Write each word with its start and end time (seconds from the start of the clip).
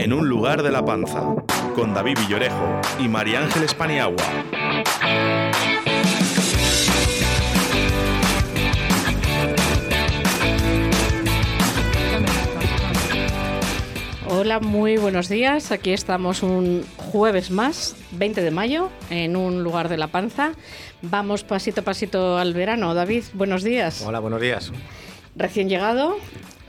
En 0.00 0.14
un 0.14 0.30
lugar 0.30 0.62
de 0.62 0.70
la 0.70 0.82
panza, 0.82 1.34
con 1.74 1.92
David 1.92 2.16
Villorejo 2.20 2.80
y 2.98 3.06
María 3.06 3.40
Ángeles 3.42 3.74
Paniagua. 3.74 4.24
Hola, 14.26 14.60
muy 14.60 14.96
buenos 14.96 15.28
días. 15.28 15.70
Aquí 15.70 15.92
estamos 15.92 16.42
un 16.42 16.82
jueves 16.96 17.50
más, 17.50 17.94
20 18.12 18.40
de 18.40 18.50
mayo, 18.50 18.88
en 19.10 19.36
un 19.36 19.62
lugar 19.62 19.90
de 19.90 19.98
la 19.98 20.06
panza. 20.06 20.52
Vamos 21.02 21.44
pasito 21.44 21.82
a 21.82 21.84
pasito 21.84 22.38
al 22.38 22.54
verano. 22.54 22.94
David, 22.94 23.24
buenos 23.34 23.62
días. 23.62 24.02
Hola, 24.06 24.20
buenos 24.20 24.40
días. 24.40 24.72
Recién 25.36 25.68
llegado, 25.68 26.16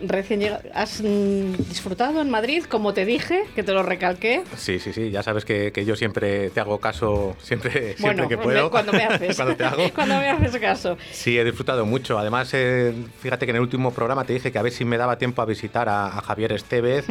recién 0.07 0.39
llegado. 0.39 0.61
¿Has 0.73 1.01
mm, 1.01 1.53
disfrutado 1.69 2.21
en 2.21 2.29
Madrid, 2.29 2.63
como 2.65 2.93
te 2.93 3.05
dije, 3.05 3.43
que 3.55 3.63
te 3.63 3.71
lo 3.73 3.83
recalqué? 3.83 4.43
Sí, 4.57 4.79
sí, 4.79 4.93
sí. 4.93 5.11
Ya 5.11 5.23
sabes 5.23 5.45
que, 5.45 5.71
que 5.71 5.85
yo 5.85 5.95
siempre 5.95 6.49
te 6.49 6.59
hago 6.59 6.79
caso, 6.79 7.35
siempre, 7.41 7.95
siempre 7.97 8.27
que 8.27 8.37
me- 8.37 8.43
puedo. 8.43 8.69
cuando 8.71 8.91
me 8.93 9.03
haces. 9.03 9.35
Cuando 9.35 9.55
te 9.55 9.63
hago. 9.65 9.83
Cuando 9.95 10.15
me 10.17 10.29
haces 10.29 10.57
caso. 10.59 10.97
Sí, 11.11 11.37
he 11.37 11.43
disfrutado 11.43 11.85
mucho. 11.85 12.17
Además, 12.19 12.49
eh, 12.53 12.93
fíjate 13.19 13.45
que 13.45 13.51
en 13.51 13.55
el 13.57 13.61
último 13.61 13.91
programa 13.91 14.23
te 14.23 14.33
dije 14.33 14.51
que 14.51 14.59
a 14.59 14.61
ver 14.61 14.71
si 14.71 14.85
me 14.85 14.97
daba 14.97 15.17
tiempo 15.17 15.41
a 15.41 15.45
visitar 15.45 15.89
a, 15.89 16.07
a 16.07 16.21
Javier 16.21 16.51
Estevez. 16.53 17.05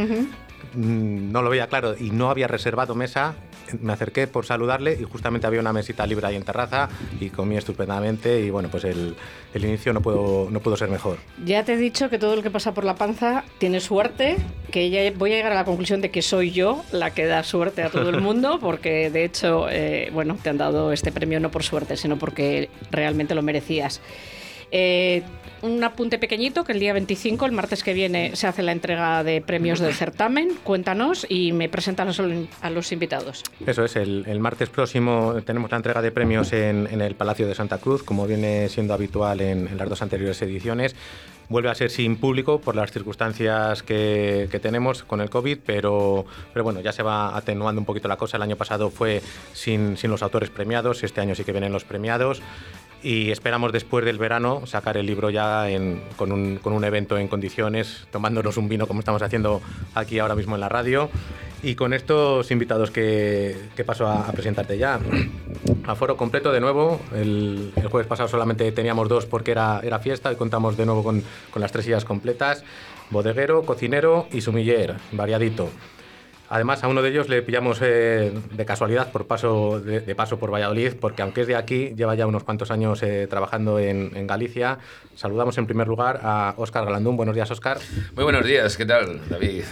Mm, 0.75 1.33
No 1.33 1.43
lo 1.43 1.51
veía 1.51 1.67
claro 1.69 1.95
y 1.99 2.11
no 2.11 2.31
había 2.31 2.47
reservado 2.49 2.95
mesa. 2.95 3.35
Me 3.81 3.93
acerqué 3.93 4.27
por 4.27 4.47
saludarle 4.47 4.99
y 5.01 5.05
justamente 5.05 5.47
había 5.47 5.61
una 5.61 5.73
mesita 5.73 6.07
libre 6.07 6.27
ahí 6.27 6.37
en 6.37 6.43
terraza 6.43 6.89
y 7.21 7.31
comí 7.31 7.57
estupendamente 7.57 8.41
y 8.41 8.51
bueno, 8.51 8.69
pues 8.71 8.85
el, 8.85 9.15
el 9.55 9.65
inicio 9.65 9.93
no 9.93 10.01
puedo, 10.01 10.49
no 10.51 10.61
pudo 10.61 10.77
ser 10.77 10.89
mejor. 10.89 11.19
Ya 11.45 11.65
te 11.65 11.75
he 11.75 11.77
dicho 11.77 12.11
que 12.11 12.19
todo 12.19 12.35
el 12.35 12.43
que 12.43 12.51
pasa 12.51 12.75
por 12.75 12.85
la 12.85 12.95
panza 12.95 13.45
tiene 13.59 13.81
suerte, 13.81 14.37
que 14.71 14.91
ya 14.91 15.01
voy 15.17 15.33
a 15.33 15.37
llegar 15.37 15.53
a 15.53 15.57
la 15.57 15.65
conclusión 15.65 16.01
de 16.01 16.11
que 16.11 16.23
soy 16.23 16.51
yo 16.51 16.83
la 16.93 17.13
que 17.13 17.27
da 17.27 17.43
suerte 17.43 17.83
a 17.83 17.91
todo 17.91 18.11
el 18.11 18.21
mundo, 18.23 18.59
porque 18.61 19.11
de 19.11 19.25
hecho, 19.25 19.69
eh, 19.71 20.11
bueno, 20.13 20.37
te 20.43 20.51
han 20.51 20.59
dado 20.59 20.93
este 20.93 21.13
premio 21.13 21.41
no 21.41 21.51
por 21.51 21.63
suerte, 21.63 21.97
sino 21.97 22.19
porque 22.19 22.71
realmente 22.91 23.35
lo 23.35 23.43
merecías. 23.43 24.01
Eh, 24.71 25.23
un 25.63 25.85
apunte 25.85 26.19
pequeñito, 26.19 26.65
que 26.65 26.73
el 26.73 26.81
día 26.81 26.93
25, 26.93 27.45
el 27.45 27.53
martes 27.53 27.83
que 27.83 27.93
viene, 27.93 28.35
se 28.35 28.47
hace 28.47 28.63
la 28.63 28.73
entrega 28.73 29.23
de 29.23 29.43
premios 29.43 29.79
del 29.79 29.93
certamen. 29.93 30.55
Cuéntanos 30.65 31.27
y 31.29 31.53
me 31.53 31.69
presentas 31.69 32.19
a 32.19 32.71
los- 32.71 32.93
invitados. 32.93 33.45
Eso 33.67 33.85
es, 33.85 33.97
el, 33.97 34.41
martes 34.41 34.71
próximo 34.71 35.35
tenemos 35.45 35.71
la 35.71 35.77
entrega 35.77 36.01
de 36.01 36.11
premios 36.11 36.53
en, 36.53 36.87
el 37.01 37.15
Palacio 37.15 37.47
de 37.47 37.55
Santa 37.55 37.79
Cruz, 37.79 38.03
como 38.03 38.27
viene 38.27 38.69
siendo 38.69 38.95
habitual 38.95 39.41
en, 39.43 39.77
las 39.77 39.89
dos 39.89 40.01
anteriores 40.01 40.41
ediciones. 40.43 40.97
Vuelve 41.51 41.69
a 41.69 41.75
ser 41.75 41.91
sin 41.91 42.17
público 42.17 42.61
por 42.61 42.75
las 42.75 42.91
circunstancias 42.91 43.83
que, 43.83 44.49
tenemos 44.63 45.03
con 45.03 45.21
el 45.21 45.29
COVID, 45.29 45.59
pero, 45.67 46.25
pero 46.53 46.65
bueno, 46.65 46.81
ya 46.81 46.93
se 46.93 47.03
va 47.03 47.37
atenuando 47.37 47.81
un 47.81 47.85
poquito 47.85 48.09
la 48.09 48.17
cosa. 48.17 48.39
El 48.39 48.43
año 48.45 48.57
pasado 48.57 48.91
fue 48.91 49.21
sin, 49.53 49.97
sin 49.97 50.11
los 50.11 50.23
autores 50.23 50.49
premiados, 50.49 51.03
este 51.03 51.21
año 51.21 51.35
sí 51.35 51.45
que 51.45 51.53
vienen 51.53 51.73
los 51.73 51.85
premiados. 51.85 52.41
Y 53.03 53.31
esperamos 53.31 53.73
después 53.73 54.05
del 54.05 54.19
verano 54.19 54.67
sacar 54.67 54.97
el 54.99 55.07
libro 55.07 55.31
ya 55.31 55.67
con, 56.17 56.33
un, 56.33 56.57
con 56.57 56.75
un 56.75 56.85
evento 56.85 57.17
en 57.17 57.29
condiciones, 57.29 58.07
tomándonos 58.11 58.59
un 58.59 58.69
vino 58.69 58.87
como 58.87 59.01
estamos 59.01 59.23
haciendo 59.23 59.63
aquí 59.95 60.19
ahora 60.19 60.35
mismo 60.35 60.55
en 60.55 60.61
la 60.61 60.69
radio. 60.69 61.09
Y 61.63 61.75
con 61.75 61.93
estos 61.93 62.51
invitados 62.51 62.91
que, 62.91 63.57
que 63.77 63.85
paso 63.85 64.07
a, 64.07 64.31
presentarte 64.33 64.79
ya. 64.79 64.99
Aforo 65.87 66.17
completo 66.17 66.53
de 66.53 66.61
nuevo. 66.61 67.01
El, 67.15 67.73
el 67.77 67.89
jueves 67.89 68.07
pasado 68.07 68.29
solamente 68.29 68.71
teníamos 68.73 69.09
dos 69.09 69.27
porque 69.27 69.51
era, 69.51 69.81
era 69.83 69.99
fiesta 69.99 70.33
y 70.33 70.37
contamos 70.37 70.77
de 70.77 70.87
nuevo 70.87 71.03
con, 71.03 71.23
con 71.51 71.61
las 71.61 71.73
tres 71.73 71.87
sillas 71.87 72.05
completas. 72.05 72.65
Bodeguero, 73.11 73.63
cocinero 73.63 74.27
y 74.31 74.41
sumiller, 74.41 74.97
variadito. 75.13 75.71
Además, 76.51 76.83
a 76.83 76.89
uno 76.89 77.01
de 77.01 77.11
ellos 77.11 77.29
le 77.29 77.43
pillamos 77.43 77.79
eh, 77.81 78.33
de 78.51 78.65
casualidad 78.65 79.13
por 79.13 79.29
paso, 79.29 79.81
de, 79.81 80.15
paso 80.17 80.37
por 80.41 80.53
Valladolid, 80.53 80.95
porque 81.01 81.23
aunque 81.23 81.43
es 81.43 81.47
de 81.47 81.55
aquí, 81.55 81.95
lleva 81.95 82.17
ya 82.17 82.27
unos 82.27 82.43
cuantos 82.43 82.73
años 82.73 83.01
eh, 83.05 83.29
trabajando 83.31 83.79
en, 83.79 84.17
en 84.17 84.27
Galicia. 84.27 84.79
Saludamos 85.15 85.57
en 85.59 85.67
primer 85.67 85.87
lugar 85.87 86.19
a 86.25 86.55
Óscar 86.57 86.85
Galandún. 86.85 87.17
Buenos 87.17 87.37
días, 87.37 87.49
Óscar. 87.53 87.79
Muy 88.17 88.25
buenos 88.25 88.45
días, 88.45 88.77
¿qué 88.77 88.85
tal, 88.85 89.21
David? 89.29 89.63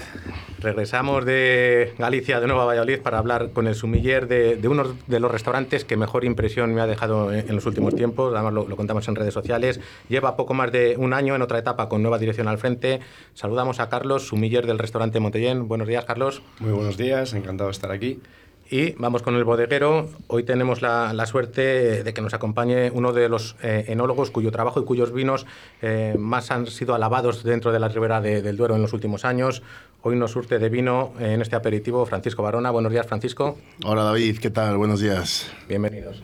Regresamos 0.60 1.24
de 1.24 1.92
Galicia 1.98 2.40
de 2.40 2.48
nuevo 2.48 2.62
a 2.62 2.64
Valladolid 2.64 2.98
para 2.98 3.18
hablar 3.18 3.50
con 3.52 3.68
el 3.68 3.76
sumiller 3.76 4.26
de, 4.26 4.56
de 4.56 4.66
uno 4.66 4.96
de 5.06 5.20
los 5.20 5.30
restaurantes 5.30 5.84
que 5.84 5.96
mejor 5.96 6.24
impresión 6.24 6.74
me 6.74 6.80
ha 6.80 6.86
dejado 6.88 7.32
en, 7.32 7.48
en 7.48 7.54
los 7.54 7.64
últimos 7.66 7.94
tiempos. 7.94 8.34
Además, 8.34 8.52
lo, 8.52 8.66
lo 8.66 8.76
contamos 8.76 9.06
en 9.06 9.14
redes 9.14 9.32
sociales. 9.34 9.78
Lleva 10.08 10.36
poco 10.36 10.54
más 10.54 10.72
de 10.72 10.96
un 10.98 11.12
año 11.12 11.36
en 11.36 11.42
otra 11.42 11.58
etapa 11.58 11.88
con 11.88 12.02
nueva 12.02 12.18
dirección 12.18 12.48
al 12.48 12.58
frente. 12.58 12.98
Saludamos 13.34 13.78
a 13.78 13.88
Carlos, 13.88 14.26
sumiller 14.26 14.66
del 14.66 14.80
restaurante 14.80 15.20
Montellén. 15.20 15.68
Buenos 15.68 15.86
días, 15.86 16.04
Carlos. 16.04 16.42
Muy 16.58 16.72
buenos 16.72 16.96
días, 16.96 17.34
encantado 17.34 17.68
de 17.68 17.72
estar 17.72 17.92
aquí. 17.92 18.20
Y 18.70 18.92
vamos 18.98 19.22
con 19.22 19.34
el 19.34 19.44
bodeguero. 19.44 20.08
Hoy 20.26 20.42
tenemos 20.42 20.82
la, 20.82 21.12
la 21.14 21.24
suerte 21.24 22.02
de 22.02 22.14
que 22.14 22.20
nos 22.20 22.34
acompañe 22.34 22.90
uno 22.90 23.12
de 23.14 23.28
los 23.30 23.56
eh, 23.62 23.86
enólogos 23.88 24.30
cuyo 24.30 24.50
trabajo 24.50 24.80
y 24.80 24.84
cuyos 24.84 25.12
vinos 25.12 25.46
eh, 25.80 26.14
más 26.18 26.50
han 26.50 26.66
sido 26.66 26.94
alabados 26.94 27.44
dentro 27.44 27.72
de 27.72 27.78
la 27.80 27.88
ribera 27.88 28.20
de- 28.20 28.42
del 28.42 28.58
Duero 28.58 28.76
en 28.76 28.82
los 28.82 28.92
últimos 28.92 29.24
años. 29.24 29.62
Hoy 30.02 30.16
nos 30.16 30.32
surte 30.32 30.58
de 30.58 30.68
vino 30.68 31.14
en 31.18 31.40
este 31.40 31.56
aperitivo 31.56 32.04
Francisco 32.04 32.42
Barona. 32.42 32.70
Buenos 32.70 32.92
días, 32.92 33.06
Francisco. 33.06 33.56
Hola 33.84 34.02
David, 34.04 34.38
¿qué 34.38 34.50
tal? 34.50 34.76
Buenos 34.76 35.00
días. 35.00 35.50
Bienvenidos. 35.66 36.22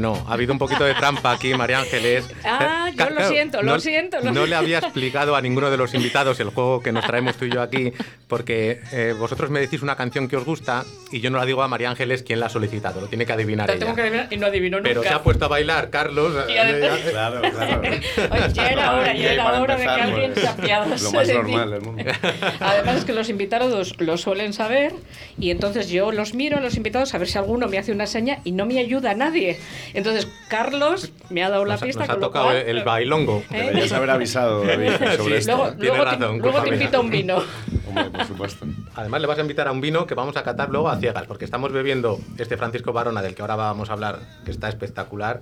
Bueno, 0.00 0.24
ha 0.28 0.34
habido 0.34 0.52
un 0.52 0.60
poquito 0.60 0.84
de 0.84 0.94
trampa 0.94 1.32
aquí, 1.32 1.52
María 1.54 1.80
Ángeles. 1.80 2.24
Ah, 2.44 2.88
Eh, 2.88 2.94
yo 2.96 3.10
lo 3.10 3.28
siento, 3.28 3.62
lo 3.62 3.72
no- 3.74 3.80
siento, 3.80 4.20
lo 4.20 4.32
No 4.32 4.46
le 4.46 4.54
había 4.54 4.78
explicado 4.78 5.36
a 5.36 5.42
ninguno 5.42 5.70
de 5.70 5.76
los 5.76 5.92
invitados 5.92 6.38
el 6.40 6.48
juego 6.50 6.80
que 6.82 6.92
nos 6.92 7.04
traemos 7.04 7.36
tú 7.36 7.44
y 7.44 7.50
yo 7.50 7.60
aquí, 7.60 7.92
porque 8.28 8.80
eh, 8.92 9.14
vosotros 9.18 9.50
me 9.50 9.60
decís 9.60 9.82
una 9.82 9.96
canción 9.96 10.26
que 10.28 10.36
os 10.36 10.44
gusta 10.44 10.84
y 11.12 11.20
yo 11.20 11.30
no 11.30 11.36
la 11.38 11.44
digo 11.44 11.62
a 11.62 11.68
María 11.68 11.90
Ángeles 11.90 12.22
quién 12.22 12.40
la 12.40 12.46
ha 12.46 12.48
solicitado, 12.48 13.00
lo 13.00 13.06
tiene 13.08 13.26
que 13.26 13.32
adivinar 13.32 13.68
ella. 13.70 13.78
tengo 13.80 13.94
que 13.94 14.02
adivinar 14.02 14.28
y 14.30 14.36
no 14.38 14.46
adivino 14.46 14.78
nunca. 14.78 14.88
Pero 14.88 15.02
se 15.02 15.08
ha 15.10 15.22
puesto 15.22 15.44
a 15.44 15.48
bailar, 15.48 15.90
Carlos. 15.90 16.32
Y 16.48 16.56
además- 16.56 17.00
Claro, 17.10 17.40
claro. 17.42 17.80
Oye, 18.30 18.52
ya 18.54 18.68
era 18.70 18.94
hora, 18.94 19.14
ya 19.14 19.32
era 19.32 19.60
hora 19.60 19.76
de 19.76 19.82
que 19.84 19.88
alguien 19.90 20.32
pues, 20.32 20.44
se 20.44 20.48
apiadase 20.50 21.04
Lo 21.04 21.12
más 21.12 21.28
normal 21.28 21.70
del 21.72 21.80
mundo. 21.82 22.04
Además 22.60 22.96
es 22.96 23.04
que 23.04 23.12
los 23.12 23.28
invitados 23.28 23.94
lo 24.00 24.16
suelen 24.16 24.52
saber 24.52 24.92
y 25.38 25.50
entonces 25.50 25.88
yo 25.90 26.12
los 26.12 26.34
miro 26.34 26.56
a 26.58 26.60
los 26.60 26.76
invitados 26.76 27.12
a 27.14 27.18
ver 27.18 27.28
si 27.28 27.36
alguno 27.36 27.68
me 27.68 27.78
hace 27.78 27.92
una 27.92 28.06
seña 28.06 28.38
y 28.44 28.52
no 28.52 28.64
me 28.64 28.78
ayuda 28.78 29.10
a 29.10 29.14
nadie. 29.14 29.58
Entonces, 29.94 30.28
Carlos 30.48 31.12
me 31.30 31.42
ha 31.44 31.50
dado 31.50 31.64
la 31.64 31.74
Nos, 31.74 31.82
pista. 31.82 32.00
nos 32.00 32.08
ha 32.10 32.12
con 32.12 32.20
lo 32.20 32.26
tocado 32.28 32.44
cual- 32.46 32.56
el 32.56 32.84
bailongo. 32.84 33.42
¿Eh? 33.50 33.56
Deberías 33.64 33.92
haber 33.92 34.10
avisado, 34.10 34.64
David, 34.64 34.90
sobre 35.16 35.16
Sí, 35.16 35.32
esto. 35.34 35.56
luego, 35.56 35.70
Tiene 35.72 35.86
luego 35.88 36.04
razón, 36.04 36.36
te, 36.36 36.42
luego 36.42 36.62
te 36.62 36.68
invito 36.70 36.96
a 36.96 37.00
un 37.00 37.10
vino. 37.10 37.36
Hombre, 37.88 38.04
por 38.10 38.26
supuesto. 38.26 38.66
Además, 38.96 39.20
le 39.20 39.26
vas 39.26 39.38
a 39.38 39.40
invitar 39.40 39.66
a 39.68 39.72
un 39.72 39.80
vino 39.80 40.06
que 40.06 40.14
vamos 40.14 40.36
a 40.36 40.42
catar 40.42 40.68
luego 40.70 40.88
a 40.90 40.96
ciegas, 40.98 41.24
porque 41.26 41.44
estamos 41.46 41.72
bebiendo 41.72 42.18
este 42.36 42.56
Francisco 42.56 42.92
Barona, 42.92 43.22
del 43.22 43.34
que 43.34 43.42
ahora 43.42 43.56
vamos 43.56 43.88
a 43.90 43.94
hablar, 43.94 44.18
que 44.44 44.50
está 44.50 44.68
espectacular. 44.68 45.40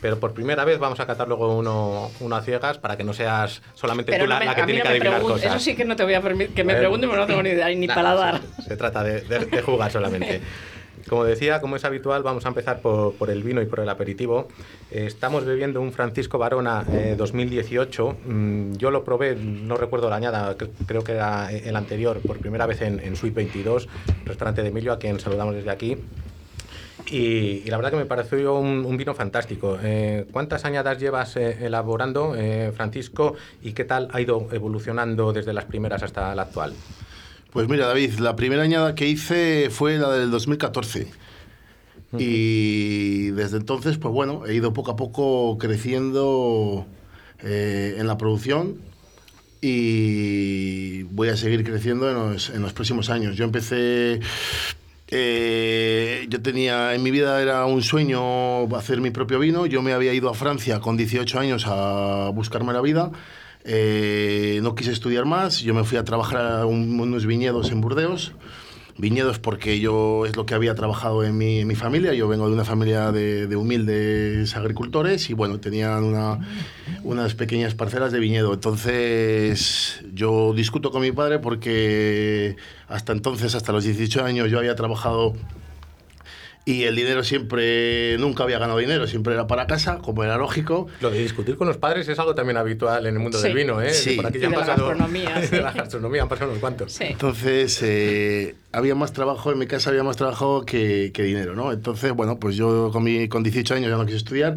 Pero 0.00 0.20
por 0.20 0.32
primera 0.32 0.64
vez 0.64 0.78
vamos 0.78 1.00
a 1.00 1.06
catar 1.06 1.26
luego 1.26 1.56
uno, 1.56 2.10
uno 2.20 2.36
a 2.36 2.42
ciegas 2.42 2.78
para 2.78 2.96
que 2.96 3.02
no 3.02 3.12
seas 3.12 3.62
solamente 3.74 4.12
Pero 4.12 4.24
tú 4.26 4.28
la, 4.28 4.36
no 4.36 4.40
me- 4.40 4.46
la 4.46 4.54
que 4.54 4.62
tiene 4.62 4.78
no 4.78 4.82
que 4.84 4.88
adivinar 4.90 5.20
cosas. 5.22 5.44
Eso 5.46 5.58
sí 5.58 5.74
que 5.74 5.84
no 5.84 5.96
te 5.96 6.04
voy 6.04 6.14
a 6.14 6.20
permitir. 6.20 6.54
Que 6.54 6.62
me 6.62 6.74
Eh, 6.74 6.76
pregunten, 6.76 7.10
pero 7.10 7.22
no 7.22 7.26
tengo 7.26 7.42
ni 7.42 7.48
idea, 7.50 7.68
ni 7.70 7.86
Nah, 7.88 7.94
paladar. 7.96 8.40
Se, 8.56 8.62
se 8.62 8.76
trata 8.76 9.02
de, 9.02 9.22
de- 9.22 9.46
de 9.46 9.62
jugar 9.62 9.90
solamente. 9.90 10.40
Como 11.08 11.24
decía, 11.24 11.60
como 11.60 11.76
es 11.76 11.84
habitual, 11.84 12.22
vamos 12.22 12.44
a 12.44 12.48
empezar 12.48 12.80
por, 12.80 13.14
por 13.14 13.30
el 13.30 13.42
vino 13.42 13.62
y 13.62 13.66
por 13.66 13.80
el 13.80 13.88
aperitivo. 13.88 14.48
Eh, 14.90 15.04
estamos 15.06 15.44
bebiendo 15.44 15.80
un 15.80 15.92
Francisco 15.92 16.38
Barona 16.38 16.84
eh, 16.92 17.14
2018. 17.16 18.16
Mm, 18.26 18.72
yo 18.74 18.90
lo 18.90 19.04
probé, 19.04 19.34
no 19.36 19.76
recuerdo 19.76 20.10
la 20.10 20.16
añada, 20.16 20.56
cre- 20.58 20.70
creo 20.86 21.02
que 21.02 21.12
era 21.12 21.50
el 21.50 21.74
anterior, 21.76 22.18
por 22.20 22.38
primera 22.38 22.66
vez 22.66 22.82
en, 22.82 23.00
en 23.00 23.16
Suite 23.16 23.34
22, 23.34 23.88
restaurante 24.26 24.62
de 24.62 24.68
Emilio, 24.68 24.92
a 24.92 24.98
quien 24.98 25.18
saludamos 25.18 25.54
desde 25.54 25.70
aquí. 25.70 25.96
Y, 27.10 27.62
y 27.64 27.70
la 27.70 27.76
verdad 27.78 27.92
que 27.92 27.96
me 27.96 28.04
pareció 28.04 28.56
un, 28.58 28.84
un 28.84 28.96
vino 28.98 29.14
fantástico. 29.14 29.78
Eh, 29.82 30.26
¿Cuántas 30.30 30.66
añadas 30.66 30.98
llevas 30.98 31.36
eh, 31.36 31.64
elaborando, 31.64 32.34
eh, 32.36 32.70
Francisco? 32.76 33.34
¿Y 33.62 33.72
qué 33.72 33.84
tal 33.84 34.08
ha 34.12 34.20
ido 34.20 34.48
evolucionando 34.52 35.32
desde 35.32 35.54
las 35.54 35.64
primeras 35.64 36.02
hasta 36.02 36.34
la 36.34 36.42
actual? 36.42 36.74
Pues 37.52 37.68
mira, 37.68 37.86
David, 37.86 38.18
la 38.18 38.36
primera 38.36 38.62
añada 38.62 38.94
que 38.94 39.08
hice 39.08 39.70
fue 39.70 39.98
la 39.98 40.10
del 40.10 40.30
2014. 40.30 41.08
Y 42.18 43.30
desde 43.32 43.58
entonces, 43.58 43.98
pues 43.98 44.12
bueno, 44.14 44.46
he 44.46 44.54
ido 44.54 44.72
poco 44.72 44.92
a 44.92 44.96
poco 44.96 45.58
creciendo 45.58 46.86
eh, 47.42 47.96
en 47.98 48.06
la 48.06 48.16
producción 48.16 48.76
y 49.60 51.02
voy 51.04 51.28
a 51.28 51.36
seguir 51.36 51.64
creciendo 51.64 52.08
en 52.08 52.14
los, 52.14 52.50
en 52.50 52.62
los 52.62 52.72
próximos 52.72 53.10
años. 53.10 53.36
Yo 53.36 53.44
empecé, 53.44 54.20
eh, 55.08 56.26
yo 56.30 56.40
tenía, 56.40 56.94
en 56.94 57.02
mi 57.02 57.10
vida 57.10 57.42
era 57.42 57.66
un 57.66 57.82
sueño 57.82 58.74
hacer 58.74 59.00
mi 59.00 59.10
propio 59.10 59.38
vino. 59.38 59.66
Yo 59.66 59.82
me 59.82 59.92
había 59.92 60.14
ido 60.14 60.30
a 60.30 60.34
Francia 60.34 60.80
con 60.80 60.96
18 60.96 61.38
años 61.38 61.64
a 61.66 62.30
buscarme 62.32 62.72
la 62.72 62.80
vida. 62.80 63.10
Eh, 63.70 64.60
no 64.62 64.74
quise 64.74 64.90
estudiar 64.92 65.26
más, 65.26 65.60
yo 65.60 65.74
me 65.74 65.84
fui 65.84 65.98
a 65.98 66.04
trabajar 66.04 66.44
a 66.60 66.64
un- 66.66 66.98
unos 66.98 67.26
viñedos 67.26 67.70
en 67.70 67.80
Burdeos. 67.82 68.32
Viñedos 69.00 69.38
porque 69.38 69.78
yo 69.78 70.26
es 70.26 70.34
lo 70.36 70.44
que 70.44 70.54
había 70.54 70.74
trabajado 70.74 71.22
en 71.22 71.38
mi, 71.38 71.74
familia. 71.76 72.14
Yo 72.14 72.26
vengo 72.26 72.48
de 72.48 72.54
una 72.54 72.64
familia 72.64 73.12
de, 73.12 73.46
de 73.46 73.54
humildes 73.54 74.56
agricultores 74.56 75.30
y 75.30 75.34
bueno, 75.34 75.60
tenían 75.60 76.02
una, 76.02 76.40
unas 77.04 77.34
pequeñas 77.34 77.74
parcelas 77.76 78.10
de 78.10 78.18
viñedo. 78.18 78.52
Entonces 78.54 80.00
yo 80.14 80.52
discuto 80.52 80.90
con 80.90 81.02
mi 81.02 81.12
padre 81.12 81.38
porque 81.38 82.56
hasta 82.88 83.12
entonces, 83.12 83.54
hasta 83.54 83.70
los 83.70 83.84
18 83.84 84.24
años, 84.24 84.50
yo 84.50 84.58
había 84.58 84.74
trabajado 84.74 85.34
y 86.70 86.84
el 86.84 86.94
dinero 86.94 87.24
siempre, 87.24 88.18
nunca 88.18 88.42
había 88.42 88.58
ganado 88.58 88.78
dinero, 88.78 89.06
siempre 89.06 89.32
era 89.32 89.46
para 89.46 89.66
casa, 89.66 89.98
como 89.98 90.22
era 90.22 90.36
lógico. 90.36 90.86
Lo 91.00 91.08
de 91.10 91.18
discutir 91.20 91.56
con 91.56 91.66
los 91.66 91.78
padres 91.78 92.06
es 92.08 92.18
algo 92.18 92.34
también 92.34 92.58
habitual 92.58 93.06
en 93.06 93.14
el 93.14 93.20
mundo 93.20 93.38
Sí. 93.38 93.44
del 93.44 93.56
vino, 93.56 93.80
¿eh? 93.80 93.94
Sí. 93.94 94.16
Por 94.16 94.26
aquí 94.26 94.38
ya 94.38 94.48
han 94.48 94.52
de 94.52 94.58
la 94.58 94.66
gastronomía, 94.66 95.40
de 95.40 95.46
sí. 95.46 95.56
la 95.56 95.72
gastronomía 95.72 96.22
han 96.22 96.28
pasado 96.28 96.50
unos 96.50 96.60
cuantos. 96.60 96.92
Sí. 96.92 97.04
Entonces, 97.04 97.80
eh, 97.82 98.54
había 98.72 98.94
más 98.94 99.14
trabajo, 99.14 99.50
en 99.50 99.58
mi 99.58 99.66
casa 99.66 99.88
había 99.88 100.02
más 100.02 100.16
trabajo 100.16 100.66
que, 100.66 101.10
que 101.14 101.22
dinero, 101.22 101.54
¿no? 101.54 101.72
Entonces, 101.72 102.12
bueno, 102.12 102.38
pues 102.38 102.54
yo 102.56 102.90
con, 102.92 103.02
mi, 103.02 103.28
con 103.28 103.42
18 103.42 103.74
años 103.74 103.90
ya 103.90 103.96
no 103.96 104.04
quise 104.04 104.18
estudiar 104.18 104.56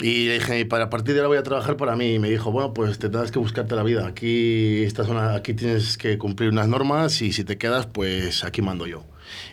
y 0.00 0.28
le 0.28 0.34
dije, 0.34 0.64
para 0.66 0.84
a 0.84 0.90
partir 0.90 1.14
de 1.14 1.20
ahora 1.20 1.28
voy 1.28 1.38
a 1.38 1.42
trabajar 1.42 1.76
para 1.76 1.96
mí. 1.96 2.14
Y 2.14 2.18
me 2.18 2.30
dijo, 2.30 2.50
bueno, 2.50 2.72
pues 2.74 2.98
te 2.98 3.08
tendrás 3.08 3.30
que 3.30 3.38
buscarte 3.38 3.74
la 3.74 3.82
vida. 3.82 4.06
Aquí, 4.06 4.82
esta 4.84 5.04
zona, 5.04 5.34
aquí 5.34 5.54
tienes 5.54 5.98
que 5.98 6.18
cumplir 6.18 6.50
unas 6.50 6.68
normas 6.68 7.20
y 7.22 7.32
si 7.32 7.44
te 7.44 7.58
quedas, 7.58 7.86
pues 7.86 8.44
aquí 8.44 8.62
mando 8.62 8.86
yo. 8.86 9.04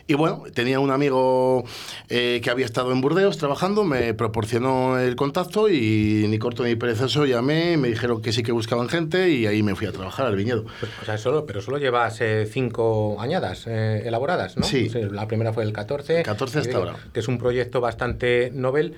Y 0.06 0.14
bueno, 0.14 0.42
tenía 0.54 0.80
un 0.80 0.90
amigo 0.90 1.64
eh, 2.08 2.40
que 2.42 2.50
había 2.50 2.64
estado 2.66 2.92
en 2.92 3.00
Burdeos 3.00 3.38
trabajando, 3.38 3.84
me 3.84 4.14
proporcionó 4.14 4.98
el 4.98 5.16
contacto 5.16 5.68
y 5.68 6.26
ni 6.28 6.38
corto 6.38 6.64
ni 6.64 6.74
perezoso 6.76 7.24
llamé, 7.26 7.76
me 7.76 7.88
dijeron 7.88 8.20
que 8.22 8.32
sí 8.32 8.42
que 8.42 8.52
buscaban 8.52 8.88
gente 8.88 9.30
y 9.30 9.46
ahí 9.46 9.62
me 9.62 9.74
fui 9.74 9.86
a 9.86 9.92
trabajar 9.92 10.26
al 10.26 10.36
viñedo. 10.36 10.64
Pues, 10.80 10.92
o 11.02 11.04
sea, 11.04 11.18
solo, 11.18 11.46
pero 11.46 11.60
solo 11.60 11.78
llevas 11.78 12.20
eh, 12.20 12.46
cinco 12.50 13.16
añadas 13.20 13.64
eh, 13.66 14.02
elaboradas, 14.06 14.56
¿no? 14.56 14.64
Sí. 14.64 14.88
La 15.10 15.26
primera 15.28 15.52
fue 15.52 15.64
el 15.64 15.72
14. 15.72 16.22
14 16.22 16.58
hasta 16.58 16.76
ahora. 16.76 16.96
Que 17.12 17.20
es 17.20 17.28
un 17.28 17.38
proyecto 17.38 17.80
bastante 17.80 18.50
novel 18.52 18.94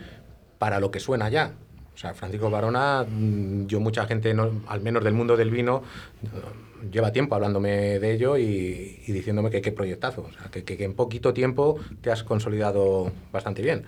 para 0.58 0.81
lo 0.81 0.90
que 0.90 1.00
suena 1.00 1.28
ya. 1.28 1.52
O 1.94 1.99
sea, 1.99 2.12
Francisco 2.12 2.50
Barona, 2.50 3.06
mm, 3.08 3.67
yo 3.69 3.81
mucha 3.81 4.06
gente, 4.06 4.34
no- 4.34 4.50
al 4.69 4.81
menos 4.82 5.02
del 5.02 5.14
mundo 5.14 5.34
del 5.37 5.50
vino, 5.50 5.82
lleva 6.91 7.12
tiempo 7.12 7.35
hablándome 7.35 7.99
de 7.99 8.12
ello 8.12 8.37
y, 8.37 9.03
diciéndome 9.06 9.50
que 9.50 9.61
qué 9.61 9.73
proyectazo. 9.73 10.23
O 10.23 10.33
sea, 10.33 10.50
que, 10.50 10.85
en 10.85 10.94
poquito 10.94 11.33
tiempo 11.33 11.79
te 12.00 12.11
has 12.11 12.23
consolidado 12.23 13.12
bastante 13.33 13.62
bien. 13.62 13.85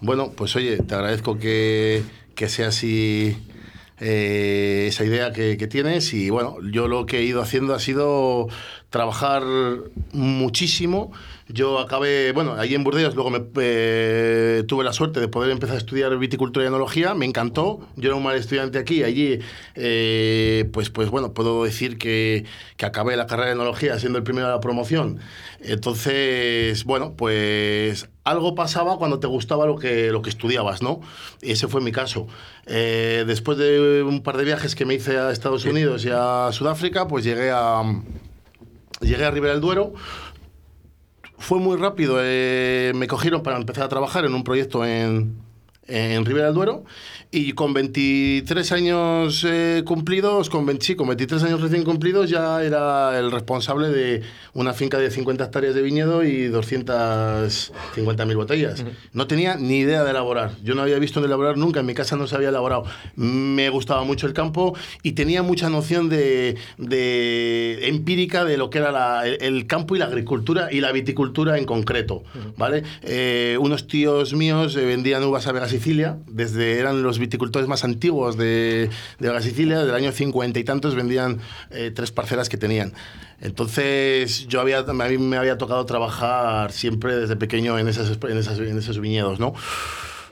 Bueno, 0.00 0.32
pues 0.36 0.54
oye, 0.56 0.78
te 0.78 0.94
agradezco 0.94 1.38
que, 1.38 2.02
que 2.34 2.48
sea 2.48 2.68
así 2.68 3.36
eh, 4.00 4.86
esa 4.88 5.04
idea 5.04 5.32
que 5.32 5.66
tienes 5.68 6.12
y 6.12 6.28
bueno, 6.28 6.58
yo 6.70 6.86
lo 6.86 7.06
que 7.06 7.18
he 7.18 7.22
ido 7.22 7.40
haciendo 7.40 7.74
ha 7.74 7.80
sido 7.80 8.48
trabajar 8.90 9.42
muchísimo. 10.12 11.12
Yo 11.48 11.78
acabé, 11.78 12.32
bueno, 12.32 12.54
allí 12.54 12.74
en 12.74 12.82
Burdeos, 12.82 13.14
luego 13.14 13.30
me, 13.30 13.40
eh, 13.60 14.64
tuve 14.66 14.82
la 14.82 14.92
suerte 14.92 15.20
de 15.20 15.28
poder 15.28 15.52
empezar 15.52 15.76
a 15.76 15.78
estudiar 15.78 16.16
viticultura 16.18 16.64
y 16.64 16.68
enología, 16.68 17.14
me 17.14 17.24
encantó. 17.24 17.86
Yo 17.94 18.08
era 18.08 18.16
un 18.16 18.24
mal 18.24 18.34
estudiante 18.34 18.78
aquí, 18.78 19.04
allí, 19.04 19.38
eh, 19.76 20.68
pues, 20.72 20.90
pues 20.90 21.08
bueno, 21.08 21.34
puedo 21.34 21.62
decir 21.62 21.98
que, 21.98 22.46
que 22.76 22.84
acabé 22.84 23.16
la 23.16 23.28
carrera 23.28 23.46
de 23.46 23.54
enología 23.54 23.96
siendo 24.00 24.18
el 24.18 24.24
primero 24.24 24.48
de 24.48 24.54
la 24.54 24.60
promoción. 24.60 25.20
Entonces, 25.60 26.82
bueno, 26.84 27.14
pues 27.16 28.08
algo 28.24 28.56
pasaba 28.56 28.98
cuando 28.98 29.20
te 29.20 29.28
gustaba 29.28 29.66
lo 29.66 29.76
que, 29.76 30.10
lo 30.10 30.22
que 30.22 30.30
estudiabas, 30.30 30.82
¿no? 30.82 31.00
Y 31.42 31.52
ese 31.52 31.68
fue 31.68 31.80
mi 31.80 31.92
caso. 31.92 32.26
Eh, 32.66 33.22
después 33.24 33.56
de 33.56 34.02
un 34.02 34.20
par 34.24 34.36
de 34.36 34.44
viajes 34.44 34.74
que 34.74 34.84
me 34.84 34.94
hice 34.94 35.16
a 35.16 35.30
Estados 35.30 35.64
Unidos 35.64 36.04
y 36.04 36.10
a 36.12 36.48
Sudáfrica, 36.50 37.06
pues 37.06 37.24
llegué 37.24 37.52
a, 37.52 37.84
llegué 39.00 39.24
a 39.24 39.30
Ribera 39.30 39.52
del 39.52 39.62
Duero. 39.62 39.94
Fue 41.38 41.58
muy 41.60 41.76
rápido, 41.76 42.16
eh, 42.20 42.92
me 42.94 43.06
cogieron 43.06 43.42
para 43.42 43.56
empezar 43.56 43.84
a 43.84 43.88
trabajar 43.88 44.24
en 44.24 44.34
un 44.34 44.42
proyecto 44.42 44.84
en, 44.84 45.45
en 45.88 46.24
Ribera 46.24 46.46
del 46.46 46.54
Duero 46.54 46.84
y 47.30 47.52
con 47.52 47.74
23 47.74 48.72
años 48.72 49.44
eh, 49.46 49.82
cumplidos, 49.84 50.48
con, 50.50 50.64
20 50.66 50.84
sí, 50.84 50.94
con 50.96 51.08
23 51.08 51.42
años 51.44 51.60
recién 51.60 51.84
cumplidos 51.84 52.30
ya 52.30 52.62
era 52.62 53.18
el 53.18 53.30
responsable 53.30 53.88
de 53.88 54.22
una 54.54 54.72
finca 54.72 54.98
de 54.98 55.10
50 55.10 55.44
hectáreas 55.44 55.74
de 55.74 55.82
viñedo 55.82 56.24
y 56.24 56.48
250.000 56.48 58.36
botellas. 58.36 58.84
No 59.12 59.26
tenía 59.26 59.56
ni 59.56 59.78
idea 59.78 60.04
de 60.04 60.10
elaborar. 60.10 60.52
Yo 60.62 60.74
no 60.74 60.82
había 60.82 60.98
visto 60.98 61.20
de 61.20 61.26
elaborar 61.26 61.56
nunca, 61.56 61.80
en 61.80 61.86
mi 61.86 61.94
casa 61.94 62.16
no 62.16 62.26
se 62.26 62.36
había 62.36 62.48
elaborado. 62.50 62.84
Me 63.16 63.68
gustaba 63.70 64.04
mucho 64.04 64.26
el 64.26 64.32
campo 64.32 64.76
y 65.02 65.12
tenía 65.12 65.42
mucha 65.42 65.68
noción 65.68 66.08
de, 66.08 66.56
de 66.78 67.88
empírica 67.88 68.44
de 68.44 68.56
lo 68.56 68.70
que 68.70 68.78
era 68.78 68.92
la- 68.92 69.26
el, 69.26 69.38
el 69.42 69.66
campo 69.66 69.96
y 69.96 69.98
la 69.98 70.06
agricultura 70.06 70.68
y 70.72 70.80
la 70.80 70.92
viticultura 70.92 71.58
en 71.58 71.64
concreto, 71.64 72.22
¿vale? 72.56 72.82
Eh, 73.02 73.56
unos 73.60 73.86
tíos 73.86 74.34
míos 74.34 74.76
eh, 74.76 74.84
vendían 74.84 75.22
uvas 75.24 75.46
a 75.46 75.52
Vega 75.52 75.68
Sicilia, 75.76 76.18
desde 76.26 76.78
eran 76.78 77.02
los 77.02 77.18
viticultores 77.18 77.68
más 77.68 77.84
antiguos 77.84 78.36
de, 78.36 78.90
de 79.18 79.28
Vega 79.28 79.40
Sicilia, 79.42 79.78
del 79.84 79.94
año 79.94 80.12
50 80.12 80.58
y 80.58 80.64
tantos 80.64 80.94
vendían 80.94 81.38
eh, 81.70 81.90
tres 81.94 82.12
parcelas 82.12 82.48
que 82.48 82.56
tenían. 82.56 82.92
Entonces 83.40 84.46
yo 84.48 84.60
había, 84.60 84.78
a 84.78 84.92
mí 84.92 85.18
me 85.18 85.36
había 85.36 85.58
tocado 85.58 85.84
trabajar 85.86 86.72
siempre 86.72 87.16
desde 87.16 87.36
pequeño 87.36 87.78
en, 87.78 87.88
esas, 87.88 88.18
en, 88.22 88.38
esas- 88.38 88.58
en 88.58 88.78
esos 88.78 88.98
viñedos, 89.00 89.38
¿no? 89.40 89.54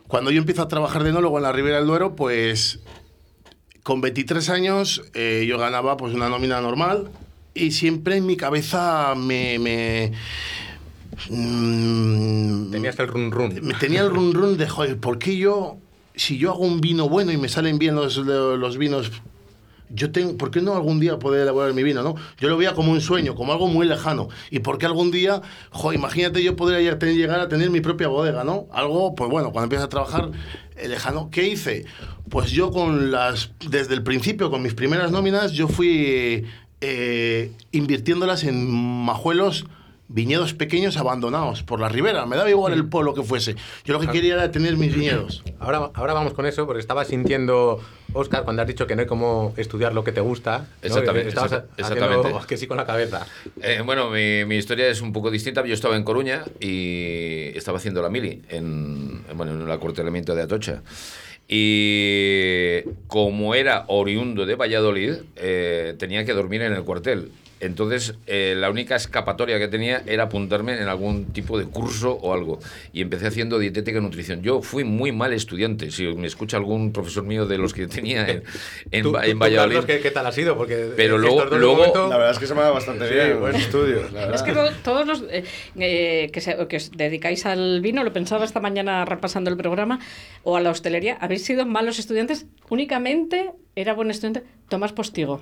Cuando 0.08 0.30
yo 0.30 0.38
empiezo 0.38 0.62
a 0.62 0.68
trabajar 0.68 1.02
de 1.02 1.10
enólogo 1.10 1.36
en 1.38 1.42
la 1.44 1.52
Ribera 1.52 1.76
del 1.78 1.86
Duero, 1.86 2.14
pues 2.16 2.80
con 3.82 4.00
23 4.00 4.48
años 4.50 5.02
eh, 5.14 5.44
yo 5.48 5.58
ganaba 5.58 5.96
pues 5.96 6.14
una 6.14 6.28
nómina 6.28 6.60
normal 6.60 7.10
y 7.54 7.70
siempre 7.72 8.16
en 8.16 8.26
mi 8.26 8.36
cabeza 8.36 9.14
me... 9.16 9.58
me 9.58 10.12
mm, 11.30 12.71
Tenías 12.71 12.99
el 12.99 13.09
run 13.09 13.30
run. 13.30 13.73
tenía 13.80 14.00
el 14.00 14.11
run 14.11 14.35
run 14.35 14.56
de, 14.56 14.68
joder, 14.68 14.99
¿por 14.99 15.18
qué 15.18 15.37
yo, 15.37 15.78
si 16.14 16.38
yo 16.38 16.50
hago 16.50 16.64
un 16.64 16.80
vino 16.80 17.09
bueno 17.09 17.33
y 17.33 17.37
me 17.37 17.49
salen 17.49 17.78
bien 17.78 17.94
los, 17.94 18.16
los 18.16 18.78
vinos, 18.78 19.11
yo 19.90 20.11
tengo, 20.11 20.37
¿por 20.37 20.50
qué 20.50 20.61
no 20.61 20.75
algún 20.75 20.99
día 20.99 21.18
poder 21.18 21.42
elaborar 21.42 21.73
mi 21.73 21.83
vino, 21.83 22.02
no? 22.02 22.14
Yo 22.38 22.49
lo 22.49 22.56
veía 22.56 22.75
como 22.75 22.90
un 22.90 23.00
sueño, 23.00 23.35
como 23.35 23.52
algo 23.52 23.68
muy 23.68 23.87
lejano. 23.87 24.28
¿Y 24.50 24.61
por 24.61 24.78
qué 24.78 24.87
algún 24.87 25.11
día, 25.11 25.42
joder, 25.71 25.99
imagínate 25.99 26.42
yo 26.42 26.56
podría 26.56 26.80
llegar 27.12 27.40
a 27.40 27.49
tener 27.49 27.71
mi 27.71 27.80
propia 27.80 28.09
bodega, 28.09 28.44
¿no? 28.44 28.66
Algo, 28.73 29.14
pues 29.14 29.30
bueno, 29.30 29.52
cuando 29.52 29.64
empiezas 29.64 29.87
a 29.87 29.88
trabajar 29.90 30.30
eh, 30.76 30.88
lejano. 30.88 31.28
¿Qué 31.30 31.47
hice? 31.47 31.85
Pues 32.28 32.50
yo 32.50 32.71
con 32.71 33.12
las, 33.12 33.50
desde 33.71 33.94
el 33.94 34.02
principio, 34.02 34.50
con 34.50 34.62
mis 34.62 34.75
primeras 34.75 35.12
nóminas, 35.12 35.52
yo 35.52 35.68
fui 35.68 36.44
eh, 36.80 37.52
invirtiéndolas 37.71 38.44
en 38.44 38.68
majuelos 38.71 39.66
viñedos 40.08 40.52
pequeños 40.54 40.96
abandonados 40.96 41.62
por 41.62 41.80
la 41.80 41.88
ribera. 41.88 42.26
Me 42.26 42.37
daba 42.37 42.50
igual 42.50 42.73
el 42.73 42.87
pueblo 42.87 43.14
que 43.14 43.23
fuese. 43.23 43.56
Yo 43.84 43.94
lo 43.94 44.00
que 44.00 44.08
quería 44.08 44.34
era 44.34 44.50
tener 44.50 44.76
mis 44.76 44.94
viñedos. 44.94 45.42
Ahora, 45.58 45.90
ahora 45.94 46.12
vamos 46.12 46.34
con 46.34 46.46
eso, 46.46 46.66
porque 46.66 46.80
estaba 46.80 47.04
sintiendo, 47.04 47.80
Oscar, 48.12 48.44
cuando 48.44 48.62
has 48.62 48.68
dicho 48.68 48.87
que 48.87 48.94
no 48.96 49.00
hay 49.02 49.06
como 49.06 49.54
estudiar 49.56 49.94
lo 49.94 50.04
que 50.04 50.12
te 50.12 50.20
gusta. 50.20 50.58
¿no? 50.58 50.66
Exactamente, 50.82 51.28
Estabas 51.30 51.52
exacta- 51.52 51.82
haciendo 51.82 52.04
exactamente. 52.12 52.46
que 52.49 52.56
sí 52.56 52.66
con 52.66 52.76
la 52.76 52.87
cabeza. 52.87 53.26
Eh, 53.62 53.82
bueno, 53.84 54.11
mi, 54.11 54.44
mi 54.44 54.56
historia 54.56 54.88
es 54.88 55.00
un 55.00 55.12
poco 55.12 55.30
distinta. 55.30 55.64
Yo 55.66 55.75
estaba 55.75 55.96
en 55.96 56.04
Coruña 56.04 56.44
y 56.61 57.56
estaba 57.56 57.78
haciendo 57.78 58.02
la 58.02 58.11
mili 58.11 58.42
en, 58.50 59.23
en, 59.30 59.37
bueno, 59.37 59.52
en 59.52 59.62
el 59.62 59.70
acuartelamiento 59.70 60.34
de 60.34 60.42
Atocha. 60.42 60.82
Y 61.49 62.82
como 63.06 63.54
era 63.54 63.84
oriundo 63.88 64.46
de 64.46 64.54
Valladolid, 64.54 65.14
eh, 65.37 65.94
tenía 65.99 66.25
que 66.25 66.32
dormir 66.32 66.62
en 66.62 66.73
el 66.73 66.82
cuartel. 66.84 67.30
Entonces, 67.64 68.14
eh, 68.26 68.54
la 68.56 68.71
única 68.71 68.97
escapatoria 68.97 69.59
que 69.59 69.68
tenía 69.68 70.02
era 70.06 70.25
apuntarme 70.25 70.75
en 70.80 70.88
algún 70.88 71.26
tipo 71.33 71.59
de 71.59 71.64
curso 71.64 72.12
o 72.12 72.33
algo. 72.35 72.59
Y 72.92 73.00
empecé 73.02 73.26
haciendo 73.26 73.59
dietética 73.59 73.99
y 73.99 74.00
nutrición. 74.02 74.42
Yo 74.42 74.61
fui 74.62 74.85
muy 74.85 75.12
mal 75.12 75.33
estudiante. 75.33 75.90
Si 75.90 76.04
me 76.14 76.26
escucha 76.26 76.56
algún 76.56 76.92
profesor 76.92 77.25
mío 77.25 77.47
de 77.47 77.59
los 77.59 77.73
que 77.73 77.87
tenía 77.87 78.28
en, 78.28 78.42
en, 78.90 79.02
Tú- 79.02 79.12
Va- 79.12 79.23
tú, 79.23 79.30
en 79.30 79.38
Valladolid. 79.38 79.75
Carlos, 79.76 79.87
¿qué, 79.87 80.00
qué 80.00 80.11
tal 80.11 80.26
ha 80.26 80.33
sido? 80.33 80.56
Porque 80.56 80.90
Pero 80.97 81.18
luego- 81.18 81.44
La 82.09 82.16
verdad 82.16 82.30
es 82.33 82.38
que 82.38 82.47
se 82.47 82.54
me 82.54 82.61
da 82.61 82.71
bastante 82.71 83.09
Sí, 83.09 83.14
bien 83.14 83.54
estudios. 83.56 84.12
la 84.12 84.35
Es 84.35 84.42
que 84.42 84.52
todos 84.83 85.06
los 85.06 85.23
eh, 85.30 85.44
eh, 85.76 86.30
que, 86.33 86.40
se- 86.40 86.56
que 86.68 86.76
os 86.76 86.90
dedicáis 86.92 87.47
al 87.47 87.80
vino, 87.80 88.04
lo 88.04 88.12
pensaba 88.12 88.44
esta 88.44 88.61
mañana 88.61 89.04
repasando 89.04 89.50
el 89.50 89.56
programa, 89.56 90.00
o 90.42 90.56
a 90.56 90.61
la 90.61 90.71
hostelería, 90.71 91.16
habéis 91.21 91.44
sido 91.44 91.64
malos 91.66 91.99
estudiantes. 91.99 92.47
Únicamente 92.68 93.50
era 93.75 93.94
buen 93.94 94.11
estudiante 94.11 94.42
Tomás 94.68 94.92
Postigo. 94.92 95.40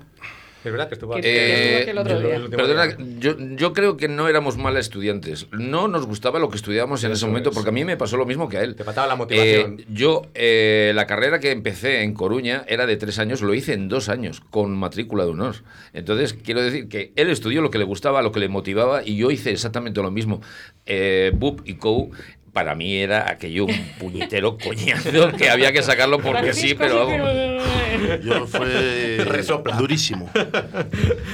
Es 0.65 0.71
verdad 0.71 0.89
que 0.89 0.95
estuvo 0.95 1.13
Que- 1.15 1.19
aquí. 1.19 1.29
que 1.29 1.55
estuvo 1.55 1.77
Eh, 1.79 1.81
aquí 1.83 1.91
el 1.91 1.99
otro 1.99 2.21
día. 2.21 2.57
Perdona, 2.57 2.97
yo, 3.19 3.37
yo 3.57 3.73
creo 3.73 3.97
que 3.97 4.07
no 4.09 4.29
éramos 4.29 4.57
mal 4.57 4.77
estudiantes. 4.77 5.49
No 5.51 5.89
nos 5.89 6.07
gustaba 6.07 6.39
lo 6.39 6.49
que 6.51 6.57
estudiábamos 6.57 7.03
en 7.05 7.13
ese 7.13 7.27
momento, 7.27 7.51
es. 7.51 7.55
porque 7.55 7.71
a 7.71 7.73
mí 7.73 7.85
me 7.85 7.97
pasó 7.97 8.17
lo 8.17 8.27
mismo 8.27 8.49
que 8.49 8.59
a 8.59 8.63
él. 8.63 8.77
Te 8.77 8.85
faltaba 8.85 9.07
la 9.09 9.17
motivación. 9.17 9.79
Eh, 9.81 9.85
yo, 9.89 10.23
eh, 10.35 10.93
la 10.95 11.07
carrera 11.07 11.41
que 11.41 11.51
empecé 11.51 12.03
en 12.03 12.15
Coruña 12.15 12.65
era 12.69 12.87
de 12.87 12.97
tres 12.97 13.19
años, 13.19 13.43
lo 13.43 13.55
hice 13.55 13.73
en 13.73 13.89
dos 13.89 14.09
años, 14.09 14.41
con 14.51 14.77
matrícula 14.77 15.25
de 15.25 15.31
honor. 15.31 15.57
Entonces, 15.93 16.35
quiero 16.35 16.63
decir 16.63 16.89
que 16.89 17.13
él 17.17 17.29
estudió 17.31 17.61
lo 17.61 17.71
que 17.71 17.79
le 17.79 17.85
gustaba, 17.85 18.23
lo 18.23 18.31
que 18.31 18.41
le 18.41 18.49
motivaba, 18.49 19.03
y 19.05 19.17
yo 19.17 19.31
hice 19.31 19.51
exactamente 19.51 20.01
lo 20.01 20.11
mismo. 20.11 20.41
Eh, 20.87 21.33
BUP 21.35 21.61
y 21.65 21.75
COU. 21.75 22.11
Para 22.53 22.75
mí 22.75 22.97
era 22.97 23.31
aquello 23.31 23.65
un 23.65 23.75
puñetero 23.99 24.59
coñazo 24.59 25.33
que 25.39 25.49
había 25.49 25.73
que 25.73 25.83
sacarlo 25.83 26.19
porque 26.19 26.53
sí, 26.53 26.75
pero 26.75 27.07
vamos. 27.07 28.23
Yo 28.23 28.47
fue 28.47 29.25
Resopla. 29.25 29.77
durísimo. 29.77 30.31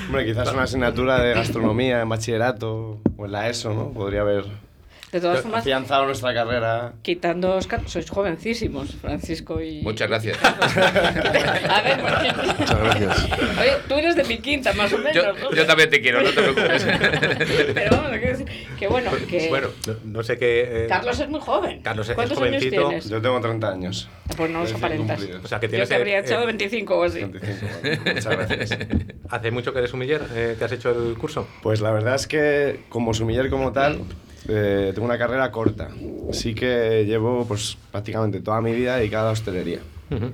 Hombre, 0.06 0.26
quizás 0.26 0.52
una 0.52 0.62
asignatura 0.62 1.20
de 1.20 1.34
gastronomía 1.34 2.00
en 2.02 2.08
bachillerato 2.08 3.00
o 3.16 3.24
en 3.24 3.32
la 3.32 3.48
ESO, 3.48 3.74
¿no? 3.74 3.90
Podría 3.90 4.20
haber 4.20 4.44
De 5.12 5.20
todas 5.20 5.40
formas, 5.40 5.60
afianzado 5.60 6.04
nuestra 6.04 6.34
carrera. 6.34 6.92
quitando 7.02 7.54
Oscar, 7.56 7.80
sois 7.86 8.10
jovencísimos, 8.10 8.94
Francisco 9.00 9.60
y... 9.62 9.80
Muchas 9.82 10.08
gracias. 10.08 10.36
A 10.44 11.82
ver, 11.82 12.00
porque- 12.00 12.52
Muchas 12.58 12.78
gracias. 12.78 13.28
Oye, 13.58 13.72
tú 13.88 13.94
eres 13.94 14.16
de 14.16 14.24
mi 14.24 14.38
quinta, 14.38 14.72
más 14.74 14.92
o 14.92 14.98
menos. 14.98 15.14
Yo, 15.14 15.32
¿no? 15.32 15.50
yo 15.54 15.66
también 15.66 15.88
te 15.88 16.00
quiero, 16.02 16.20
no 16.22 16.28
te 16.30 16.34
preocupes. 16.42 16.86
Pero 17.74 17.90
vamos, 17.96 18.10
que 18.78 18.86
bueno, 18.88 19.10
que 19.28 19.48
Bueno, 19.48 19.68
no, 19.86 19.94
no 20.04 20.22
sé 20.22 20.38
qué. 20.38 20.84
eh, 20.84 20.86
Carlos 20.88 21.18
es 21.18 21.28
muy 21.28 21.40
joven. 21.40 21.80
Carlos 21.82 22.08
es 22.08 22.14
¿Cuántos 22.14 22.38
años 22.38 22.48
jovencito. 22.62 22.88
tienes? 22.88 23.08
Yo 23.08 23.22
tengo 23.22 23.40
30 23.40 23.68
años. 23.70 24.08
Pues 24.36 24.50
no 24.50 24.60
Recién 24.60 24.76
aparentas. 24.78 25.16
cumplidos. 25.16 25.44
O 25.44 25.48
sea, 25.48 25.58
que 25.60 25.66
Yo 25.66 25.70
tienes. 25.70 25.88
te 25.88 25.94
habría 25.94 26.18
eh, 26.18 26.20
echado 26.20 26.42
eh, 26.42 26.46
25 26.46 26.96
o 26.98 27.02
así. 27.04 27.20
25, 27.24 27.66
vale. 27.82 27.98
Muchas 28.14 28.26
gracias. 28.26 28.78
¿Hace 29.30 29.50
mucho 29.50 29.72
que 29.72 29.78
eres 29.78 29.90
sumiller? 29.90 30.22
eh, 30.34 30.56
que 30.58 30.64
has 30.64 30.72
hecho 30.72 30.90
el 30.90 31.16
curso? 31.16 31.48
Pues 31.62 31.80
la 31.80 31.90
verdad 31.92 32.14
es 32.14 32.26
que 32.26 32.80
como 32.88 33.14
sumiller 33.14 33.48
como 33.50 33.72
tal, 33.72 34.00
eh, 34.48 34.92
tengo 34.94 35.06
una 35.06 35.18
carrera 35.18 35.50
corta. 35.50 35.88
Sí 36.32 36.54
que 36.54 37.04
llevo 37.06 37.44
pues 37.46 37.76
prácticamente 37.90 38.40
toda 38.40 38.60
mi 38.60 38.72
vida 38.72 38.96
dedicada 38.96 39.24
a 39.24 39.26
la 39.26 39.32
hostelería, 39.32 39.80
Ujú. 40.10 40.30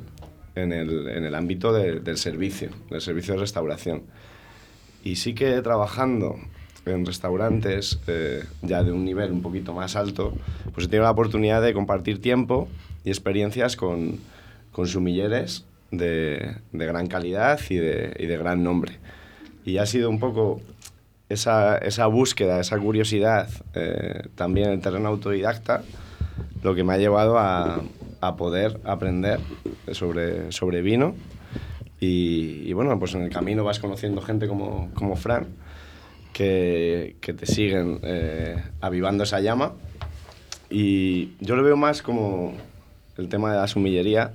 en 0.55 0.73
el, 0.73 1.09
en 1.09 1.25
el 1.25 1.35
ámbito 1.35 1.73
de- 1.73 2.01
del 2.01 2.17
servicio, 2.17 2.71
del 2.91 3.01
servicio 3.01 3.35
de 3.35 3.41
restauración. 3.41 4.03
Y 5.03 5.17
sí 5.17 5.35
que 5.35 5.61
trabajando 5.63 6.37
en 6.87 7.05
restaurantes 7.07 7.99
eh, 8.07 8.45
ya 8.63 8.83
de 8.83 8.93
un 8.93 9.05
nivel 9.05 9.33
un 9.33 9.43
poquito 9.43 9.73
más 9.73 9.97
alto, 9.97 10.35
pues 10.75 10.87
he 10.87 10.89
tenido 10.91 11.05
la 11.05 11.11
oportunidad 11.13 11.63
de 11.63 11.73
compartir 11.75 12.21
tiempo 12.21 12.69
y 13.05 13.09
experiencias 13.11 13.77
con, 13.77 14.19
con 14.73 14.87
sumilleres 14.87 15.65
de, 15.91 16.57
de 16.73 16.87
gran 16.87 17.07
calidad 17.07 17.59
y 17.71 17.77
de, 17.77 18.15
y 18.19 18.27
de 18.27 18.37
gran 18.37 18.63
nombre. 18.63 18.99
Y 19.65 19.79
ha 19.79 19.87
sido 19.87 20.11
un 20.11 20.19
poco 20.21 20.61
esa, 21.35 21.79
esa 21.79 22.07
búsqueda, 22.07 22.61
esa 22.61 22.79
curiosidad, 22.79 23.49
eh, 23.75 24.29
también 24.35 24.71
el 24.71 24.81
terreno 24.81 25.09
autodidacta, 25.09 25.83
lo 26.63 26.75
que 26.75 26.83
me 26.83 26.95
ha 26.95 26.99
llevado 26.99 27.39
a, 27.39 27.83
a 28.21 28.37
poder 28.37 28.81
aprender 28.85 29.41
sobre, 29.93 30.51
sobre 30.51 30.83
vino. 30.83 31.15
Y, 32.01 32.63
y 32.65 32.73
bueno, 32.73 32.99
pues 32.99 33.15
en 33.15 33.23
el 33.23 33.31
camino 33.31 33.65
vas 33.65 33.79
conociendo 33.79 34.21
gente 34.21 34.49
como, 34.49 34.91
como 34.95 35.17
Fran, 35.17 35.47
que, 36.33 37.17
que 37.21 37.33
te 37.33 37.47
siguen 37.47 38.01
eh, 38.03 38.63
avivando 38.81 39.25
esa 39.25 39.41
llama. 39.41 39.73
Y 40.71 41.33
yo 41.41 41.57
lo 41.57 41.63
veo 41.63 41.77
más 41.77 42.03
como 42.03 42.55
el 43.17 43.29
tema 43.29 43.53
de 43.53 43.59
la 43.59 43.69
sumillería, 43.69 44.33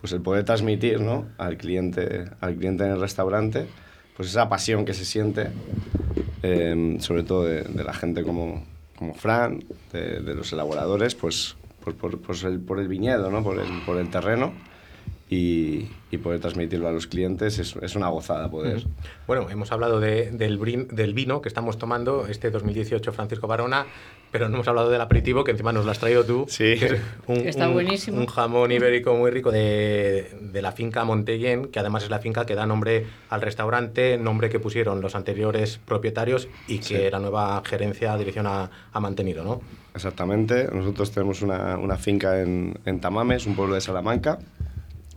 pues 0.00 0.12
el 0.12 0.20
poder 0.20 0.44
transmitir 0.44 1.00
¿no? 1.00 1.26
al, 1.38 1.56
cliente, 1.56 2.26
al 2.40 2.54
cliente 2.56 2.84
en 2.84 2.92
el 2.92 3.00
restaurante, 3.00 3.66
pues 4.18 4.30
esa 4.30 4.48
pasión 4.48 4.84
que 4.84 4.94
se 4.94 5.04
siente, 5.04 5.46
eh, 6.42 6.96
sobre 6.98 7.22
todo 7.22 7.44
de, 7.44 7.84
la 7.84 7.94
gente 7.94 8.24
como, 8.24 8.64
como 8.96 9.14
Fran, 9.14 9.62
de, 9.92 10.34
los 10.34 10.52
elaboradores, 10.52 11.14
pues 11.14 11.54
por 11.80 11.94
el, 12.12 12.58
por 12.58 12.80
el 12.80 12.88
viñedo, 12.88 13.30
¿no? 13.30 13.44
por, 13.44 13.60
el, 13.60 13.68
por 13.86 13.96
el 13.96 14.10
terreno. 14.10 14.52
Y, 15.30 15.88
y 16.10 16.16
poder 16.16 16.40
transmitirlo 16.40 16.88
a 16.88 16.92
los 16.92 17.06
clientes 17.06 17.58
es, 17.58 17.76
es 17.82 17.96
una 17.96 18.08
gozada 18.08 18.50
poder. 18.50 18.82
Bueno, 19.26 19.50
hemos 19.50 19.70
hablado 19.72 20.00
de- 20.00 20.30
del, 20.30 20.58
brin- 20.58 20.86
del 20.88 21.12
vino 21.12 21.42
que 21.42 21.48
estamos 21.50 21.76
tomando 21.76 22.26
este 22.28 22.50
2018 22.50 23.12
Francisco 23.12 23.46
Barona, 23.46 23.84
pero 24.32 24.48
no 24.48 24.54
hemos 24.54 24.68
hablado 24.68 24.88
del 24.88 25.02
aperitivo 25.02 25.44
que 25.44 25.50
encima 25.50 25.70
nos 25.70 25.84
lo 25.84 25.90
has 25.90 25.98
traído 25.98 26.24
tú. 26.24 26.46
Sí. 26.48 26.76
que 26.78 26.86
es 26.86 27.00
un, 27.26 27.36
Está 27.46 27.68
un- 27.68 27.74
buenísimo. 27.74 28.18
Un 28.18 28.26
jamón 28.26 28.72
ibérico 28.72 29.14
muy 29.16 29.30
rico 29.30 29.50
de, 29.50 30.30
de 30.40 30.62
la 30.62 30.72
finca 30.72 31.04
Montellén, 31.04 31.66
que 31.66 31.78
además 31.78 32.04
es 32.04 32.10
la 32.10 32.20
finca 32.20 32.46
que 32.46 32.54
da 32.54 32.64
nombre 32.64 33.04
al 33.28 33.42
restaurante, 33.42 34.16
nombre 34.16 34.48
que 34.48 34.60
pusieron 34.60 35.02
los 35.02 35.14
anteriores 35.14 35.78
propietarios 35.84 36.48
y 36.68 36.78
que 36.78 36.84
Sí. 36.84 37.10
la 37.12 37.18
nueva 37.18 37.62
gerencia, 37.66 38.16
dirección 38.16 38.46
ha, 38.46 38.70
ha 38.92 39.00
mantenido, 39.00 39.44
¿no? 39.44 39.60
Exactamente. 39.94 40.68
Nosotros 40.72 41.10
tenemos 41.10 41.42
una, 41.42 41.76
una 41.76 41.96
finca 41.98 42.40
en, 42.40 42.78
en 42.86 43.00
Tamames, 43.00 43.46
un 43.46 43.54
pueblo 43.56 43.74
de 43.74 43.80
Salamanca, 43.82 44.38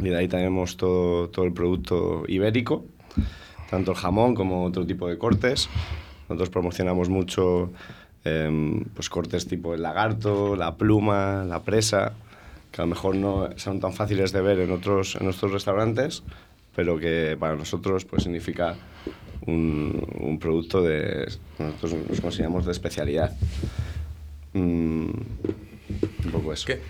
y 0.01 0.09
de 0.09 0.17
ahí 0.17 0.27
tenemos 0.27 0.77
todo, 0.77 1.29
todo 1.29 1.45
el 1.45 1.53
producto 1.53 2.23
ibérico, 2.27 2.85
tanto 3.69 3.91
el 3.91 3.97
jamón 3.97 4.35
como 4.35 4.63
otro 4.63 4.85
tipo 4.85 5.07
de 5.07 5.17
cortes. 5.17 5.69
Nosotros 6.27 6.49
promocionamos 6.49 7.09
mucho 7.09 7.71
em, 8.23 8.83
pues 8.93 9.09
cortes 9.09 9.47
tipo 9.47 9.73
el 9.73 9.81
lagarto, 9.81 10.55
la 10.55 10.75
pluma, 10.75 11.43
la 11.45 11.61
presa, 11.63 12.13
que 12.71 12.81
a 12.81 12.85
lo 12.85 12.89
mejor 12.89 13.15
no 13.15 13.49
son 13.57 13.79
tan 13.79 13.93
fáciles 13.93 14.31
de 14.31 14.41
ver 14.41 14.59
en 14.59 14.71
otros, 14.71 15.15
en 15.15 15.25
nuestros 15.25 15.51
restaurantes, 15.51 16.23
pero 16.75 16.97
que 16.97 17.35
para 17.39 17.55
nosotros 17.55 18.05
pues 18.05 18.23
significa 18.23 18.75
un, 19.45 20.05
un 20.19 20.39
producto 20.39 20.81
de, 20.81 21.27
nosotros 21.59 21.95
nos 22.09 22.21
consideramos 22.21 22.65
de 22.65 22.71
especialidad. 22.71 23.35
Mm, 24.53 25.09
un 26.25 26.31
poco 26.31 26.53
eso. 26.53 26.67
Que, 26.67 26.81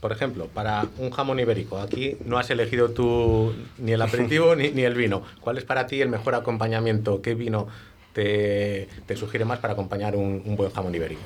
por 0.00 0.12
ejemplo, 0.12 0.46
para 0.46 0.86
un 0.98 1.10
jamón 1.10 1.40
ibérico, 1.40 1.78
aquí 1.78 2.16
no 2.24 2.38
has 2.38 2.50
elegido 2.50 2.90
tú 2.90 3.52
ni 3.78 3.92
el 3.92 4.02
aperitivo 4.02 4.54
ni, 4.56 4.70
ni 4.70 4.82
el 4.82 4.94
vino. 4.94 5.22
¿Cuál 5.40 5.58
es 5.58 5.64
para 5.64 5.86
ti 5.86 6.00
el 6.00 6.08
mejor 6.08 6.34
acompañamiento? 6.34 7.20
¿Qué 7.22 7.34
vino 7.34 7.66
te, 8.12 8.88
te 9.06 9.16
sugiere 9.16 9.44
más 9.44 9.58
para 9.58 9.72
acompañar 9.74 10.16
un, 10.16 10.42
un 10.44 10.56
buen 10.56 10.70
jamón 10.70 10.94
ibérico? 10.94 11.22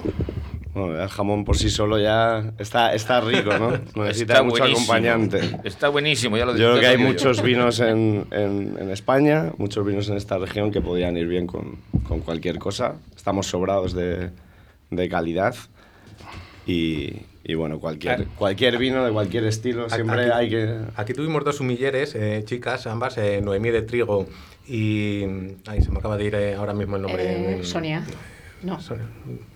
Bueno, 0.75 1.03
el 1.03 1.09
jamón 1.11 1.45
por 1.45 1.59
sí 1.59 1.69
solo 1.69 1.99
ya 1.99 2.51
está, 2.59 2.95
está 2.95 3.21
rico, 3.21 3.51
¿no? 3.59 3.73
No 3.95 4.05
necesita 4.05 4.35
Está 4.35 4.43
mucho 4.43 4.61
buenísimo. 4.63 4.85
acompañante. 4.85 5.41
Está 5.65 5.89
buenísimo, 5.91 6.39
ya 6.39 6.47
lo 6.47 6.53
Yo 6.57 6.71
creo 6.71 6.81
que 6.81 6.87
hay 6.87 6.99
yo. 6.99 7.05
muchos 7.07 7.43
vinos 7.43 7.79
en, 7.81 8.27
en- 8.31 8.79
en 8.81 8.91
España, 8.91 9.53
muchos 9.59 9.85
vinos 9.85 10.09
en 10.09 10.17
esta 10.17 10.39
región 10.39 10.71
que 10.71 10.81
podrían 10.81 11.15
ir 11.19 11.27
bien 11.29 11.47
con, 11.47 11.77
con 12.09 12.21
cualquier 12.21 12.59
cosa. 12.59 12.95
Estamos 13.15 13.49
sobrados 13.49 13.93
de, 13.93 14.31
de 14.91 15.09
calidad 15.11 15.55
y, 16.67 17.17
y 17.45 17.55
bueno, 17.55 17.81
cualquier, 17.81 18.27
cualquier 18.39 18.79
vino 18.79 19.05
de 19.05 19.11
cualquier 19.13 19.45
estilo, 19.45 19.89
siempre 19.91 20.23
Aquí- 20.23 20.31
hay 20.33 20.51
que... 20.51 20.79
Aquí 20.97 21.13
tuvimos 21.15 21.45
dos 21.45 21.61
humilleres, 21.61 22.15
eh, 22.15 22.43
chicas, 22.45 22.87
ambas, 22.87 23.19
eh, 23.19 23.41
Noemí 23.43 23.71
de 23.71 23.83
Trigo 23.83 24.27
y... 24.67 25.23
Ay, 25.67 25.83
se 25.83 25.91
me 25.91 25.99
acaba 25.99 26.17
de 26.17 26.25
ir 26.25 26.35
eh, 26.35 26.55
ahora 26.55 26.73
mismo 26.73 26.97
el 26.97 27.03
nombre. 27.03 27.25
Eh, 27.25 27.57
en- 27.57 27.65
Sonia. 27.65 28.05
No. 28.63 28.81
Sonia. 28.81 29.07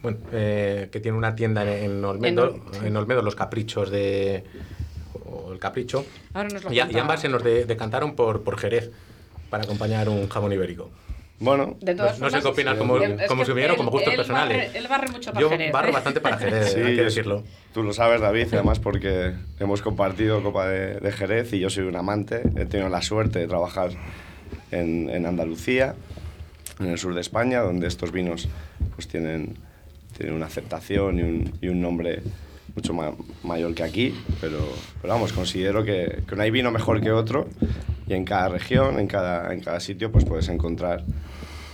Bueno, 0.02 0.18
eh, 0.32 0.88
que 0.90 0.98
tiene 0.98 1.16
una 1.16 1.36
tienda 1.36 1.62
en, 1.62 1.92
en 1.92 2.04
Olmedo, 2.04 2.60
En 2.80 2.86
en 2.88 2.96
Olmedo, 2.96 3.22
Los 3.22 3.36
Caprichos 3.36 3.88
de... 3.90 4.42
o 5.24 5.52
el 5.52 5.60
Capricho. 5.60 6.04
Ahora 6.34 6.48
nos 6.48 6.64
lo 6.64 6.72
Y, 6.72 6.76
y 6.76 6.98
ambas 6.98 7.20
se 7.20 7.28
nos 7.28 7.44
de- 7.44 7.66
decantaron 7.66 8.16
por, 8.16 8.42
por 8.42 8.58
Jerez 8.58 8.90
para 9.48 9.62
acompañar 9.62 10.08
un 10.08 10.28
jamón 10.28 10.52
ibérico. 10.52 10.90
Bueno, 11.38 11.76
De 11.80 11.94
todas 11.94 12.18
No 12.18 12.30
sé 12.30 12.40
formas, 12.40 12.42
qué 12.42 12.48
opinas 12.48 12.72
sí. 12.74 12.78
como, 12.78 12.96
Es 12.98 13.28
como 13.28 13.42
que 13.42 13.46
subieron 13.50 13.74
o 13.74 13.76
como 13.76 13.90
gustos 13.90 14.10
él 14.12 14.16
personales. 14.16 14.56
barre- 14.72 14.78
él 14.78 14.88
barre 14.88 15.08
mucho 15.08 15.30
para 15.32 15.40
Yo 15.40 15.50
Jerez, 15.50 15.72
barro 15.72 15.88
¿eh? 15.88 15.92
bastante 15.92 16.20
para 16.20 16.38
Jerez, 16.38 16.72
Sí, 16.72 16.80
hay 16.84 16.96
que 16.96 17.02
decirlo. 17.04 17.44
Tú 17.74 17.82
lo 17.82 17.92
sabes, 17.92 18.20
David, 18.22 18.48
además 18.52 18.78
porque 18.78 19.32
hemos 19.60 19.82
compartido 19.82 20.42
Copa 20.42 20.66
de, 20.66 20.98
de 21.00 21.12
Jerez 21.12 21.52
y 21.52 21.60
yo 21.60 21.68
soy 21.68 21.84
un 21.84 21.96
amante. 21.96 22.42
He 22.56 22.64
tenido 22.64 22.88
la 22.88 23.02
suerte 23.02 23.38
de 23.40 23.46
trabajar 23.48 23.90
en, 24.70 25.10
en 25.10 25.26
Andalucía, 25.26 25.94
en 26.80 26.86
el 26.86 26.98
sur 26.98 27.14
de 27.14 27.20
España, 27.20 27.60
donde 27.60 27.86
estos 27.86 28.12
vinos 28.12 28.48
pues 28.94 29.06
tienen, 29.08 29.56
tienen 30.16 30.34
una 30.34 30.46
aceptación 30.46 31.18
y 31.18 31.22
un, 31.22 31.52
y 31.60 31.68
un 31.68 31.82
nombre 31.82 32.22
mucho 32.76 32.92
ma- 32.92 33.14
mayor 33.42 33.74
que 33.74 33.82
aquí, 33.82 34.14
pero, 34.40 34.58
pero 35.00 35.14
vamos, 35.14 35.32
considero 35.32 35.82
que, 35.82 36.22
que 36.28 36.36
no 36.36 36.42
hay 36.42 36.50
vino 36.50 36.70
mejor 36.70 37.00
que 37.00 37.10
otro 37.10 37.48
y 38.06 38.12
en 38.14 38.24
cada 38.24 38.48
región, 38.48 39.00
en 39.00 39.06
cada, 39.08 39.52
en 39.52 39.60
cada 39.60 39.80
sitio, 39.80 40.12
pues 40.12 40.24
puedes 40.26 40.48
encontrar 40.48 41.02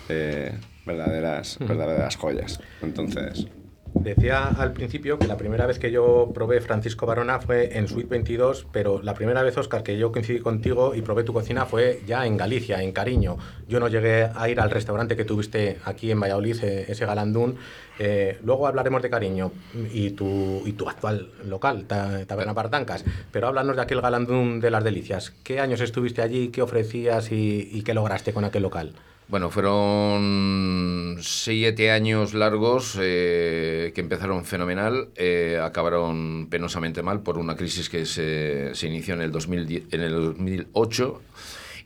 eh, 0.09 0.55
verdaderas, 0.87 1.59
verdaderas 1.61 2.17
joyas. 2.17 2.61
Entonces, 2.83 3.47
Decía 3.95 4.45
al 4.49 4.73
principio 4.73 5.19
que 5.19 5.27
la 5.29 5.37
primera 5.37 5.67
vez 5.67 5.79
que 5.79 5.93
yo 5.93 6.31
probé 6.35 6.61
Francisco 6.61 7.07
Barona 7.07 7.39
fue 7.41 7.77
en 7.77 7.87
Suite 7.87 8.09
22, 8.09 8.67
pero 8.73 9.01
la 9.03 9.15
primera 9.15 9.43
vez, 9.43 9.57
Oscar, 9.59 9.83
que 9.83 9.97
yo 9.97 10.11
coincidí 10.11 10.41
contigo 10.41 10.95
y 10.95 11.03
probé 11.03 11.23
tu 11.25 11.33
cocina 11.33 11.67
fue 11.67 12.03
ya 12.07 12.27
en 12.27 12.37
Galicia, 12.37 12.83
en 12.83 12.93
Cariño. 12.93 13.37
Yo 13.69 13.79
no 13.81 13.89
llegué 13.89 14.29
a 14.35 14.49
ir 14.49 14.61
al 14.61 14.71
restaurante 14.71 15.15
que 15.15 15.25
tuviste 15.25 15.79
aquí 15.85 16.11
en 16.11 16.19
Valladolid, 16.19 16.57
eh, 16.65 16.87
ese 16.89 17.07
Galandún. 17.07 17.57
Eh, 17.99 18.39
luego 18.43 18.67
hablaremos 18.67 19.03
de 19.03 19.11
Cariño 19.11 19.53
y 19.93 20.11
tu, 20.11 20.63
y 20.67 20.73
tu 20.73 20.89
actual 20.89 21.29
local, 21.45 21.85
Ta- 21.87 22.25
Taberna 22.27 22.55
Partancas. 22.55 23.05
Pero 23.31 23.47
háblanos 23.49 23.77
de 23.77 23.83
aquel 23.83 24.01
Galandún 24.01 24.59
de 24.59 24.71
las 24.71 24.83
Delicias. 24.83 25.33
¿Qué 25.45 25.61
años 25.61 25.81
estuviste 25.81 26.23
allí? 26.23 26.49
¿Qué 26.49 26.63
ofrecías 26.63 27.31
y 27.31 27.83
qué 27.85 27.95
lograste 27.95 28.33
con 28.33 28.45
aquel 28.45 28.63
local? 28.63 28.95
Bueno, 29.33 29.49
fueron 29.49 31.17
siete 31.23 31.91
años 31.91 32.35
largos 32.35 32.99
eh, 33.01 33.91
que 33.95 34.03
empezaron 34.03 34.45
fenomenal, 34.45 35.09
eh, 35.17 35.59
acabaron 35.59 36.49
penosamente 36.51 37.03
mal 37.03 37.23
por 37.23 37.39
una 37.39 37.57
crisis 37.57 37.89
que 37.89 38.05
se, 38.05 38.75
inició 38.87 39.15
en 39.15 39.23
el, 39.23 39.33
2010 39.33 39.85
en 39.91 40.03
el 40.03 40.13
2008 40.13 41.23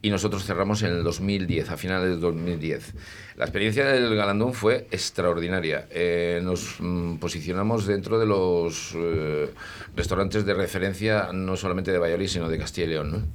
y 0.02 0.10
nosotros 0.10 0.44
cerramos 0.44 0.82
en 0.82 0.90
el 0.90 1.04
2010, 1.04 1.70
a 1.70 1.76
finales 1.76 2.10
del 2.10 2.20
2010. 2.20 2.94
La 3.36 3.44
experiencia 3.44 3.86
del 3.86 4.16
Galandón 4.16 4.52
fue 4.52 4.88
extraordinaria. 4.90 5.86
Eh, 5.90 6.40
nos 6.42 6.80
mm, 6.80 7.18
posicionamos 7.18 7.86
dentro 7.86 8.18
de 8.18 8.26
los 8.26 8.92
eh, 8.96 9.50
restaurantes 9.94 10.44
de 10.46 10.52
referencia 10.52 11.30
no 11.32 11.56
solamente 11.56 11.92
de 11.92 11.98
Valladolid, 11.98 12.26
sino 12.26 12.48
de 12.48 12.58
Castilla 12.58 12.86
y 12.88 12.90
León. 12.90 13.26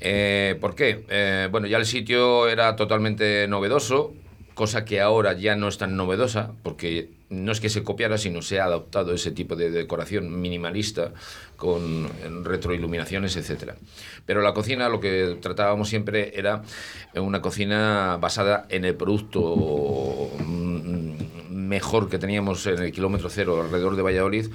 Eh, 0.00 0.56
¿Por 0.60 0.74
qué? 0.74 1.04
Eh, 1.08 1.48
bueno, 1.50 1.66
ya 1.66 1.78
el 1.78 1.86
sitio 1.86 2.48
era 2.48 2.74
totalmente 2.76 3.46
novedoso, 3.48 4.14
cosa 4.54 4.84
que 4.84 5.00
ahora 5.00 5.34
ya 5.34 5.56
no 5.56 5.68
es 5.68 5.78
tan 5.78 5.96
novedosa, 5.96 6.52
porque 6.62 7.10
no 7.28 7.52
es 7.52 7.60
que 7.60 7.68
se 7.68 7.84
copiara, 7.84 8.18
sino 8.18 8.42
se 8.42 8.60
ha 8.60 8.64
adoptado 8.64 9.14
ese 9.14 9.30
tipo 9.30 9.54
de 9.56 9.70
decoración 9.70 10.40
minimalista 10.40 11.12
con 11.56 12.08
retroiluminaciones, 12.44 13.36
etc. 13.36 13.74
Pero 14.26 14.42
la 14.42 14.52
cocina, 14.52 14.88
lo 14.88 15.00
que 15.00 15.38
tratábamos 15.40 15.88
siempre 15.88 16.32
era 16.36 16.62
una 17.14 17.40
cocina 17.40 18.18
basada 18.20 18.66
en 18.68 18.84
el 18.84 18.96
producto 18.96 20.30
mm, 20.38 21.50
mejor 21.50 22.08
que 22.08 22.18
teníamos 22.18 22.66
en 22.66 22.82
el 22.82 22.92
kilómetro 22.92 23.30
cero 23.30 23.62
alrededor 23.62 23.94
de 23.94 24.02
Valladolid, 24.02 24.46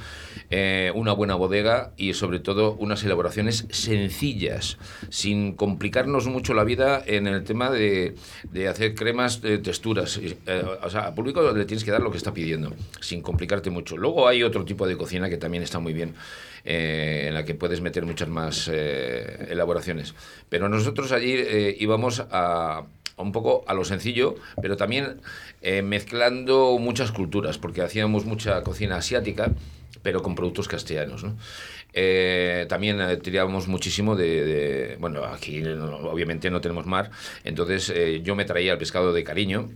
eh, 0.58 0.90
una 0.96 1.12
buena 1.12 1.36
bodega 1.36 1.92
y 1.98 2.14
sobre 2.14 2.40
todo 2.40 2.78
unas 2.80 3.04
elaboraciones 3.04 3.66
sencillas, 3.72 4.78
sin 5.10 5.52
complicarnos 5.52 6.28
mucho 6.28 6.54
la 6.54 6.64
vida 6.64 7.04
en 7.06 7.28
el 7.28 7.44
tema 7.44 7.70
de, 7.70 8.16
de 8.54 8.70
hacer 8.70 8.96
cremas 8.96 9.42
de 9.42 9.58
texturas. 9.58 10.18
Eh, 10.18 10.38
o 10.82 10.90
sea, 10.90 11.08
al 11.08 11.14
público 11.14 11.42
le 11.52 11.66
tienes 11.66 11.84
que 11.84 11.92
dar 11.92 12.00
lo 12.00 12.10
que 12.10 12.16
está 12.16 12.34
pidiendo, 12.34 12.74
sin 13.02 13.22
complicarte 13.22 13.70
mucho. 13.70 13.98
Luego 13.98 14.30
hay 14.30 14.44
otro 14.44 14.64
tipo 14.64 14.88
de 14.88 14.96
cocina 14.96 15.28
que 15.30 15.36
también 15.36 15.62
está 15.62 15.80
muy 15.80 15.92
bien. 15.92 16.14
eh, 16.64 17.26
en 17.28 17.34
la 17.34 17.44
que 17.44 17.54
puedes 17.54 17.82
meter 17.82 18.06
muchas 18.06 18.30
más 18.30 18.70
elaboraciones. 18.70 20.16
Pero 20.48 20.70
nosotros 20.70 21.12
allí 21.12 21.36
íbamos 21.80 22.24
a, 22.32 22.86
un 23.18 23.32
poco 23.34 23.66
a 23.68 23.74
lo 23.74 23.84
sencillo, 23.84 24.36
pero 24.62 24.78
también 24.78 25.22
mezclando 25.84 26.78
muchas 26.80 27.12
culturas, 27.12 27.58
porque 27.58 27.82
hacíamos 27.82 28.26
mucha 28.26 28.64
cocina 28.64 28.96
asiática, 28.98 29.52
pero 30.06 30.22
con 30.22 30.36
productos 30.36 30.68
castellanos. 30.68 31.24
¿no? 31.24 31.36
Eh, 31.94 32.68
también 32.70 33.02
eh, 33.02 33.18
tirábamos 33.18 33.68
muchísimo 33.68 34.16
de, 34.16 34.46
de- 34.46 34.96
Bueno, 35.00 35.26
aquí 35.26 35.64
obviamente 35.66 36.52
no 36.52 36.62
tenemos 36.62 36.86
mar, 36.86 37.10
entonces 37.44 37.90
eh, 37.90 38.22
yo 38.24 38.36
me 38.36 38.46
traía 38.46 38.74
el 38.74 38.78
pescado 38.78 39.12
de 39.14 39.24
cariño. 39.24 39.72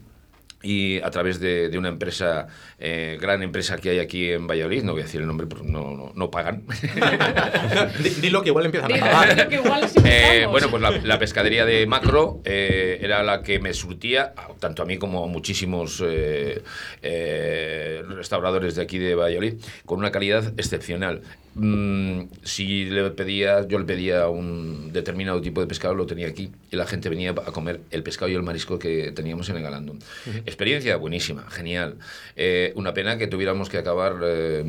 Y 0.62 1.00
a 1.02 1.10
través 1.10 1.39
de, 1.39 1.69
de 1.69 1.78
una 1.78 1.88
empresa, 1.88 2.48
eh, 2.80 3.17
gran 3.22 3.41
empresa 3.43 3.78
que 3.78 3.91
hay 3.91 4.00
aquí 4.00 4.30
en 4.32 4.45
Valladolid, 4.45 4.84
no 4.84 4.91
voy 4.91 5.02
a 5.02 5.06
decir 5.06 5.22
el 5.22 5.28
nombre 5.28 5.48
porque 5.48 5.65
no, 5.69 5.95
no, 5.95 6.12
no 6.13 6.30
pagan, 6.30 6.63
Di- 8.04 8.10
Dilo 8.22 8.41
que 8.41 8.50
igual 8.50 8.65
empiezan 8.65 8.91
a 8.91 9.00
pagar. 9.00 9.36
dilo 9.36 9.50
que 9.50 9.56
igual 9.56 9.88
sí 9.88 10.00
Eh, 10.04 10.45
bueno, 10.50 10.69
pues 10.69 10.82
la, 10.82 10.91
la 10.91 11.17
pescadería 11.17 11.65
de 11.65 11.86
Macro 11.88 12.41
eh, 12.43 13.00
era 13.02 13.24
la 13.24 13.41
que 13.41 13.60
me 13.60 13.74
surtía, 13.74 14.34
tanto 14.60 14.84
a 14.84 14.86
mí 14.86 14.98
como 14.98 15.24
a 15.24 15.28
muchísimos 15.28 16.04
eh, 16.06 16.62
eh, 17.02 18.04
restauradores 18.10 18.76
de 18.76 18.82
aquí 18.82 18.98
de 18.98 19.15
Valladolid, 19.15 19.54
con 19.86 20.00
una 20.00 20.12
calidad 20.12 20.54
excepcional. 20.58 21.22
Mm, 21.62 22.30
si 22.41 22.86
le 22.86 23.12
pedía, 23.12 23.67
yo 23.67 23.80
le 23.80 23.86
pedía 23.86 24.30
un 24.30 24.93
determinado 24.93 25.41
tipo 25.41 25.60
de 25.60 25.67
pescado, 25.67 25.93
lo 25.93 26.06
tenía 26.06 26.28
aquí 26.28 26.52
y 26.72 26.76
la 26.78 26.86
gente 26.86 27.10
venía 27.10 27.32
a 27.32 27.52
comer 27.52 27.82
el 27.91 28.02
pescado 28.02 28.32
y 28.32 28.36
el 28.36 28.43
marisco 28.43 28.80
que 28.80 29.12
teníamos 29.12 29.50
en 29.50 29.58
el 29.58 29.63
Galandón. 29.63 30.00
Experiencia 30.45 30.95
buenísima, 30.95 31.50
genial. 31.50 31.98
Eh, 32.38 32.72
una 32.76 32.93
pena 32.93 33.17
que 33.17 33.28
tuviéramos 33.28 33.67
que 33.69 33.78
acabar 33.78 34.15
eh, 34.24 34.63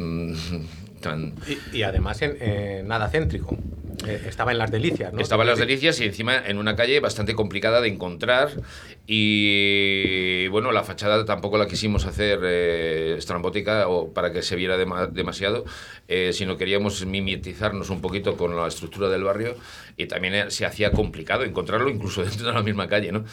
tan, 1.00 1.34
Y, 1.72 1.78
y 1.78 1.82
además 1.84 2.20
en, 2.22 2.36
eh, 2.40 2.82
nada 2.84 3.08
céntrico. 3.08 3.56
Eh, 4.06 4.22
estaba 4.26 4.52
en 4.52 4.58
las 4.58 4.70
delicias, 4.70 5.12
¿no? 5.12 5.20
Estaba 5.20 5.42
en 5.42 5.48
las 5.50 5.58
delicias 5.58 6.00
y 6.00 6.04
encima 6.04 6.36
en 6.46 6.58
una 6.58 6.74
calle 6.76 7.00
bastante 7.00 7.34
complicada 7.34 7.80
de 7.80 7.88
encontrar 7.88 8.50
y 9.06 10.48
bueno, 10.48 10.72
la 10.72 10.82
fachada 10.84 11.24
tampoco 11.24 11.58
la 11.58 11.66
quisimos 11.66 12.06
hacer 12.06 12.40
eh, 12.44 13.14
estrambótica 13.18 13.88
o 13.88 14.12
para 14.12 14.32
que 14.32 14.42
se 14.42 14.56
viera 14.56 14.78
dema- 14.78 15.06
demasiado, 15.08 15.64
eh, 16.08 16.30
sino 16.32 16.56
queríamos 16.56 17.04
mimetizarnos 17.04 17.90
un 17.90 18.00
poquito 18.00 18.36
con 18.36 18.56
la 18.56 18.66
estructura 18.68 19.08
del 19.08 19.24
barrio 19.24 19.56
y 19.96 20.06
también 20.06 20.34
eh, 20.34 20.50
se 20.50 20.64
hacía 20.64 20.92
complicado 20.92 21.44
encontrarlo 21.44 21.90
incluso 21.90 22.22
dentro 22.24 22.46
de 22.46 22.52
la 22.52 22.62
misma 22.62 22.88
calle, 22.88 23.12
¿no? 23.12 23.24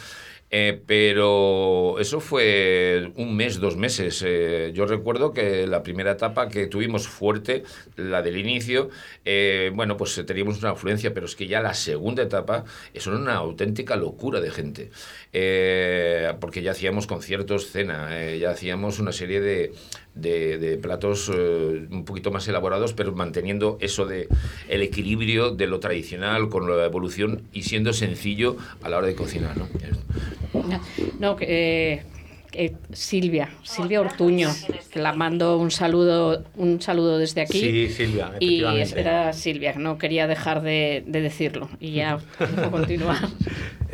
Eh, 0.50 0.80
pero 0.86 1.98
eso 1.98 2.20
fue 2.20 3.12
un 3.16 3.36
mes, 3.36 3.60
dos 3.60 3.76
meses. 3.76 4.22
Eh, 4.26 4.72
yo 4.74 4.86
recuerdo 4.86 5.32
que 5.32 5.66
la 5.66 5.82
primera 5.82 6.12
etapa 6.12 6.48
que 6.48 6.66
tuvimos 6.66 7.06
fuerte, 7.06 7.64
la 7.96 8.22
del 8.22 8.38
inicio, 8.38 8.88
eh, 9.24 9.70
bueno, 9.74 9.96
pues 9.96 10.22
teníamos 10.26 10.60
una 10.60 10.70
afluencia, 10.70 11.12
pero 11.12 11.26
es 11.26 11.36
que 11.36 11.46
ya 11.46 11.60
la 11.60 11.74
segunda 11.74 12.22
etapa, 12.22 12.64
era 12.94 13.16
una 13.16 13.34
auténtica 13.34 13.96
locura 13.96 14.40
de 14.40 14.50
gente. 14.50 14.90
Porque 16.40 16.62
ya 16.62 16.72
hacíamos 16.72 17.06
conciertos, 17.06 17.70
cena, 17.70 18.08
ya 18.36 18.50
hacíamos 18.50 18.98
una 18.98 19.12
serie 19.12 19.40
de, 19.40 19.72
de- 20.20 20.58
de 20.58 20.76
platos 20.76 21.30
eh, 21.34 21.86
un 21.90 22.04
poquito 22.04 22.30
más 22.30 22.46
elaborados, 22.48 22.92
pero 22.92 23.12
manteniendo 23.12 23.78
eso 23.80 24.06
de 24.06 24.28
el 24.68 24.82
equilibrio 24.82 25.50
de 25.50 25.66
lo 25.66 25.80
tradicional 25.80 26.48
con 26.48 26.68
la 26.68 26.84
evolución 26.84 27.42
y 27.52 27.62
siendo 27.62 27.92
sencillo 27.92 28.56
a 28.82 28.88
la 28.88 28.98
hora 28.98 29.06
de 29.06 29.14
cocinar, 29.14 29.56
¿no? 29.56 29.68
No, 31.20 31.36
eh, 31.40 32.02
que 32.50 32.74
Silvia, 32.92 33.50
Silvia 33.62 34.00
Ortuño, 34.00 34.50
que 34.90 34.98
la 35.00 35.12
mando 35.12 35.58
un 35.58 35.70
saludo, 35.70 36.44
un 36.56 36.80
saludo 36.80 37.18
desde 37.18 37.42
aquí. 37.42 37.60
Sí, 37.60 37.88
Silvia, 37.88 38.32
Y 38.40 38.62
era 38.96 39.32
Silvia, 39.32 39.74
no 39.76 39.98
quería 39.98 40.26
dejar 40.26 40.62
de, 40.62 41.04
de 41.06 41.20
decirlo. 41.20 41.68
Y 41.80 41.92
ya 41.92 42.18
puedo 42.38 42.70
continuar. 42.70 43.18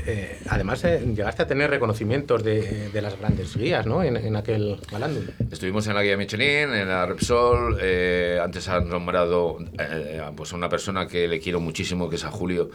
Eh, 0.07 0.39
además, 0.51 0.85
eh, 0.85 1.01
llegaste 1.15 1.43
a 1.43 1.47
tener 1.47 1.71
reconocimientos 1.71 2.45
de, 2.45 2.91
de 2.91 3.03
las 3.03 3.19
grandes 3.19 3.57
guías, 3.57 3.87
¿no? 3.87 4.03
En, 4.03 4.17
en 4.17 4.37
aquel 4.37 4.77
Galandum. 4.91 5.25
Estuvimos 5.51 5.87
en 5.87 5.95
la 5.95 6.03
guía 6.03 6.17
Michelin, 6.17 6.75
en 6.75 6.89
la 6.89 7.07
Repsol, 7.07 7.79
eh, 7.81 8.39
antes 8.43 8.69
han 8.69 8.89
nombrado 8.89 9.59
eh, 9.79 10.21
pues 10.37 10.53
a 10.53 10.57
una 10.57 10.69
persona 10.69 11.07
que 11.09 11.27
le 11.27 11.41
quiero 11.41 11.61
muchísimo, 11.61 12.11
que 12.11 12.17
es 12.17 12.25
a 12.25 12.31
Julio, 12.31 12.71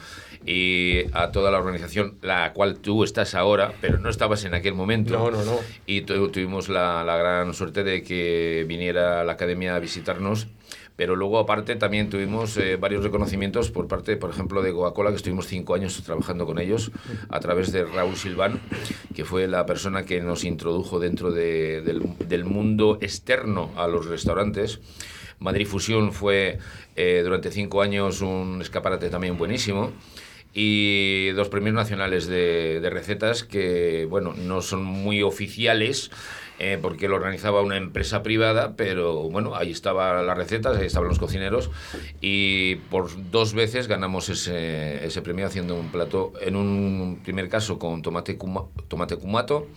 y 0.46 1.04
a 1.14 1.32
toda 1.32 1.52
la 1.52 1.60
organización, 1.60 2.16
la 2.24 2.52
cual 2.54 2.80
tú 2.80 3.04
estás 3.04 3.36
ahora, 3.36 3.74
pero 3.80 4.00
no 4.00 4.10
estabas 4.10 4.44
en 4.46 4.56
aquel 4.56 4.74
momento. 4.74 5.14
No, 5.14 5.30
no, 5.30 5.44
no. 5.44 5.60
Y 5.86 6.02
tu- 6.02 6.30
tuvimos 6.30 6.70
la, 6.70 7.04
la 7.04 7.18
gran 7.18 7.54
suerte 7.54 7.84
de 7.84 8.04
que 8.04 8.66
viniera 8.68 9.24
la 9.24 9.34
academia 9.34 9.76
a 9.76 9.80
visitarnos. 9.80 10.48
Pero 10.96 11.16
luego, 11.16 11.40
aparte, 11.40 11.78
también 11.78 12.10
tuvimos 12.10 12.58
eh, 12.58 12.76
varios 12.76 13.04
reconocimientos 13.06 13.72
por 13.72 13.88
parte, 13.88 14.18
por 14.18 14.32
ejemplo, 14.32 14.62
de 14.62 14.74
Coca-Cola, 14.74 15.12
que 15.12 15.16
estuvimos 15.16 15.48
cinco 15.48 15.74
años 15.74 16.04
trabajando 16.04 16.46
con 16.46 16.60
ellos, 16.60 16.92
a 17.30 17.40
través 17.40 17.72
de 17.72 17.86
Raúl 17.86 18.18
Silván, 18.18 18.60
que 19.16 19.24
fue 19.24 19.48
la 19.48 19.66
persona 19.66 20.04
que 20.04 20.20
nos 20.20 20.44
introdujo 20.44 21.00
dentro 21.00 21.32
de- 21.32 21.82
del, 21.82 22.02
del 22.28 22.44
mundo 22.44 22.98
externo 23.00 23.72
a 23.78 23.88
los 23.88 24.08
restaurantes. 24.08 24.82
Madrid 25.40 25.66
Fusión 25.68 26.12
fue 26.12 26.60
eh, 26.98 27.22
durante 27.24 27.50
cinco 27.50 27.82
años 27.82 28.20
un 28.22 28.60
escaparate 28.62 29.10
también 29.10 29.38
buenísimo. 29.38 29.94
Y 30.54 31.30
dos 31.32 31.50
premios 31.50 31.76
nacionales 31.76 32.28
de, 32.28 32.80
de 32.80 32.90
recetas 32.90 33.44
que, 33.44 34.06
bueno, 34.10 34.34
no 34.34 34.62
son 34.62 34.84
muy 34.84 35.22
oficiales. 35.22 36.12
eh, 36.62 36.78
porque 36.82 37.08
lo 37.08 37.16
organizaba 37.16 37.62
una 37.62 37.78
empresa 37.78 38.22
privada, 38.22 38.76
pero 38.76 39.30
bueno, 39.30 39.56
ahí 39.56 39.72
estaban 39.72 40.28
las 40.28 40.38
recetas, 40.38 40.76
ahí 40.78 40.88
estaban 40.88 41.08
los 41.08 41.18
cocineros 41.18 41.70
y 42.20 42.76
por 42.92 43.08
dos 43.32 43.54
veces 43.54 43.88
ganamos 43.88 44.28
ese, 44.28 45.06
ese 45.06 45.22
premio 45.22 45.46
haciendo 45.48 45.76
un 45.76 45.90
plato, 45.90 46.34
en 46.42 46.58
un 46.58 47.22
primer 47.24 47.48
caso 47.48 47.80
con 47.80 48.02
tomate, 48.02 48.38
cuma- 48.38 48.68
tomate 48.90 49.16
cumato 49.16 49.68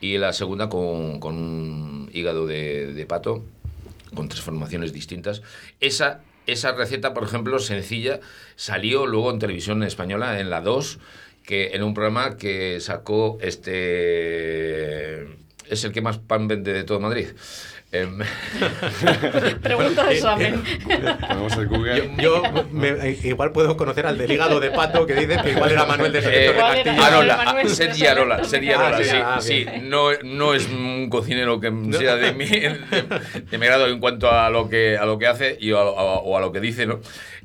y 0.00 0.16
la 0.18 0.32
segunda 0.32 0.68
con, 0.68 1.18
con 1.18 1.34
un 1.36 2.10
hígado 2.12 2.46
de, 2.46 2.92
de 2.94 3.04
pato, 3.06 3.44
con 4.14 4.28
tres 4.28 4.42
formaciones 4.42 4.92
distintas. 4.92 5.42
Esa, 5.80 6.22
esa 6.46 6.72
receta, 6.72 7.14
por 7.14 7.24
ejemplo, 7.24 7.58
sencilla, 7.58 8.20
salió 8.56 9.06
luego 9.06 9.30
en 9.30 9.38
televisión 9.38 9.82
española, 9.82 10.40
en 10.40 10.50
la 10.50 10.60
2, 10.60 10.98
que 11.44 11.70
en 11.74 11.82
un 11.82 11.94
programa 11.94 12.36
que 12.36 12.80
sacó 12.80 13.38
este... 13.40 15.22
Es 15.68 15.84
el 15.84 15.92
que 15.92 16.02
más 16.02 16.18
pan 16.18 16.48
vende 16.48 16.72
de 16.72 16.84
todo 16.84 17.00
Madrid. 17.00 17.28
Em, 17.94 18.18
Pregunta 19.62 20.06
de 20.06 20.14
examen. 20.14 20.62
Ponemos 21.20 21.56
el 21.58 21.68
Google. 21.68 22.10
Yo 22.16 22.42
me- 22.72 23.18
igual 23.22 23.52
puedo 23.52 23.76
conocer 23.76 24.06
al 24.06 24.16
del 24.16 24.32
hígado 24.32 24.60
de 24.60 24.70
pato 24.70 25.04
que 25.06 25.14
dicen 25.14 25.42
que 25.42 25.50
igual 25.50 25.72
era 25.72 25.84
Manuel 25.84 26.10
de 26.10 26.20
Eh, 26.20 26.22
Secreto 26.22 26.52
de 26.52 26.58
¿Cuál 26.58 26.76
era? 26.78 26.84
Castilla. 26.96 27.06
Arola, 27.06 27.68
Sergi 27.68 28.06
Arola, 28.06 28.44
Sergi 28.44 28.70
Arola, 28.72 28.96
Ah, 28.96 29.02
sí, 29.02 29.04
sí, 29.04 29.16
ah, 29.22 29.38
sí, 29.40 29.66
no, 29.82 30.10
no 30.24 30.54
es 30.54 30.68
un 30.70 31.10
cocinero 31.10 31.60
que 31.60 31.70
sea 31.98 32.16
de 32.16 32.32
mi, 32.32 32.46
de, 32.46 32.78
de 33.50 33.58
mi 33.58 33.66
grado 33.66 33.86
en 33.86 34.00
cuanto 34.00 34.30
a 34.30 34.48
lo 34.48 34.70
que, 34.70 34.96
a 34.96 35.04
lo 35.04 35.18
que 35.18 35.26
hace 35.26 35.58
y 35.60 35.72
a- 35.72 35.76
a- 35.76 35.82
o 35.84 36.36
a 36.36 36.40
lo 36.40 36.50
que 36.50 36.60
dice, 36.60 36.86
¿no? 36.86 37.00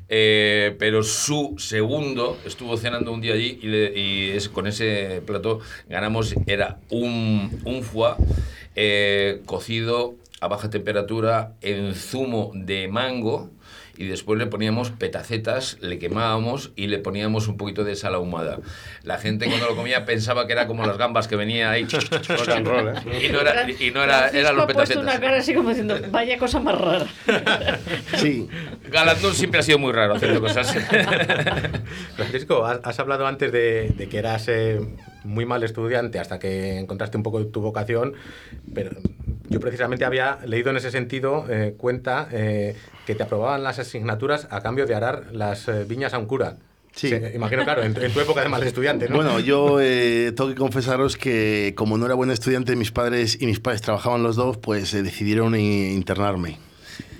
Eh, 0.08 0.74
pero 0.78 1.02
su 1.02 1.56
segundo 1.58 2.38
estuvo 2.46 2.78
cenando 2.78 3.12
un 3.12 3.20
día 3.20 3.34
allí 3.34 3.58
y, 3.60 3.66
le- 3.66 3.92
y 3.94 4.30
es, 4.30 4.48
con 4.48 4.66
ese 4.66 5.20
plato 5.26 5.60
ganamos, 5.90 6.34
era 6.46 6.78
un, 6.88 7.60
un 7.66 7.82
foie 7.82 8.14
eh, 8.74 9.42
cocido 9.44 10.14
a 10.40 10.48
baja 10.48 10.70
temperatura 10.70 11.54
en 11.60 11.94
zumo 11.94 12.52
de 12.54 12.88
mango 12.88 13.50
y 13.98 14.06
después 14.06 14.38
le 14.38 14.46
poníamos 14.46 14.90
petacetas, 14.92 15.76
le 15.80 15.98
quemábamos 15.98 16.70
y 16.76 16.86
le 16.86 16.98
poníamos 16.98 17.48
un 17.48 17.56
poquito 17.56 17.82
de 17.82 17.96
sal 17.96 18.14
ahumada. 18.14 18.60
La 19.02 19.18
gente 19.18 19.46
cuando 19.46 19.66
lo 19.66 19.74
comía 19.74 20.04
pensaba 20.04 20.46
que 20.46 20.52
era 20.52 20.68
como 20.68 20.86
las 20.86 20.96
gambas 20.96 21.26
que 21.26 21.34
venía 21.34 21.72
ahí. 21.72 21.84
Y 23.20 23.28
no 23.32 23.40
era, 23.40 23.68
y 23.68 23.90
no 23.90 24.04
era, 24.04 24.28
eran 24.28 24.54
los 24.54 24.64
ha 24.64 24.66
puesto 24.68 25.00
una 25.00 25.12
petacetas. 25.12 25.18
cara 25.18 25.38
así 25.38 25.52
como 25.52 25.70
diciendo, 25.70 25.98
vaya 26.12 26.38
cosa 26.38 26.60
más 26.60 26.78
rara. 26.80 27.06
Sí, 28.18 28.48
Galandón 28.88 29.34
siempre 29.34 29.60
ha 29.60 29.62
sido 29.64 29.78
muy 29.78 29.92
raro 29.92 30.14
haciendo 30.14 30.40
cosas. 30.40 30.72
Francisco, 32.16 32.64
has, 32.64 32.80
has 32.84 33.00
hablado 33.00 33.26
antes 33.26 33.50
de, 33.50 33.92
de 33.96 34.08
que 34.08 34.18
eras 34.18 34.46
eh, 34.48 34.80
muy 35.24 35.44
mal 35.46 35.62
estudiante 35.62 36.18
hasta 36.18 36.38
que 36.38 36.78
encontraste 36.78 37.16
un 37.16 37.22
poco 37.22 37.44
tu 37.46 37.60
vocación, 37.60 38.14
pero 38.74 38.90
yo 39.48 39.60
precisamente 39.60 40.04
había 40.04 40.38
leído 40.46 40.70
en 40.70 40.76
ese 40.76 40.90
sentido 40.90 41.46
eh, 41.48 41.74
cuenta 41.76 42.28
eh, 42.32 42.76
que 43.06 43.14
te 43.14 43.22
aprobaban 43.22 43.62
las 43.62 43.78
asignaturas 43.78 44.46
a 44.50 44.60
cambio 44.60 44.86
de 44.86 44.94
arar 44.94 45.26
las 45.32 45.66
eh, 45.68 45.84
viñas 45.84 46.14
a 46.14 46.18
un 46.18 46.26
cura. 46.26 46.56
Sí. 46.94 47.08
Se- 47.10 47.32
imagino, 47.34 47.62
claro, 47.64 47.82
en, 47.82 47.94
tu- 47.94 48.00
en 48.00 48.12
tu 48.12 48.20
época 48.20 48.42
de 48.42 48.48
mal 48.48 48.62
estudiante, 48.62 49.08
¿no? 49.08 49.16
Bueno, 49.16 49.38
yo 49.40 49.78
eh, 49.80 50.32
tengo 50.36 50.50
que 50.50 50.56
confesaros 50.56 51.16
que 51.16 51.72
como 51.76 51.96
no 51.98 52.06
era 52.06 52.14
buen 52.14 52.30
estudiante, 52.30 52.74
mis 52.76 52.90
padres 52.90 53.40
y 53.40 53.46
mis 53.46 53.60
padres 53.60 53.82
trabajaban 53.82 54.22
los 54.22 54.34
dos, 54.36 54.56
pues 54.56 54.92
eh, 54.94 55.02
decidieron 55.02 55.54
i- 55.54 55.92
internarme. 55.94 56.58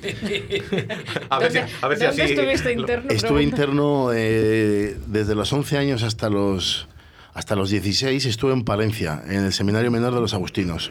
a 1.31 1.39
ver 1.39 1.53
si, 1.53 1.59
¿Dónde, 1.59 1.73
a 1.83 1.89
ver 1.89 1.99
si 1.99 2.05
dónde 2.07 2.23
así... 2.23 2.33
estuviste 2.33 2.73
interno? 2.73 3.11
Estuve 3.11 3.29
Pregunta. 3.39 3.43
interno 3.63 4.11
eh, 4.15 4.97
desde 5.07 5.35
los 5.35 5.53
11 5.53 5.79
años 5.79 6.03
hasta 6.03 6.29
los, 6.31 6.89
hasta 7.39 7.55
los 7.55 7.71
16, 7.71 8.27
estuve 8.27 8.53
en 8.53 8.65
Palencia, 8.65 9.23
en 9.29 9.45
el 9.45 9.53
Seminario 9.53 9.93
Menor 9.93 10.13
de 10.13 10.21
los 10.21 10.35
Agustinos. 10.35 10.91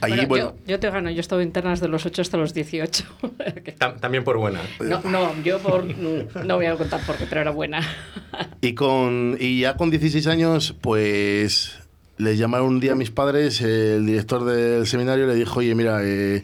Allí, 0.00 0.14
Bueno, 0.24 0.28
bueno, 0.28 0.54
yo, 0.60 0.72
yo 0.72 0.80
te 0.80 0.90
gano, 0.90 1.10
yo 1.10 1.18
he 1.18 1.20
estado 1.20 1.42
interna 1.42 1.70
desde 1.70 1.86
los 1.86 2.06
8 2.06 2.22
hasta 2.22 2.38
los 2.38 2.54
18. 2.54 3.04
Tam- 3.78 4.00
también 4.00 4.24
por 4.24 4.38
buena. 4.38 4.60
no, 4.80 5.02
no, 5.02 5.34
yo 5.42 5.58
por, 5.58 5.84
no 5.84 6.56
voy 6.56 6.64
a 6.66 6.76
contar 6.76 7.00
por 7.04 7.16
qué, 7.16 7.26
pero 7.28 7.42
era 7.42 7.50
buena. 7.50 7.80
Y, 8.62 8.74
con, 8.74 9.36
y 9.38 9.60
ya 9.60 9.76
con 9.76 9.90
16 9.90 10.26
años, 10.26 10.74
pues 10.80 11.78
les 12.16 12.38
llamaron 12.38 12.68
un 12.68 12.80
día 12.80 12.92
a 12.92 12.94
mis 12.96 13.10
padres, 13.10 13.60
el 13.60 14.04
director 14.06 14.44
del 14.44 14.86
seminario 14.86 15.26
le 15.26 15.34
dijo, 15.34 15.60
oye, 15.60 15.74
mira, 15.74 16.00
eh, 16.02 16.42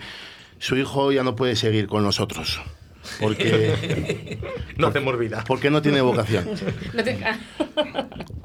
su 0.59 0.77
hijo 0.77 1.11
ya 1.11 1.23
no 1.23 1.35
puede 1.37 1.57
seguir 1.57 1.87
con 1.89 2.03
nosotros, 2.05 2.61
porque, 3.21 4.39
No 4.77 4.89
hacemos 4.89 5.19
vida. 5.19 5.45
porque 5.47 5.71
no 5.71 5.83
tiene 5.83 6.01
vocación. 6.01 6.45
No 6.95 7.03
te- 7.05 7.19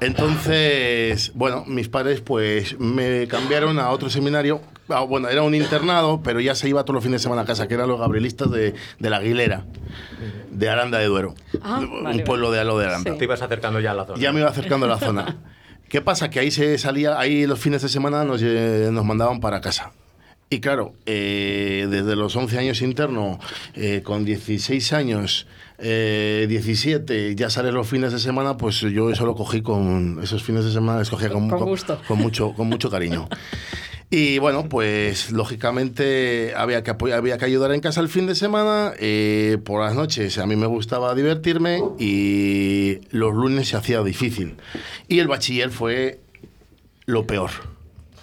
Entonces, 0.00 1.32
bueno, 1.34 1.64
mis 1.66 1.88
padres 1.88 2.20
pues 2.20 2.78
me 2.78 3.26
cambiaron 3.28 3.78
a 3.78 3.90
otro 3.90 4.10
seminario. 4.10 4.60
Ah, 4.88 5.00
bueno, 5.00 5.28
era 5.28 5.42
un 5.42 5.54
internado, 5.54 6.22
pero 6.22 6.40
ya 6.40 6.54
se 6.54 6.68
iba 6.68 6.82
todos 6.84 6.94
los 6.94 7.04
fines 7.04 7.20
de 7.20 7.24
semana 7.24 7.42
a 7.42 7.44
casa, 7.44 7.68
que 7.68 7.74
eran 7.74 7.88
los 7.88 7.98
gabrielistas 8.00 8.50
de, 8.50 8.74
de 8.98 9.10
la 9.10 9.18
Aguilera, 9.18 9.64
de 10.50 10.68
Aranda 10.68 10.98
de 10.98 11.06
Duero. 11.06 11.34
Ah, 11.60 11.80
un 11.80 12.04
vale, 12.04 12.22
pueblo 12.24 12.50
de 12.50 12.60
Alo 12.60 12.78
de 12.78 12.86
Aranda. 12.86 13.12
Sí. 13.12 13.18
Te 13.18 13.24
ibas 13.24 13.42
acercando 13.42 13.80
ya 13.80 13.90
a 13.90 13.94
la 13.94 14.06
zona. 14.06 14.18
Ya 14.20 14.32
me 14.32 14.40
iba 14.40 14.48
acercando 14.48 14.86
a 14.86 14.88
la 14.88 14.98
zona. 14.98 15.36
¿Qué 15.88 16.00
pasa? 16.00 16.30
Que 16.30 16.40
ahí 16.40 16.50
se 16.50 16.78
salía, 16.78 17.18
ahí 17.18 17.46
los 17.46 17.58
fines 17.58 17.82
de 17.82 17.88
semana 17.88 18.24
nos, 18.24 18.42
lle- 18.42 18.90
nos 18.90 19.04
mandaban 19.04 19.40
para 19.40 19.60
casa. 19.60 19.92
Y 20.50 20.60
claro, 20.60 20.94
eh, 21.04 21.86
desde 21.90 22.16
los 22.16 22.34
11 22.34 22.58
años 22.58 22.80
interno, 22.80 23.38
eh, 23.74 24.00
con 24.02 24.24
16 24.24 24.92
años, 24.94 25.46
eh, 25.78 26.46
17, 26.48 27.34
ya 27.34 27.50
salen 27.50 27.74
los 27.74 27.86
fines 27.86 28.12
de 28.12 28.18
semana, 28.18 28.56
pues 28.56 28.80
yo 28.80 29.10
eso 29.10 29.26
lo 29.26 29.34
cogí 29.34 29.60
con, 29.60 30.20
esos 30.22 30.42
fines 30.42 30.64
de 30.64 30.72
semana 30.72 31.02
cogía 31.08 31.28
con, 31.28 31.50
Con 31.50 31.68
gusto. 31.68 32.00
con 32.08 32.18
mucho, 32.18 32.54
con 32.54 32.66
mucho 32.68 32.90
cariño. 32.90 33.28
Y 34.10 34.38
bueno, 34.38 34.70
pues 34.70 35.32
lógicamente 35.32 36.54
había 36.56 36.82
que, 36.82 36.96
había 37.12 37.36
que 37.36 37.44
ayudar 37.44 37.72
en 37.72 37.80
casa 37.80 38.00
el 38.00 38.08
fin 38.08 38.26
de 38.26 38.34
semana, 38.34 38.94
eh, 38.98 39.58
por 39.62 39.82
las 39.84 39.94
noches 39.94 40.38
a 40.38 40.46
mí 40.46 40.56
me 40.56 40.66
gustaba 40.66 41.14
divertirme 41.14 41.82
y 41.98 43.00
los 43.10 43.34
lunes 43.34 43.68
se 43.68 43.76
hacía 43.76 44.02
difícil. 44.02 44.56
Y 45.08 45.18
el 45.18 45.28
bachiller 45.28 45.70
fue 45.70 46.20
lo 47.04 47.26
peor 47.26 47.50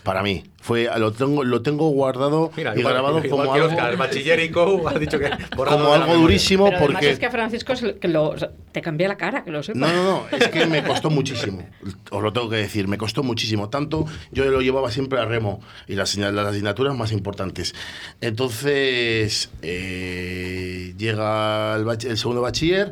para 0.05 0.23
mí. 0.23 0.43
Fue, 0.61 0.89
lo, 0.97 1.11
tengo, 1.11 1.43
lo 1.43 1.61
tengo 1.61 1.89
guardado 1.89 2.51
Mira, 2.55 2.73
y 2.75 2.79
igual, 2.79 2.93
grabado 2.93 3.17
igual 3.23 3.29
como 3.29 3.53
algo, 3.53 3.67
Oscar, 3.67 3.91
el 3.91 3.97
bachiller 3.97 4.39
y 4.39 4.49
co 4.49 4.87
ha 4.87 4.97
dicho 4.97 5.19
que 5.19 5.29
como 5.55 5.93
algo 5.93 6.15
durísimo 6.15 6.65
Pero 6.69 6.79
porque... 6.87 7.09
es 7.11 7.19
que 7.19 7.25
a 7.27 7.31
Francisco 7.31 7.73
es 7.73 7.83
el 7.83 7.95
que 7.99 8.07
lo, 8.07 8.29
o 8.29 8.37
sea, 8.37 8.49
te 8.71 8.81
cambia 8.81 9.07
la 9.07 9.17
cara, 9.17 9.43
que 9.43 9.51
lo 9.51 9.61
sepas. 9.61 9.79
No, 9.81 9.87
no, 9.93 10.03
no, 10.31 10.37
es 10.37 10.47
que 10.47 10.65
me 10.65 10.81
costó 10.83 11.09
muchísimo. 11.09 11.67
Os 12.09 12.23
lo 12.23 12.31
tengo 12.33 12.49
que 12.49 12.55
decir, 12.55 12.87
me 12.87 12.97
costó 12.97 13.21
muchísimo. 13.21 13.69
Tanto 13.69 14.05
yo 14.31 14.45
lo 14.45 14.61
llevaba 14.61 14.89
siempre 14.89 15.19
a 15.19 15.25
remo 15.25 15.59
y 15.87 15.95
las, 15.95 16.15
las 16.17 16.47
asignaturas 16.47 16.95
más 16.95 17.11
importantes. 17.11 17.75
Entonces 18.21 19.49
eh, 19.61 20.93
llega 20.97 21.75
el, 21.75 21.83
bach- 21.85 22.05
el 22.09 22.17
segundo 22.17 22.41
bachiller 22.41 22.91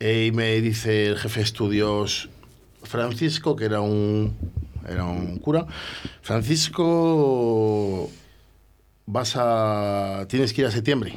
eh, 0.00 0.26
y 0.28 0.32
me 0.32 0.60
dice 0.60 1.06
el 1.06 1.16
jefe 1.18 1.40
de 1.40 1.44
estudios 1.44 2.28
Francisco, 2.84 3.54
que 3.56 3.64
era 3.64 3.80
un, 3.80 4.36
era 4.88 5.04
un 5.04 5.38
cura, 5.38 5.66
Francisco, 6.22 8.10
vas 9.06 9.34
a, 9.36 10.26
tienes 10.28 10.52
que 10.52 10.62
ir 10.62 10.66
a 10.66 10.70
septiembre. 10.70 11.14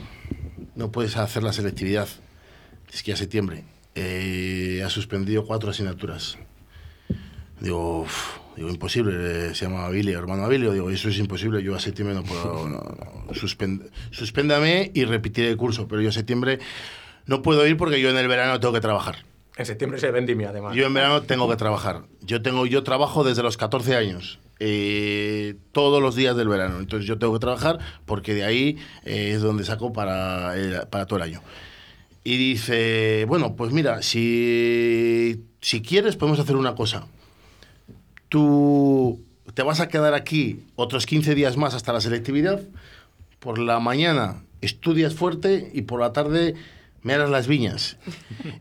No 0.75 0.91
puedes 0.91 1.17
hacer 1.17 1.43
la 1.43 1.53
selectividad. 1.53 2.07
Tienes 2.85 3.03
que 3.03 3.11
ir 3.11 3.15
a 3.15 3.17
septiembre. 3.17 3.63
Eh, 3.95 4.81
ha 4.85 4.89
suspendido 4.89 5.45
cuatro 5.45 5.69
asignaturas. 5.69 6.37
Digo, 7.59 8.05
digo 8.55 8.69
imposible. 8.69 9.53
Se 9.53 9.65
llama 9.65 9.85
Abilio, 9.85 10.17
hermano 10.17 10.45
Abilio. 10.45 10.71
Digo, 10.71 10.89
eso 10.89 11.09
es 11.09 11.17
imposible. 11.19 11.61
Yo 11.61 11.75
a 11.75 11.79
septiembre 11.79 12.15
no 12.15 12.23
puedo. 12.23 12.67
no, 12.67 12.79
no, 12.79 13.33
suspéndame 14.11 14.91
y 14.93 15.03
repetiré 15.03 15.49
el 15.49 15.57
curso. 15.57 15.87
Pero 15.87 16.01
yo 16.01 16.09
a 16.09 16.13
septiembre 16.13 16.59
no 17.25 17.41
puedo 17.41 17.67
ir 17.67 17.77
porque 17.77 18.01
yo 18.01 18.09
en 18.09 18.17
el 18.17 18.27
verano 18.27 18.59
tengo 18.59 18.73
que 18.73 18.81
trabajar. 18.81 19.17
En 19.57 19.65
septiembre 19.65 19.99
se 19.99 20.09
vendimia, 20.11 20.49
además. 20.49 20.75
Yo 20.75 20.85
en 20.85 20.93
verano 20.93 21.21
tengo 21.23 21.49
que 21.49 21.55
trabajar. 21.57 22.03
Yo 22.21 22.41
tengo, 22.41 22.65
yo 22.65 22.83
trabajo 22.83 23.23
desde 23.23 23.43
los 23.43 23.57
14 23.57 23.95
años. 23.95 24.39
eh, 24.63 25.55
todos 25.71 26.01
los 26.03 26.15
días 26.15 26.35
del 26.37 26.47
verano. 26.47 26.79
Entonces 26.79 27.07
yo 27.07 27.17
tengo 27.17 27.33
que 27.33 27.39
trabajar 27.39 27.79
porque 28.05 28.35
de 28.35 28.43
ahí 28.43 28.77
eh, 29.05 29.31
es 29.33 29.41
donde 29.41 29.63
saco 29.63 29.91
para, 29.91 30.55
el- 30.55 30.87
para 30.87 31.07
todo 31.07 31.17
el 31.17 31.23
año. 31.23 31.41
Y 32.23 32.37
dice, 32.37 33.25
bueno, 33.27 33.55
pues 33.55 33.71
mira, 33.73 34.03
si, 34.03 35.43
si 35.61 35.81
quieres 35.81 36.15
podemos 36.15 36.39
hacer 36.39 36.55
una 36.55 36.75
cosa. 36.75 37.07
Tú 38.29 39.21
te 39.53 39.63
vas 39.63 39.79
a 39.79 39.87
quedar 39.89 40.13
aquí 40.13 40.59
otros 40.75 41.05
15 41.05 41.35
días 41.35 41.57
más 41.57 41.73
hasta 41.73 41.91
la 41.93 42.01
selectividad. 42.01 42.61
Por 43.39 43.57
la 43.57 43.79
mañana 43.79 44.43
estudias 44.61 45.15
fuerte 45.15 45.71
y 45.73 45.81
por 45.83 45.99
la 46.01 46.13
tarde 46.13 46.53
me 47.03 47.13
harás 47.13 47.29
las 47.29 47.47
viñas. 47.47 47.97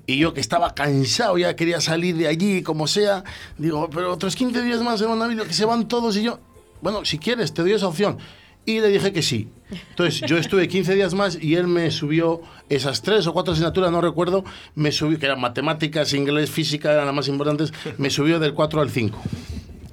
Y 0.07 0.19
yo 0.19 0.35
que 0.35 0.41
estaba 0.41 0.75
cansado, 0.75 1.39
ya 1.39 1.57
quería 1.57 1.81
salir 1.81 2.17
de 2.17 2.27
allí, 2.27 2.63
como 2.63 2.87
sea, 2.87 3.25
digo, 3.59 3.89
pero 3.91 4.13
otros 4.13 4.37
15 4.37 4.63
días 4.63 4.83
más, 4.83 5.01
hermano 5.01 5.21
Navilio, 5.23 5.47
que 5.47 5.53
se 5.53 5.65
van 5.65 5.89
todos 5.89 6.17
y 6.17 6.23
yo, 6.23 6.41
bueno, 6.81 7.05
si 7.05 7.19
quieres, 7.19 7.53
te 7.53 7.63
doy 7.63 7.73
esa 7.73 7.89
opción. 7.89 8.19
Y 8.67 8.81
le 8.81 8.89
dije 8.89 9.13
que 9.13 9.23
sí. 9.23 9.49
Entonces 9.91 10.21
yo 10.29 10.37
estuve 10.37 10.69
15 10.69 10.95
días 10.95 11.15
más 11.15 11.39
y 11.41 11.55
él 11.55 11.67
me 11.67 11.91
subió 11.91 12.43
esas 12.69 13.03
tres 13.03 13.27
o 13.27 13.33
cuatro 13.33 13.53
asignaturas, 13.53 13.91
no 13.91 14.01
recuerdo, 14.01 14.45
me 14.75 14.93
subió, 14.93 15.19
que 15.19 15.27
eran 15.27 15.41
matemáticas, 15.41 16.13
inglés, 16.13 16.51
física, 16.51 16.93
eran 16.93 17.07
las 17.07 17.15
más 17.15 17.29
importantes, 17.29 17.73
me 17.99 18.11
subió 18.11 18.39
del 18.39 18.55
4 18.55 18.81
al 18.81 18.91
5. 18.91 19.19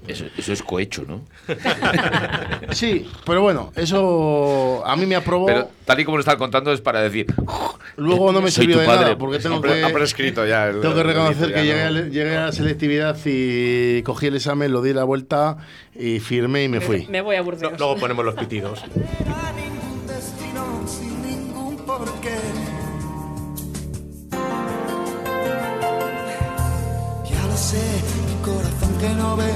Eso, 0.08 0.26
eso 0.38 0.54
es 0.54 0.64
cohecho, 0.64 1.04
¿no? 1.08 1.22
Sí, 2.72 3.10
pero 3.26 3.42
bueno, 3.42 3.72
eso 3.76 4.84
a 4.86 4.96
mí 4.96 5.06
me 5.06 5.16
aprobó. 5.16 5.46
Pero 5.48 5.70
tal 5.86 6.00
y 6.00 6.06
como 6.06 6.18
lo 6.18 6.22
están 6.22 6.38
contando 6.38 6.72
es 6.72 6.82
para 6.82 7.02
decir. 7.02 7.28
Luego 7.98 8.32
no 8.32 8.42
me 8.42 8.52
sirvió 8.52 8.78
de 8.80 8.86
padre. 8.86 9.02
nada, 9.06 9.18
porque 9.18 9.40
tengo 9.40 9.60
que, 9.62 9.84
ha 9.84 9.92
prescrito 9.92 10.46
ya. 10.46 10.68
el- 10.68 10.82
tengo 10.82 10.94
que 10.94 11.04
reconocer 11.04 11.54
que 11.54 11.64
llegué, 11.66 11.90
no- 11.90 11.98
a, 12.00 12.02
llegué 12.04 12.38
a 12.38 12.46
la 12.46 12.52
selectividad 12.52 13.18
y 13.26 14.02
cogí 14.04 14.28
el 14.28 14.36
examen, 14.36 14.72
lo 14.72 14.82
di 14.82 14.94
la 14.94 15.04
vuelta 15.04 15.58
y 15.96 16.20
firmé 16.20 16.66
y 16.66 16.68
me 16.70 16.80
fui. 16.82 17.08
Me 17.08 17.22
voy 17.22 17.36
a 17.38 17.42
Burdeos. 17.42 17.74
Luego 17.80 17.98
ponemos 17.98 18.24
los 18.24 18.36
pitidos. 18.36 18.84
era 19.20 19.52
ningún 19.54 20.06
destino 20.08 20.84
sin 20.88 21.22
ningún 21.24 21.76
porqué. 21.86 22.36
Ya 27.30 27.46
lo 27.48 27.58
sé, 27.58 27.82
mi 28.28 28.46
corazón 28.46 28.98
que 29.00 29.10
no 29.16 29.36
ves, 29.38 29.56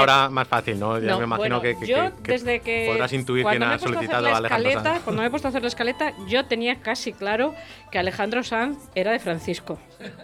ahora 0.00 0.28
más 0.30 0.48
fácil, 0.48 0.78
¿no? 0.78 0.98
Ya 0.98 1.10
No, 1.10 1.18
me 1.18 1.24
imagino 1.24 1.60
bueno, 1.60 1.62
que, 1.62 1.78
que- 1.78 1.86
yo 1.86 1.96
que- 2.22 2.32
desde 2.32 2.60
que 2.60 2.86
podrás 2.90 3.12
intuir 3.12 3.44
quién 3.46 3.62
ha 3.62 3.74
he 3.74 3.78
solicitado 3.78 4.26
a 4.28 4.36
Alejandro 4.38 4.68
escaleta, 4.68 4.92
Sanz. 4.94 5.04
cuando 5.04 5.22
me 5.22 5.28
he 5.28 5.30
puesto 5.30 5.48
a 5.48 5.50
hacer 5.50 5.62
la 5.62 5.68
escaleta, 5.68 6.12
yo 6.28 6.44
tenía 6.46 6.80
casi 6.80 7.12
claro 7.12 7.54
que 7.90 7.98
Alejandro 7.98 8.42
Sanz 8.42 8.78
era 8.94 9.12
de 9.12 9.18
Francisco, 9.18 9.78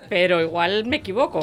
pero 0.09 0.41
igual 0.41 0.85
me 0.87 0.97
equivoco. 0.97 1.41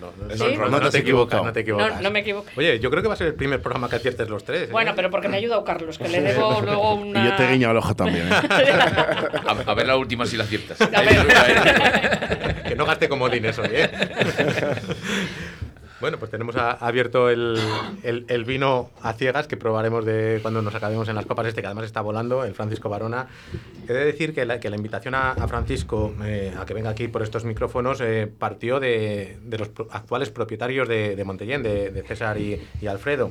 No, 0.00 0.10
no, 0.26 0.34
Eso 0.34 0.44
no, 0.44 0.50
es 0.50 0.58
no, 0.58 0.68
no 0.80 0.90
te, 0.90 0.98
equivocas, 0.98 1.42
no 1.42 1.52
te 1.52 1.60
equivocas. 1.60 1.94
No, 1.96 2.02
no 2.02 2.10
me 2.10 2.20
equivoco. 2.20 2.46
Oye, 2.56 2.78
yo 2.78 2.90
creo 2.90 3.00
que 3.00 3.08
va 3.08 3.14
a 3.14 3.16
ser 3.16 3.28
el 3.28 3.34
primer 3.34 3.62
programa 3.62 3.88
que 3.88 3.96
aciertes 3.96 4.28
los 4.28 4.44
tres. 4.44 4.64
¿eh? 4.64 4.68
Bueno, 4.70 4.92
pero 4.94 5.10
porque 5.10 5.28
me 5.28 5.36
ha 5.36 5.38
ayudado 5.38 5.64
Carlos, 5.64 5.96
que 5.96 6.08
le 6.08 6.20
debo 6.20 6.60
luego 6.60 6.94
una. 6.94 7.22
Y 7.24 7.30
yo 7.30 7.36
te 7.36 7.48
guiño 7.50 7.70
al 7.70 7.76
ojo 7.78 7.94
también. 7.96 8.28
¿eh? 8.28 8.30
A, 9.46 9.70
a 9.70 9.74
ver 9.74 9.86
la 9.86 9.96
última 9.96 10.26
si 10.26 10.36
la 10.36 10.44
aciertas. 10.44 10.76
Que 12.66 12.74
no 12.76 12.84
gaste 12.84 13.08
comodines 13.08 13.58
hoy, 13.58 13.68
¿eh? 13.72 13.90
Bueno, 16.00 16.18
pues 16.18 16.30
tenemos 16.30 16.56
a- 16.56 16.72
abierto 16.72 17.30
el, 17.30 17.56
el- 18.02 18.26
el 18.28 18.44
vino 18.44 18.90
a 19.00 19.12
ciegas 19.14 19.46
que 19.46 19.56
probaremos 19.56 20.04
de 20.04 20.38
cuando 20.42 20.60
nos 20.60 20.74
acabemos 20.74 21.08
en 21.08 21.14
las 21.14 21.24
copas 21.24 21.46
este, 21.46 21.60
que 21.60 21.66
además 21.66 21.86
está 21.86 22.00
volando, 22.00 22.44
el 22.44 22.52
Francisco 22.54 22.88
Barona. 22.88 23.28
He 23.88 23.92
de 23.92 24.04
decir 24.04 24.34
que 24.34 24.44
la, 24.44 24.60
que 24.60 24.70
la 24.70 24.76
invitación 24.76 25.14
a, 25.14 25.30
a 25.32 25.48
Francisco 25.48 26.12
eh, 26.24 26.52
a 26.58 26.66
que 26.66 26.74
venga 26.74 26.90
aquí 26.90 27.08
por 27.08 27.22
estos 27.22 27.44
micrófonos 27.44 28.00
eh, 28.00 28.26
partió 28.38 28.80
de, 28.80 29.38
de 29.42 29.58
los 29.58 29.70
actuales 29.90 30.30
propietarios 30.30 30.88
de, 30.88 31.16
de 31.16 31.24
Montellén, 31.24 31.62
de, 31.62 31.90
de 31.90 32.02
César 32.02 32.38
y, 32.38 32.60
y 32.80 32.86
Alfredo, 32.86 33.30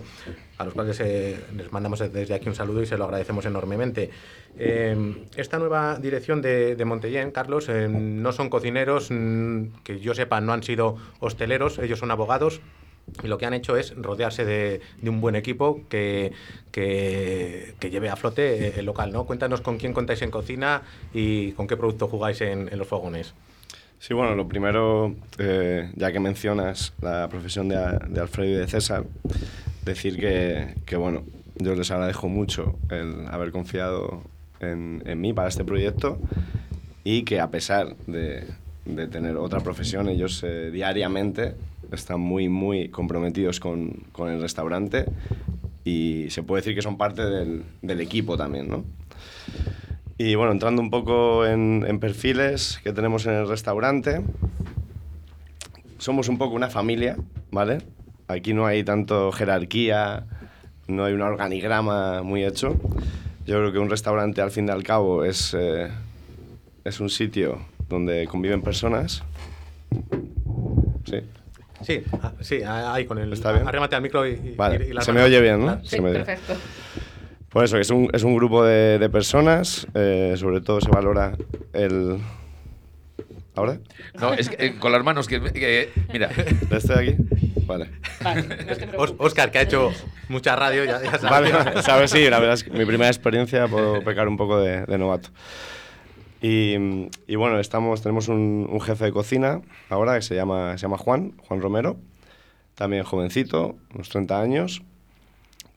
a 0.57 0.63
los 0.65 0.73
cuales 0.73 0.99
eh, 1.01 1.37
les 1.55 1.71
mandamos 1.71 1.99
desde 1.99 2.33
aquí 2.33 2.47
un 2.49 2.55
saludo 2.55 2.81
y 2.81 2.85
se 2.85 2.97
lo 2.97 3.03
agradecemos 3.05 3.45
enormemente. 3.45 4.09
Eh, 4.57 5.25
esta 5.35 5.57
nueva 5.59 5.97
dirección 5.97 6.41
de, 6.41 6.75
de 6.75 6.85
Montellén, 6.85 7.31
Carlos, 7.31 7.69
eh, 7.69 7.87
no 7.89 8.31
son 8.31 8.49
cocineros, 8.49 9.09
mm, 9.09 9.81
que 9.83 9.99
yo 9.99 10.13
sepa, 10.13 10.41
no 10.41 10.53
han 10.53 10.63
sido 10.63 10.97
hosteleros, 11.19 11.79
ellos 11.79 11.99
son 11.99 12.11
abogados. 12.11 12.61
Y 13.21 13.27
lo 13.27 13.37
que 13.37 13.45
han 13.45 13.53
hecho 13.53 13.75
es 13.75 13.93
rodearse 13.97 14.45
de, 14.45 14.79
de 15.01 15.09
un 15.09 15.19
buen 15.19 15.35
equipo 15.35 15.81
que, 15.89 16.31
que, 16.71 17.73
que 17.77 17.89
lleve 17.89 18.09
a 18.09 18.15
flote 18.15 18.67
eh, 18.67 18.73
el 18.77 18.85
local. 18.85 19.11
¿no? 19.11 19.25
Cuéntanos 19.25 19.59
con 19.59 19.77
quién 19.77 19.91
contáis 19.91 20.21
en 20.21 20.31
cocina 20.31 20.83
y 21.13 21.51
con 21.51 21.67
qué 21.67 21.75
producto 21.75 22.07
jugáis 22.07 22.39
en, 22.41 22.69
en 22.71 22.79
los 22.79 22.87
fogones. 22.87 23.33
Sí, 23.99 24.13
bueno, 24.13 24.35
lo 24.35 24.47
primero, 24.47 25.15
eh, 25.37 25.91
ya 25.95 26.11
que 26.11 26.19
mencionas 26.19 26.93
la 27.01 27.27
profesión 27.29 27.69
de, 27.69 27.75
de 28.09 28.21
Alfredo 28.21 28.51
y 28.51 28.55
de 28.55 28.67
César, 28.67 29.05
decir 29.85 30.19
que, 30.19 30.75
que, 30.85 30.95
bueno, 30.95 31.23
yo 31.55 31.75
les 31.75 31.89
agradezco 31.91 32.27
mucho 32.27 32.77
el 32.89 33.27
haber 33.27 33.51
confiado 33.51 34.23
en, 34.59 35.03
en 35.05 35.21
mí 35.21 35.33
para 35.33 35.49
este 35.49 35.63
proyecto 35.63 36.19
y 37.03 37.23
que 37.23 37.39
a 37.39 37.49
pesar 37.49 37.95
de, 38.07 38.45
de 38.85 39.07
tener 39.07 39.37
otra 39.37 39.61
profesión, 39.61 40.09
ellos 40.09 40.43
eh, 40.43 40.71
diariamente 40.71 41.55
están 41.91 42.19
muy, 42.19 42.49
muy 42.49 42.89
comprometidos 42.89 43.59
con, 43.59 44.03
con 44.11 44.29
el 44.29 44.41
restaurante 44.41 45.05
y 45.85 46.27
se 46.29 46.43
puede 46.43 46.61
decir 46.61 46.75
que 46.75 46.81
son 46.81 46.97
parte 46.97 47.23
del, 47.25 47.63
del 47.81 48.01
equipo 48.01 48.37
también, 48.37 48.69
¿no? 48.69 48.85
Y 50.17 50.35
bueno, 50.35 50.51
entrando 50.51 50.81
un 50.81 50.89
poco 50.89 51.45
en, 51.45 51.83
en 51.87 51.99
perfiles 51.99 52.79
que 52.83 52.93
tenemos 52.93 53.25
en 53.25 53.33
el 53.33 53.47
restaurante, 53.47 54.21
somos 55.97 56.29
un 56.29 56.37
poco 56.37 56.55
una 56.55 56.69
familia, 56.69 57.17
¿vale? 57.51 57.79
Aquí 58.27 58.53
no 58.53 58.65
hay 58.65 58.83
tanto 58.83 59.31
jerarquía, 59.31 60.25
no 60.87 61.05
hay 61.05 61.13
un 61.13 61.21
organigrama 61.21 62.23
muy 62.23 62.43
hecho. 62.43 62.75
Yo 63.45 63.57
creo 63.59 63.71
que 63.71 63.79
un 63.79 63.89
restaurante, 63.89 64.41
al 64.41 64.51
fin 64.51 64.67
y 64.67 64.71
al 64.71 64.83
cabo, 64.83 65.23
es, 65.25 65.53
eh, 65.57 65.89
es 66.83 66.99
un 66.99 67.09
sitio 67.09 67.59
donde 67.89 68.25
conviven 68.27 68.61
personas. 68.61 69.23
Sí. 71.05 71.17
Sí, 71.81 72.01
ah, 72.21 72.31
sí, 72.39 72.61
ahí 72.65 73.05
con 73.05 73.17
el. 73.17 73.33
¿Está 73.33 73.51
bien? 73.51 73.67
Arrímate 73.67 73.95
al 73.97 74.01
micro 74.01 74.25
y. 74.25 74.31
y- 74.31 74.55
Vale, 74.55 74.85
y 74.87 74.93
las 74.93 75.03
se 75.05 75.11
me 75.11 75.21
oye 75.21 75.41
bien, 75.41 75.59
¿no? 75.65 75.71
Ah, 75.71 75.79
Sí, 75.83 75.89
Se 75.97 76.01
me 76.01 76.11
oye. 76.11 76.23
perfecto. 76.23 76.53
Por 77.49 77.65
eso, 77.65 77.75
que 77.75 77.81
es 77.81 77.89
un, 77.91 78.09
es 78.13 78.23
un 78.23 78.35
grupo 78.35 78.63
de, 78.63 78.97
de 78.97 79.09
personas, 79.09 79.85
eh, 79.93 80.33
sobre 80.37 80.61
todo 80.61 80.81
se 80.81 80.89
valora 80.89 81.33
el... 81.73 82.17
¿Ahora? 83.55 83.79
No, 84.19 84.33
es 84.33 84.49
que, 84.49 84.65
eh, 84.65 84.75
con 84.79 84.91
las 84.91 85.03
manos 85.03 85.27
que, 85.27 85.39
que- 85.41 85.89
mira, 86.11 86.29
¿Ya 86.69 86.77
estoy 86.77 87.09
aquí? 87.11 87.23
Vale. 87.67 87.89
Vale, 88.23 88.43
no. 88.91 89.03
Oscar, 89.19 89.51
que 89.51 89.59
ha 89.59 89.61
hecho 89.61 89.91
mucha 90.27 90.55
radio, 90.55 90.83
ya, 90.85 91.01
ya 91.03 91.17
Vale, 91.29 91.51
sabes. 91.51 91.85
sabes, 91.85 92.11
sí, 92.11 92.29
la 92.29 92.39
verdad 92.39 92.55
es 92.55 92.63
que 92.63 92.71
mi 92.71 92.85
primera 92.85 93.07
experiencia 93.09 93.67
puedo 93.67 94.03
pecar 94.03 94.27
un 94.27 94.37
poco 94.37 94.59
de, 94.59 94.85
de 94.85 94.97
novato. 94.97 95.29
Y, 96.41 96.75
y 97.27 97.35
bueno, 97.35 97.59
estamos, 97.59 98.01
tenemos 98.01 98.27
un, 98.27 98.67
un 98.69 98.81
jefe 98.81 99.05
de 99.05 99.11
cocina 99.13 99.61
ahora 99.89 100.15
que 100.15 100.21
se 100.23 100.35
llama, 100.35 100.77
se 100.77 100.81
llama 100.81 100.97
Juan, 100.97 101.33
Juan 101.47 101.61
Romero, 101.61 101.97
también 102.75 103.03
jovencito, 103.03 103.77
unos 103.93 104.09
30 104.09 104.41
años, 104.41 104.81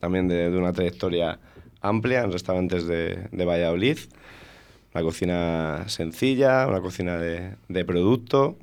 también 0.00 0.26
de, 0.28 0.50
de 0.50 0.58
una 0.58 0.72
trayectoria 0.72 1.38
amplia 1.82 2.22
en 2.22 2.32
restaurantes 2.32 2.86
de, 2.88 3.28
de 3.30 3.44
Valladolid, 3.44 3.98
una 4.96 5.02
cocina 5.04 5.84
sencilla, 5.88 6.66
una 6.66 6.80
cocina 6.80 7.18
de, 7.18 7.54
de 7.68 7.84
producto, 7.84 8.56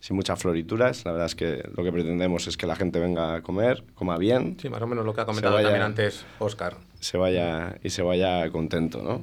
sin 0.00 0.14
muchas 0.16 0.38
florituras. 0.38 1.04
La 1.06 1.12
verdad 1.12 1.26
es 1.26 1.34
que 1.34 1.66
lo 1.74 1.82
que 1.82 1.90
pretendemos 1.92 2.46
es 2.46 2.58
que 2.58 2.66
la 2.66 2.76
gente 2.76 3.00
venga 3.00 3.36
a 3.36 3.40
comer, 3.42 3.82
coma 3.94 4.18
bien, 4.18 4.56
Sí, 4.60 4.68
más 4.68 4.82
o 4.82 4.86
menos 4.86 5.06
lo 5.06 5.14
que 5.14 5.22
ha 5.22 5.24
comentado 5.24 5.54
vaya- 5.54 5.68
también 5.68 5.82
antes 5.82 6.26
Oscar. 6.40 6.76
se 7.00 7.16
vaya 7.16 7.76
y 7.82 7.88
se 7.90 8.02
vaya 8.02 8.48
contento, 8.50 9.02
¿no? 9.02 9.22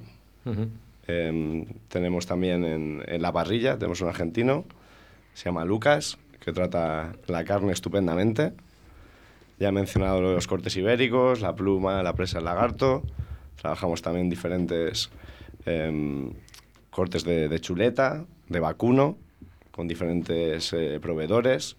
Em, 1.08 1.66
tenemos 1.90 2.26
también 2.26 2.64
en, 2.64 3.04
en 3.08 3.22
la 3.22 3.32
parrilla, 3.32 3.78
tenemos 3.78 4.02
un 4.02 4.08
argentino, 4.08 4.66
se 5.36 5.46
llama 5.46 5.66
Lucas, 5.66 6.18
que 6.40 6.52
trata 6.52 7.14
la 7.28 7.44
carne 7.44 7.74
estupendamente. 7.74 8.54
Ya 9.60 9.70
he 9.70 9.72
mencionado 9.72 10.20
los 10.22 10.48
cortes 10.48 10.76
ibéricos, 10.78 11.42
la 11.42 11.56
pluma, 11.56 12.02
la 12.04 12.14
presa 12.14 12.40
del 12.40 12.46
lagarto. 12.46 13.04
Trabajamos 13.62 14.02
también 14.02 14.30
diferentes 14.30 15.10
em, 15.66 16.32
cortes 16.90 17.24
de, 17.24 17.48
de 17.50 17.60
chuleta, 17.60 18.26
de 18.50 18.60
vacuno, 18.60 19.18
con 19.72 19.88
diferentes 19.88 20.72
eh, 20.74 21.00
proveedores. 21.02 21.78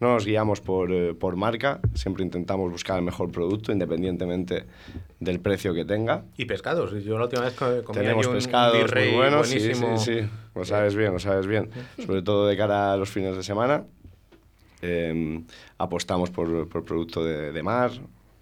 No 0.00 0.12
nos 0.14 0.26
guiamos 0.26 0.60
por, 0.60 0.90
eh, 0.92 1.14
por 1.14 1.36
marca, 1.36 1.80
siempre 1.94 2.24
intentamos 2.24 2.70
buscar 2.70 2.98
el 2.98 3.04
mejor 3.04 3.30
producto 3.30 3.70
independientemente 3.72 4.64
del 5.20 5.40
precio 5.40 5.72
que 5.72 5.84
tenga. 5.84 6.24
Y 6.36 6.46
pescados. 6.46 6.92
Yo 7.04 7.16
la 7.16 7.24
última 7.24 7.42
vez 7.42 7.54
co- 7.54 7.84
comí 7.84 8.00
Tenemos 8.00 8.26
un 8.26 8.32
pescados 8.32 8.74
muy 8.76 8.82
birrey 8.82 9.14
buenos, 9.14 9.48
sí, 9.48 9.60
sí, 9.60 9.74
sí, 9.98 10.28
lo 10.54 10.64
sabes 10.64 10.94
bien, 10.96 11.12
lo 11.12 11.18
sabes 11.20 11.46
bien. 11.46 11.70
Sobre 12.04 12.22
todo 12.22 12.46
de 12.48 12.56
cara 12.56 12.92
a 12.92 12.96
los 12.96 13.08
fines 13.08 13.36
de 13.36 13.42
semana. 13.42 13.84
Eh, 14.82 15.42
apostamos 15.78 16.30
por, 16.30 16.68
por 16.68 16.84
producto 16.84 17.24
de, 17.24 17.52
de 17.52 17.62
mar, 17.62 17.90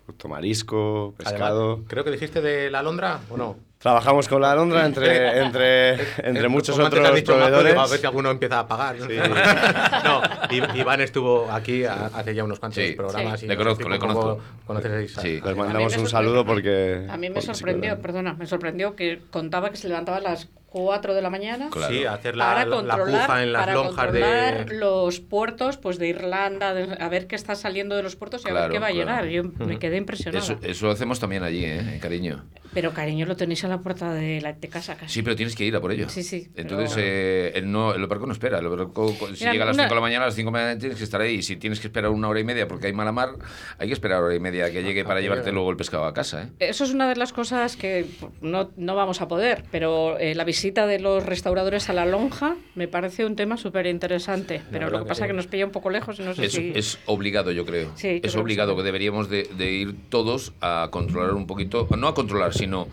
producto 0.05 0.29
marisco, 0.29 1.15
Además, 1.19 1.33
pescado. 1.33 1.85
creo 1.87 2.03
que 2.03 2.11
dijiste 2.11 2.41
de 2.41 2.71
la 2.71 2.81
alondra, 2.81 3.21
¿o 3.31 3.37
no? 3.37 3.57
Trabajamos 3.83 4.29
con 4.29 4.41
la 4.41 4.53
alondra 4.53 4.87
entre, 4.87 5.41
entre, 5.41 5.95
entre 6.23 6.49
muchos 6.49 6.77
como 6.77 6.87
otros 6.87 7.15
dicho, 7.17 7.33
proveedores. 7.35 7.77
A 7.77 7.87
ver 7.89 7.99
si 7.99 8.07
alguno 8.07 8.31
empieza 8.31 8.61
a 8.61 8.67
pagar. 8.69 8.97
¿no? 8.97 9.07
no, 10.05 10.77
Iván 10.77 11.01
estuvo 11.01 11.51
aquí 11.51 11.85
hace 11.85 12.33
ya 12.35 12.45
unos 12.45 12.61
cuantos 12.61 12.83
Sí. 12.83 12.93
programas. 12.93 13.41
Sí. 13.41 13.47
y 13.47 13.49
Le 13.49 13.57
conozco, 13.57 13.89
le 13.89 13.99
conozco. 13.99 14.41
¿Conocéis 14.67 15.19
a- 15.19 15.23
Sí. 15.23 15.41
Les 15.45 15.57
mandamos 15.57 15.97
un 15.97 16.09
saludo 16.09 16.45
porque... 16.45 17.07
A 17.11 17.17
mí 17.17 17.29
me 17.29 17.35
porque 17.35 17.41
sí 17.41 17.55
sorprendió, 17.55 18.01
perdona, 18.01 18.35
me 18.35 18.47
sorprendió 18.47 18.95
que 18.95 19.21
contaba 19.31 19.71
que 19.71 19.77
se 19.77 19.89
levantaba 19.89 20.19
a 20.19 20.21
las 20.21 20.49
4 20.73 21.15
de 21.15 21.21
la 21.23 21.29
mañana 21.31 21.69
Claro. 21.71 21.93
Sí, 21.93 22.05
hacer 22.05 22.35
la, 22.37 22.45
para 22.47 22.59
la- 22.61 22.65
la 22.71 22.77
controlar, 22.77 23.27
puja 23.27 23.43
en 23.43 23.53
las 23.53 23.61
para 23.63 23.75
lonjas 23.75 23.95
controlar 24.07 24.67
de... 24.67 24.75
los 24.79 25.21
puertos 25.21 25.77
pues 25.77 25.99
de 25.99 26.09
Irlanda, 26.09 26.73
de- 26.73 26.97
a 26.99 27.09
ver 27.09 27.27
qué 27.27 27.37
está 27.37 27.55
saliendo 27.55 27.95
de 27.95 28.03
los 28.03 28.17
puertos 28.17 28.43
y 28.45 28.49
a 28.49 28.53
ver 28.53 28.61
Claro, 28.63 28.73
qué 28.73 28.79
va 28.79 28.87
a 28.87 28.91
claro. 28.93 29.27
llegar. 29.27 29.53
Yo 29.59 29.67
me 29.67 29.79
quedé 29.79 29.99
impresionada. 29.99 30.43
Eso, 30.45 30.57
eso 30.63 30.87
lo 30.87 30.93
hacemos 30.93 31.21
también 31.21 31.43
allí, 31.43 31.65
¿eh? 31.65 31.99
cariño. 32.01 32.45
Pero 32.75 32.95
cariño, 32.95 33.27
lo 33.27 33.37
tenéis 33.37 33.63
a 33.65 33.69
la 33.69 33.81
puerta 33.83 34.15
de, 34.15 34.41
la, 34.41 34.55
de 34.55 34.69
casa 34.69 34.97
casi. 34.97 35.13
Sí, 35.13 35.23
pero 35.23 35.37
tienes 35.37 35.55
que 35.55 35.65
ir 35.65 35.77
a 35.77 35.81
por 35.83 35.93
ello. 35.93 36.09
Sí, 36.09 36.23
sí, 36.23 36.49
Entonces, 36.57 36.93
pero- 36.95 37.07
eh, 37.07 37.53
el, 37.57 37.71
no, 37.71 37.93
el 37.95 38.07
barco 38.07 38.27
no 38.27 38.33
espera. 38.33 38.61
El 38.61 38.69
barco, 38.69 39.09
si 39.35 39.41
Mira, 39.41 39.53
llega 39.53 39.65
a 39.65 39.67
las 39.67 39.77
una- 39.77 39.85
5 39.85 39.95
de 39.95 39.95
la 39.97 40.01
mañana, 40.01 40.25
a 40.25 40.27
las 40.29 40.35
5 40.35 40.51
de 40.51 40.57
la 40.59 40.65
mañana 40.65 40.79
tienes 40.81 40.97
que 40.97 41.05
estar 41.05 41.21
ahí. 41.21 41.35
Y 41.35 41.43
si 41.43 41.57
tienes 41.57 41.81
que 41.81 41.89
esperar 41.89 42.11
una 42.11 42.29
hora 42.29 42.41
y 42.41 42.45
media 42.45 42.67
porque 42.67 42.87
hay 42.87 42.95
mala 42.95 43.13
mar, 43.13 43.31
hay 43.79 43.89
que 43.89 43.93
esperar 43.93 44.23
hora 44.23 44.35
y 44.35 44.41
media 44.41 44.71
que 44.73 44.83
llegue 44.83 45.05
para 45.05 45.21
llevarte 45.21 45.53
luego 45.53 45.71
el 45.71 45.77
pescado 45.77 46.07
a 46.07 46.15
casa. 46.15 46.45
¿eh? 46.45 46.49
Eso 46.61 46.85
es 46.85 46.93
una 46.95 47.07
de 47.11 47.17
las 47.17 47.35
cosas 47.35 47.77
que 47.77 48.07
no, 48.41 48.71
no 48.77 48.95
vamos 48.97 49.21
a 49.21 49.29
poder, 49.29 49.65
pero 49.71 50.17
eh, 50.19 50.35
la 50.35 50.45
visita 50.45 50.62
de 50.71 51.01
los 51.01 51.27
restauradores 51.27 51.89
a 51.89 51.93
la 51.93 52.07
lonja 52.07 52.57
me 52.75 52.87
parece 52.89 53.25
un 53.27 53.35
tema 53.37 53.57
súper 53.57 53.87
interesante. 53.87 54.63
Pero 54.71 54.91
lo 54.91 55.01
que 55.01 55.07
pasa 55.07 55.25
es 55.25 55.29
que 55.29 55.35
nos 55.35 55.47
pilla 55.47 55.67
un 55.67 55.73
poco 55.73 55.91
lejos 55.91 56.19
y 56.21 56.23
no 56.23 56.35
sé 56.35 56.45
Es, 56.47 56.53
si... 56.53 56.73
es 56.75 56.99
obligado, 57.07 57.51
yo 57.51 57.65
creo. 57.67 57.91
Sí, 57.97 58.09
es 58.09 58.21
creo 58.21 58.33
que 58.35 58.39
obligado 58.41 58.73
sí. 58.73 58.77
que 58.79 58.83
deberíamos 58.85 59.29
de, 59.29 59.45
de 59.57 59.73
ir 59.73 59.97
todos 60.09 60.53
a 60.61 60.89
controlar 60.93 61.35
un 61.35 61.47
poquito, 61.47 61.89
no 61.99 62.07
a 62.09 62.15
controlar, 62.15 62.55
sino 62.55 62.87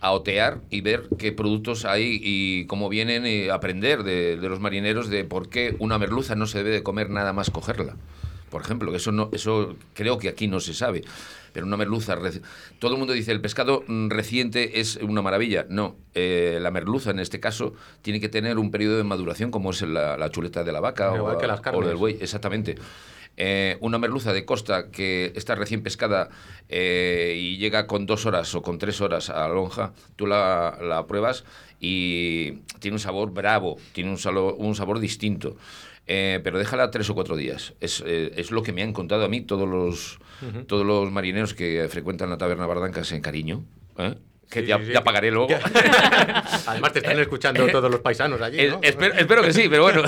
a 0.00 0.12
otear 0.12 0.60
y 0.70 0.82
ver 0.82 1.04
qué 1.18 1.32
productos 1.32 1.84
hay 1.84 2.20
y 2.22 2.66
cómo 2.66 2.88
vienen 2.88 3.26
y 3.26 3.48
aprender 3.48 4.02
de, 4.04 4.36
de 4.36 4.48
los 4.48 4.60
marineros 4.60 5.08
de 5.08 5.24
por 5.24 5.48
qué 5.48 5.74
una 5.78 5.98
merluza 5.98 6.36
no 6.36 6.46
se 6.46 6.58
debe 6.58 6.70
de 6.70 6.82
comer 6.82 7.10
nada 7.10 7.32
más 7.32 7.50
cogerla. 7.50 7.96
Por 8.50 8.62
ejemplo, 8.62 8.92
que 8.92 8.98
eso 8.98 9.10
no, 9.10 9.28
eso 9.32 9.76
creo 9.92 10.18
que 10.18 10.28
aquí 10.28 10.46
no 10.46 10.60
se 10.60 10.72
sabe. 10.72 11.02
Pero 11.56 11.64
una 11.66 11.78
merluza, 11.78 12.14
reci- 12.18 12.42
todo 12.78 12.92
el 12.92 12.98
mundo 12.98 13.14
dice 13.14 13.32
el 13.32 13.40
pescado 13.40 13.82
mm, 13.86 14.10
reciente 14.10 14.78
es 14.78 14.96
una 14.96 15.22
maravilla. 15.22 15.64
No, 15.70 15.96
eh, 16.12 16.58
la 16.60 16.70
merluza 16.70 17.12
en 17.12 17.18
este 17.18 17.40
caso 17.40 17.72
tiene 18.02 18.20
que 18.20 18.28
tener 18.28 18.58
un 18.58 18.70
periodo 18.70 18.98
de 18.98 19.04
maduración 19.04 19.50
como 19.50 19.70
es 19.70 19.80
la, 19.80 20.18
la 20.18 20.30
chuleta 20.30 20.64
de 20.64 20.72
la 20.72 20.80
vaca 20.80 21.14
o, 21.14 21.38
que 21.38 21.46
las 21.46 21.60
o 21.60 21.62
del 21.88 21.96
buey, 21.96 22.18
exactamente. 22.20 22.74
Eh, 23.38 23.78
una 23.80 23.96
merluza 23.98 24.34
de 24.34 24.44
costa 24.44 24.90
que 24.90 25.32
está 25.34 25.54
recién 25.54 25.82
pescada 25.82 26.28
eh, 26.68 27.36
y 27.38 27.56
llega 27.56 27.86
con 27.86 28.04
dos 28.04 28.26
horas 28.26 28.54
o 28.54 28.60
con 28.60 28.76
tres 28.76 29.00
horas 29.00 29.30
a 29.30 29.48
la 29.48 29.54
lonja, 29.54 29.94
tú 30.16 30.26
la, 30.26 30.76
la 30.82 31.06
pruebas 31.06 31.44
y 31.80 32.52
tiene 32.80 32.96
un 32.96 33.00
sabor 33.00 33.30
bravo, 33.30 33.78
tiene 33.92 34.10
un, 34.10 34.18
salo- 34.18 34.54
un 34.56 34.74
sabor 34.74 34.98
distinto. 35.00 35.56
Eh, 36.08 36.40
pero 36.44 36.58
déjala 36.58 36.90
tres 36.90 37.10
o 37.10 37.14
cuatro 37.14 37.36
días. 37.36 37.74
Es, 37.80 38.02
eh, 38.06 38.32
es 38.36 38.50
lo 38.52 38.62
que 38.62 38.72
me 38.72 38.82
han 38.82 38.92
contado 38.92 39.24
a 39.24 39.28
mí 39.28 39.40
todos 39.40 39.68
los, 39.68 40.18
todos 40.66 40.86
los 40.86 41.10
marineros 41.10 41.52
que 41.54 41.86
frecuentan 41.90 42.30
la 42.30 42.38
taberna 42.38 42.66
Bardancas 42.66 43.10
en 43.12 43.20
cariño. 43.20 43.64
¿eh? 43.98 44.14
Que 44.48 44.60
Sí, 44.60 44.66
ya, 44.66 44.78
sí, 44.78 44.86
sí. 44.86 44.92
ya 44.92 45.02
pagaré 45.02 45.32
luego. 45.32 45.48
Además 46.66 46.92
te 46.92 47.00
están 47.00 47.18
escuchando 47.18 47.66
todos 47.68 47.90
los 47.90 48.00
paisanos 48.00 48.40
allí, 48.40 48.60
Eh, 48.60 48.68
¿no? 48.70 48.78
espero, 48.82 49.14
espero 49.16 49.42
que 49.42 49.52
sí, 49.52 49.66
pero 49.68 49.82
bueno. 49.82 50.02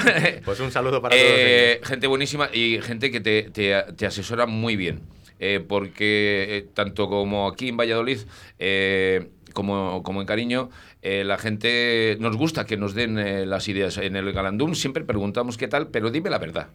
Pues 0.45 0.61
un 0.61 0.71
saludo 0.71 1.03
para 1.03 1.17
todos 1.17 1.29
Eh, 1.29 1.81
gente 1.83 2.07
buenísima 2.07 2.49
y 2.53 2.81
gente 2.81 3.11
que 3.11 3.21
te, 3.21 3.51
te- 3.51 3.83
te 3.97 4.07
asesora 4.07 4.47
muy 4.47 4.77
bien. 4.77 5.01
Eh, 5.41 5.65
porque 5.67 6.47
eh, 6.51 6.67
tanto 6.75 7.09
como 7.09 7.47
aquí 7.47 7.69
en 7.69 7.77
Valladolid 7.77 8.19
eh, 8.59 9.29
como, 9.53 10.03
como 10.03 10.21
en 10.21 10.27
Cariño, 10.27 10.71
la 11.03 11.39
gente 11.39 12.17
nos 12.21 12.37
gusta 12.37 12.67
que 12.67 12.77
nos 12.77 12.95
den 12.95 13.49
las 13.49 13.67
ideas. 13.69 13.97
En 13.97 14.15
el 14.15 14.33
Galandum 14.33 14.75
siempre 14.75 15.05
preguntamos 15.05 15.57
qué 15.57 15.67
tal, 15.67 15.89
pero 15.89 16.11
dime 16.11 16.29
la 16.29 16.39
verdad. 16.39 16.69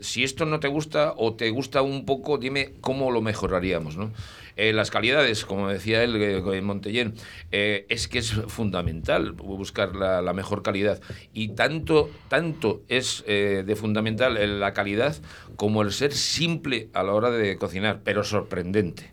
Si 0.00 0.24
esto 0.24 0.44
no 0.44 0.60
te 0.60 0.68
gusta 0.68 1.14
o 1.16 1.34
te 1.34 1.48
gusta 1.50 1.82
un 1.82 2.04
poco, 2.04 2.36
dime 2.36 2.72
cómo 2.80 3.10
lo 3.10 3.22
mejoraríamos. 3.22 3.96
¿no? 3.96 4.12
Eh, 4.56 4.72
las 4.72 4.90
calidades, 4.90 5.44
como 5.44 5.68
decía 5.68 6.02
él 6.02 6.16
eh, 6.16 6.38
en 6.38 6.64
Montellén, 6.64 7.14
eh, 7.50 7.86
es 7.88 8.08
que 8.08 8.18
es 8.18 8.32
fundamental 8.48 9.32
buscar 9.32 9.94
la, 9.96 10.22
la 10.22 10.32
mejor 10.32 10.62
calidad. 10.62 11.00
Y 11.32 11.48
tanto, 11.50 12.10
tanto 12.28 12.82
es 12.88 13.24
eh, 13.26 13.64
de 13.66 13.76
fundamental 13.76 14.36
eh, 14.36 14.46
la 14.46 14.72
calidad 14.72 15.16
como 15.56 15.82
el 15.82 15.92
ser 15.92 16.12
simple 16.12 16.88
a 16.92 17.02
la 17.02 17.12
hora 17.14 17.30
de 17.30 17.56
cocinar, 17.56 18.00
pero 18.04 18.24
sorprendente. 18.24 19.12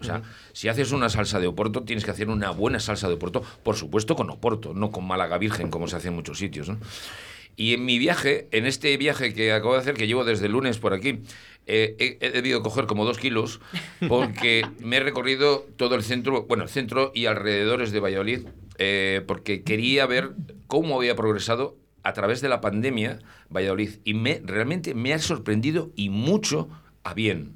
O 0.00 0.04
sea, 0.04 0.22
si 0.52 0.68
haces 0.68 0.92
una 0.92 1.08
salsa 1.08 1.40
de 1.40 1.46
oporto, 1.46 1.82
tienes 1.82 2.04
que 2.04 2.10
hacer 2.10 2.28
una 2.28 2.50
buena 2.50 2.80
salsa 2.80 3.08
de 3.08 3.14
oporto, 3.14 3.42
por 3.62 3.76
supuesto 3.76 4.14
con 4.14 4.28
oporto, 4.30 4.74
no 4.74 4.90
con 4.90 5.06
málaga 5.06 5.38
virgen, 5.38 5.70
como 5.70 5.88
se 5.88 5.96
hace 5.96 6.08
en 6.08 6.14
muchos 6.14 6.38
sitios. 6.38 6.68
¿no? 6.68 6.78
Y 7.56 7.74
en 7.74 7.84
mi 7.84 7.98
viaje, 7.98 8.48
en 8.52 8.66
este 8.66 8.96
viaje 8.98 9.32
que 9.32 9.52
acabo 9.52 9.74
de 9.74 9.80
hacer, 9.80 9.94
que 9.94 10.06
llevo 10.06 10.24
desde 10.24 10.46
el 10.46 10.52
lunes 10.52 10.78
por 10.78 10.92
aquí, 10.92 11.20
eh, 11.66 11.96
he, 11.98 12.18
he 12.20 12.30
debido 12.30 12.62
coger 12.62 12.86
como 12.86 13.04
dos 13.04 13.18
kilos 13.18 13.60
porque 14.08 14.66
me 14.80 14.98
he 14.98 15.00
recorrido 15.00 15.66
todo 15.76 15.94
el 15.94 16.02
centro, 16.02 16.42
bueno, 16.42 16.64
el 16.64 16.68
centro 16.68 17.12
y 17.14 17.26
alrededores 17.26 17.92
de 17.92 18.00
Valladolid, 18.00 18.46
eh, 18.78 19.22
porque 19.26 19.62
quería 19.62 20.04
ver 20.06 20.32
cómo 20.66 20.96
había 20.98 21.16
progresado 21.16 21.76
a 22.02 22.12
través 22.12 22.40
de 22.40 22.48
la 22.50 22.60
pandemia 22.60 23.20
Valladolid. 23.48 23.96
Y 24.04 24.14
me, 24.14 24.40
realmente 24.44 24.94
me 24.94 25.14
ha 25.14 25.18
sorprendido 25.18 25.90
y 25.96 26.10
mucho 26.10 26.68
a 27.04 27.14
bien. 27.14 27.54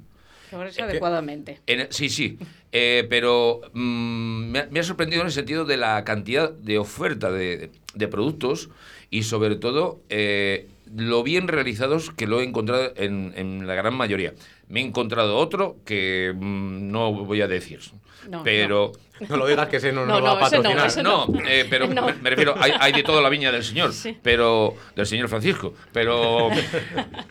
Progresa 0.49 0.83
adecuadamente. 0.83 1.61
En- 1.67 1.87
sí, 1.93 2.09
sí, 2.09 2.37
eh, 2.73 3.05
pero 3.09 3.61
mm, 3.73 4.49
me, 4.51 4.59
ha, 4.59 4.67
me 4.69 4.79
ha 4.81 4.83
sorprendido 4.83 5.21
en 5.21 5.27
el 5.27 5.31
sentido 5.31 5.63
de 5.63 5.77
la 5.77 6.03
cantidad 6.03 6.51
de 6.51 6.77
oferta 6.79 7.31
de, 7.31 7.69
de 7.93 8.07
productos 8.09 8.69
y 9.11 9.23
sobre 9.23 9.57
todo 9.57 10.01
eh, 10.09 10.67
lo 10.95 11.21
bien 11.21 11.47
realizados 11.47 12.09
que 12.09 12.25
lo 12.25 12.41
he 12.41 12.43
encontrado 12.43 12.93
en, 12.95 13.33
en 13.35 13.67
la 13.67 13.75
gran 13.75 13.93
mayoría. 13.93 14.33
Me 14.69 14.79
he 14.79 14.83
encontrado 14.83 15.37
otro 15.37 15.75
que 15.85 16.33
mm, 16.35 16.91
no 16.91 17.13
voy 17.13 17.41
a 17.41 17.47
decir, 17.47 17.79
No, 18.27 18.43
pero... 18.43 18.93
No 18.93 19.10
lo 19.29 19.47
digas 19.47 19.67
que 19.69 19.77
ese 19.77 19.91
no, 19.91 20.05
No, 20.05 20.19
nos 20.19 20.23
va 20.23 20.23
no, 20.23 20.31
a 20.31 20.49
no, 20.49 20.63
patrocinar. 20.75 21.03
No, 21.03 21.27
eh, 21.47 21.65
pero 21.69 21.87
No. 21.93 22.05
me, 22.05 22.13
me 22.13 22.29
refiero, 22.29 22.55
hay, 22.57 22.71
hay 22.79 22.93
de 22.93 23.03
toda 23.03 23.21
la 23.21 23.29
viña 23.29 23.51
del 23.51 23.63
Señor, 23.63 23.93
Sí. 23.93 24.17
pero 24.21 24.73
del 24.95 25.05
Señor 25.05 25.27
Francisco, 25.29 25.73
pero, 25.91 26.49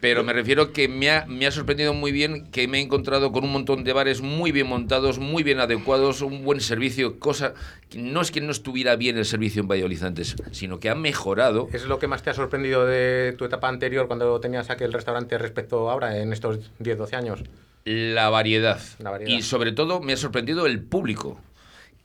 pero 0.01 0.25
me 0.25 0.33
refiero 0.33 0.73
que 0.73 0.89
me 0.89 1.11
ha, 1.11 1.27
me 1.27 1.47
ha 1.47 1.51
sorprendido 1.51 1.95
muy 1.95 2.13
bien 2.13 2.51
que 2.51 2.69
me 2.69 2.79
he 2.79 2.81
encontrado 2.81 3.33
con 3.33 3.45
un 3.45 3.53
montón 3.53 3.85
de 3.85 3.93
bares 3.93 4.21
muy 4.21 4.53
bien 4.53 4.67
montados, 4.67 5.19
muy 5.19 5.43
bien 5.43 5.61
adecuados, 5.61 6.21
un 6.23 6.45
buen 6.45 6.61
servicio, 6.61 7.19
cosa 7.19 7.55
que 7.89 7.99
no 7.99 8.21
es 8.21 8.31
que 8.31 8.41
no 8.41 8.53
estuviera 8.53 8.97
bien 8.97 9.19
el 9.19 9.25
servicio 9.25 9.63
en 9.63 9.69
Valladolid 9.69 10.03
antes, 10.03 10.37
sino 10.53 10.79
que 10.81 10.91
ha 10.91 10.95
mejorado. 10.95 11.69
¿Es 11.73 11.85
lo 11.85 11.99
que 11.99 12.07
más 12.07 12.23
te 12.23 12.31
ha 12.31 12.35
sorprendido 12.35 12.87
de 12.87 13.35
tu 13.37 13.45
etapa 13.45 13.69
anterior 13.69 14.07
cuando 14.07 14.39
tenías 14.41 14.71
aquel 14.71 14.93
restaurante 14.93 15.37
respecto 15.39 15.91
ahora, 15.91 16.17
en 16.19 16.33
estos 16.33 16.59
10, 16.79 16.99
12 16.99 17.17
años? 17.17 17.41
La 17.85 18.29
variedad. 18.29 18.79
La 18.99 19.11
variedad. 19.11 19.33
Y 19.33 19.43
sobre 19.43 19.73
todo 19.73 20.01
me 20.01 20.13
ha 20.13 20.17
sorprendido 20.17 20.67
el 20.67 20.81
público, 20.83 21.41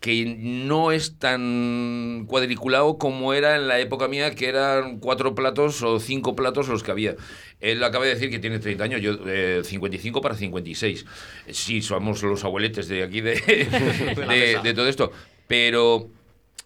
que 0.06 0.36
no 0.38 0.92
es 0.92 1.18
tan 1.18 2.26
cuadriculado 2.28 3.00
como 3.00 3.34
era 3.34 3.56
en 3.56 3.68
la 3.68 3.80
época 3.80 4.08
mía, 4.08 4.36
que 4.36 4.48
eran 4.48 5.00
cuatro 5.00 5.34
platos 5.34 5.82
o 5.82 6.00
cinco 6.00 6.36
platos 6.36 6.68
los 6.68 6.84
que 6.84 6.92
había. 6.92 7.16
Él 7.60 7.84
acaba 7.84 8.06
de 8.06 8.14
decir 8.14 8.30
que 8.30 8.38
tiene 8.38 8.60
30 8.60 8.84
años, 8.84 9.02
yo 9.02 9.18
eh, 9.26 9.62
55 9.64 10.22
para 10.22 10.36
56. 10.36 11.06
Sí, 11.50 11.82
somos 11.82 12.22
los 12.22 12.44
abueletes 12.44 12.88
de 12.88 13.02
aquí, 13.02 13.22
de, 13.22 13.32
de- 14.30 14.60
de 14.62 14.74
todo 14.76 14.88
esto. 14.88 15.12
Pero 15.48 16.08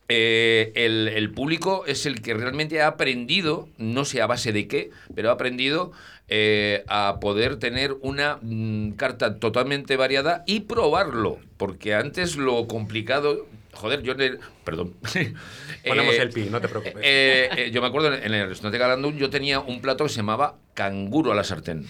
eh, 0.09 0.73
el, 0.75 1.07
el 1.07 1.31
público 1.31 1.85
es 1.85 2.05
el 2.05 2.21
que 2.21 2.33
realmente 2.33 2.81
ha 2.81 2.87
aprendido, 2.87 3.69
no 3.77 4.03
sé 4.03 4.21
a 4.21 4.27
base 4.27 4.51
de 4.51 4.67
qué, 4.67 4.89
pero 5.15 5.29
ha 5.29 5.33
aprendido 5.33 5.93
eh, 6.29 6.83
a 6.87 7.17
poder 7.19 7.57
tener 7.57 7.95
una 8.01 8.37
mm, 8.41 8.91
carta 8.91 9.39
totalmente 9.39 9.97
variada 9.97 10.43
y 10.47 10.61
probarlo. 10.61 11.39
Porque 11.57 11.93
antes 11.95 12.35
lo 12.37 12.67
complicado. 12.67 13.47
Joder, 13.73 14.01
yo. 14.01 14.13
en 14.13 14.21
el- 14.21 14.39
perdón. 14.63 14.93
Ponemos 15.85 16.15
Eh, 16.15 16.21
el 16.21 16.29
pi, 16.29 16.47
no 16.49 16.59
te 16.61 16.67
preocupes. 16.67 16.97
eh, 17.03 17.49
eh, 17.55 17.71
yo 17.71 17.81
me 17.81 17.87
acuerdo 17.87 18.13
en 18.13 18.23
en 18.23 18.33
el 18.33 18.47
restaurante 18.49 18.77
Galandún, 18.77 19.17
yo 19.17 19.29
tenía 19.29 19.59
un 19.59 19.81
plato 19.81 20.03
que 20.05 20.09
se 20.09 20.17
llamaba 20.17 20.55
canguro 20.73 21.31
a 21.31 21.35
la 21.35 21.43
sartén. 21.43 21.85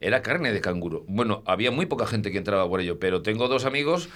Era 0.00 0.22
carne 0.22 0.52
de 0.52 0.60
canguro. 0.60 1.04
Bueno, 1.08 1.42
había 1.46 1.70
muy 1.70 1.86
poca 1.86 2.06
gente 2.06 2.30
que 2.30 2.38
entraba 2.38 2.68
por 2.68 2.80
ello, 2.80 2.98
pero 2.98 3.22
tengo 3.22 3.48
dos 3.48 3.64
amigos 3.64 4.08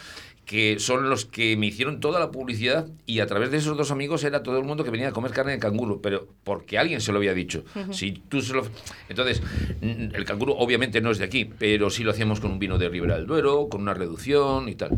que 0.48 0.78
son 0.78 1.10
los 1.10 1.26
que 1.26 1.58
me 1.58 1.66
hicieron 1.66 2.00
toda 2.00 2.18
la 2.18 2.30
publicidad 2.30 2.86
y 3.04 3.20
a 3.20 3.26
través 3.26 3.50
de 3.50 3.58
esos 3.58 3.76
dos 3.76 3.90
amigos 3.90 4.24
era 4.24 4.42
todo 4.42 4.56
el 4.56 4.64
mundo 4.64 4.82
que 4.82 4.90
venía 4.90 5.08
a 5.08 5.12
comer 5.12 5.30
carne 5.30 5.52
de 5.52 5.58
canguro, 5.58 6.00
pero 6.00 6.26
porque 6.42 6.78
alguien 6.78 7.02
se 7.02 7.12
lo 7.12 7.18
había 7.18 7.34
dicho. 7.34 7.64
Si 7.90 8.12
tú 8.12 8.40
se 8.40 8.54
lo... 8.54 8.66
Entonces, 9.10 9.42
el 9.82 10.24
canguro 10.24 10.54
obviamente 10.56 11.02
no 11.02 11.10
es 11.10 11.18
de 11.18 11.26
aquí, 11.26 11.44
pero 11.44 11.90
sí 11.90 12.02
lo 12.02 12.12
hacíamos 12.12 12.40
con 12.40 12.50
un 12.50 12.58
vino 12.58 12.78
de 12.78 12.88
Ribera 12.88 13.16
del 13.16 13.26
Duero, 13.26 13.68
con 13.68 13.82
una 13.82 13.92
reducción 13.92 14.70
y 14.70 14.74
tal. 14.74 14.92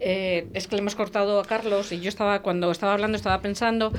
Eh, 0.00 0.48
es 0.54 0.66
que 0.66 0.76
le 0.76 0.82
hemos 0.82 0.94
cortado 0.94 1.40
a 1.40 1.44
Carlos 1.44 1.90
y 1.92 2.00
yo 2.00 2.08
estaba, 2.08 2.42
cuando 2.42 2.70
estaba 2.70 2.92
hablando, 2.94 3.16
estaba 3.16 3.40
pensando 3.40 3.92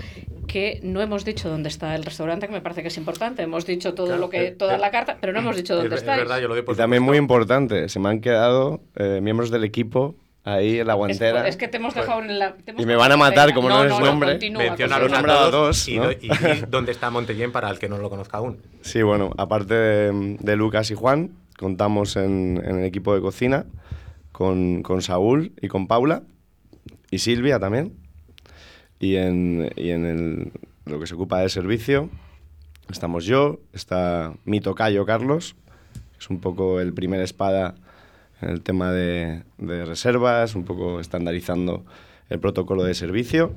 que 0.48 0.80
no 0.84 1.02
hemos 1.02 1.26
dicho 1.26 1.50
dónde 1.50 1.70
está 1.70 1.96
el 1.96 2.04
restaurante, 2.06 2.48
que 2.48 2.54
me 2.54 2.62
parece 2.62 2.82
que 2.82 2.88
es 2.88 2.98
importante. 2.98 3.42
Hemos 3.44 3.66
dicho 3.66 3.94
todo 3.94 4.08
Claro, 4.08 4.22
lo 4.22 4.30
que, 4.30 4.48
eh, 4.48 4.52
toda 4.52 4.76
eh, 4.76 4.80
la 4.80 4.92
carta, 4.92 5.18
pero 5.20 5.34
no 5.34 5.40
hemos 5.40 5.56
dicho 5.58 5.76
dónde 5.76 5.96
es, 5.96 6.02
está. 6.02 6.14
es 6.14 6.20
verdad, 6.20 6.40
yo 6.40 6.48
lo 6.48 6.54
doy 6.56 6.64
por 6.64 6.76
Y 6.76 6.78
también 6.78 7.04
muy 7.04 7.18
importante, 7.18 7.90
se 7.90 8.00
me 8.00 8.10
han 8.10 8.22
quedado 8.22 8.80
eh, 8.96 9.20
miembros 9.22 9.50
del 9.52 9.64
equipo 9.66 10.16
ahí 10.46 10.80
en 10.80 10.88
la 10.88 10.94
Es, 10.94 10.98
guantera. 10.98 11.48
es 11.50 11.58
que 11.58 11.68
te 11.68 11.76
hemos 11.78 11.94
dejado 11.94 12.22
en 12.22 12.40
la. 12.40 12.54
te 12.56 12.72
hemos 12.72 12.82
Y 12.82 12.86
me 12.86 12.96
van 12.96 13.12
a 13.12 13.18
matar 13.18 13.54
como 13.54 13.68
no 13.68 13.84
les 13.84 14.00
nombre. 14.00 14.30
continúa, 14.32 14.64
Menciónalos 14.64 15.12
continúa. 15.12 15.18
a 15.18 15.22
nombrado 15.36 15.48
a 15.48 15.52
todos 15.52 15.68
dos, 15.68 15.88
y, 15.90 15.98
¿no? 15.98 16.08
dónde 16.70 16.94
está 16.94 17.10
Montellén 17.10 17.52
para 17.52 17.70
el 17.70 17.80
que 17.80 17.90
no 17.90 17.98
lo 17.98 18.10
conozca 18.10 18.38
aún. 18.38 18.62
Sí, 18.82 19.02
bueno, 19.02 19.32
aparte 19.38 19.74
de, 19.74 20.38
de 20.40 20.56
Lucas 20.56 20.90
y 20.92 20.96
Juan, 20.96 21.32
contamos 21.58 22.16
en, 22.16 22.62
en 22.66 22.80
el 22.80 22.86
equipo 22.86 23.14
de 23.14 23.20
cocina 23.20 23.66
con, 24.38 24.84
con 24.84 25.02
Saúl 25.02 25.52
y 25.64 25.68
con 25.68 25.88
Paula 25.88 26.22
y 27.10 27.18
Silvia 27.18 27.58
también. 27.60 27.94
Y 29.00 29.16
en, 29.16 29.72
y 29.76 29.90
en 29.90 30.06
el- 30.06 30.52
lo 30.86 31.00
que 31.00 31.08
se 31.08 31.16
ocupa 31.16 31.40
del 31.40 31.50
servicio 31.50 32.10
estamos 32.92 33.26
yo, 33.26 33.60
está 33.74 34.34
mi 34.46 34.62
tocayo 34.62 35.08
Carlos, 35.08 35.56
que 36.14 36.20
es 36.20 36.30
un 36.30 36.40
poco 36.40 36.80
el 36.80 36.94
primer 36.94 37.20
espada 37.22 37.74
en 38.42 38.50
el 38.50 38.62
tema 38.62 38.92
de, 38.92 39.42
de 39.58 39.86
reservas, 39.86 40.54
un 40.54 40.66
poco 40.66 41.00
estandarizando 41.00 41.84
el 42.30 42.40
protocolo 42.40 42.84
de 42.84 42.94
servicio. 42.94 43.54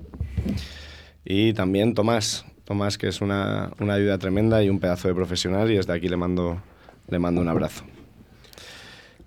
Y 1.26 1.52
también 1.52 1.92
Tomás, 1.92 2.46
Tomás 2.64 2.96
que 2.96 3.08
es 3.08 3.20
una, 3.20 3.70
una 3.80 3.94
ayuda 3.94 4.16
tremenda 4.16 4.62
y 4.64 4.70
un 4.70 4.80
pedazo 4.80 5.08
de 5.08 5.14
profesional 5.14 5.70
y 5.70 5.76
desde 5.76 5.92
aquí 5.92 6.08
le 6.08 6.16
mando, 6.16 6.62
le 7.08 7.18
mando 7.18 7.42
un 7.42 7.48
abrazo. 7.48 7.84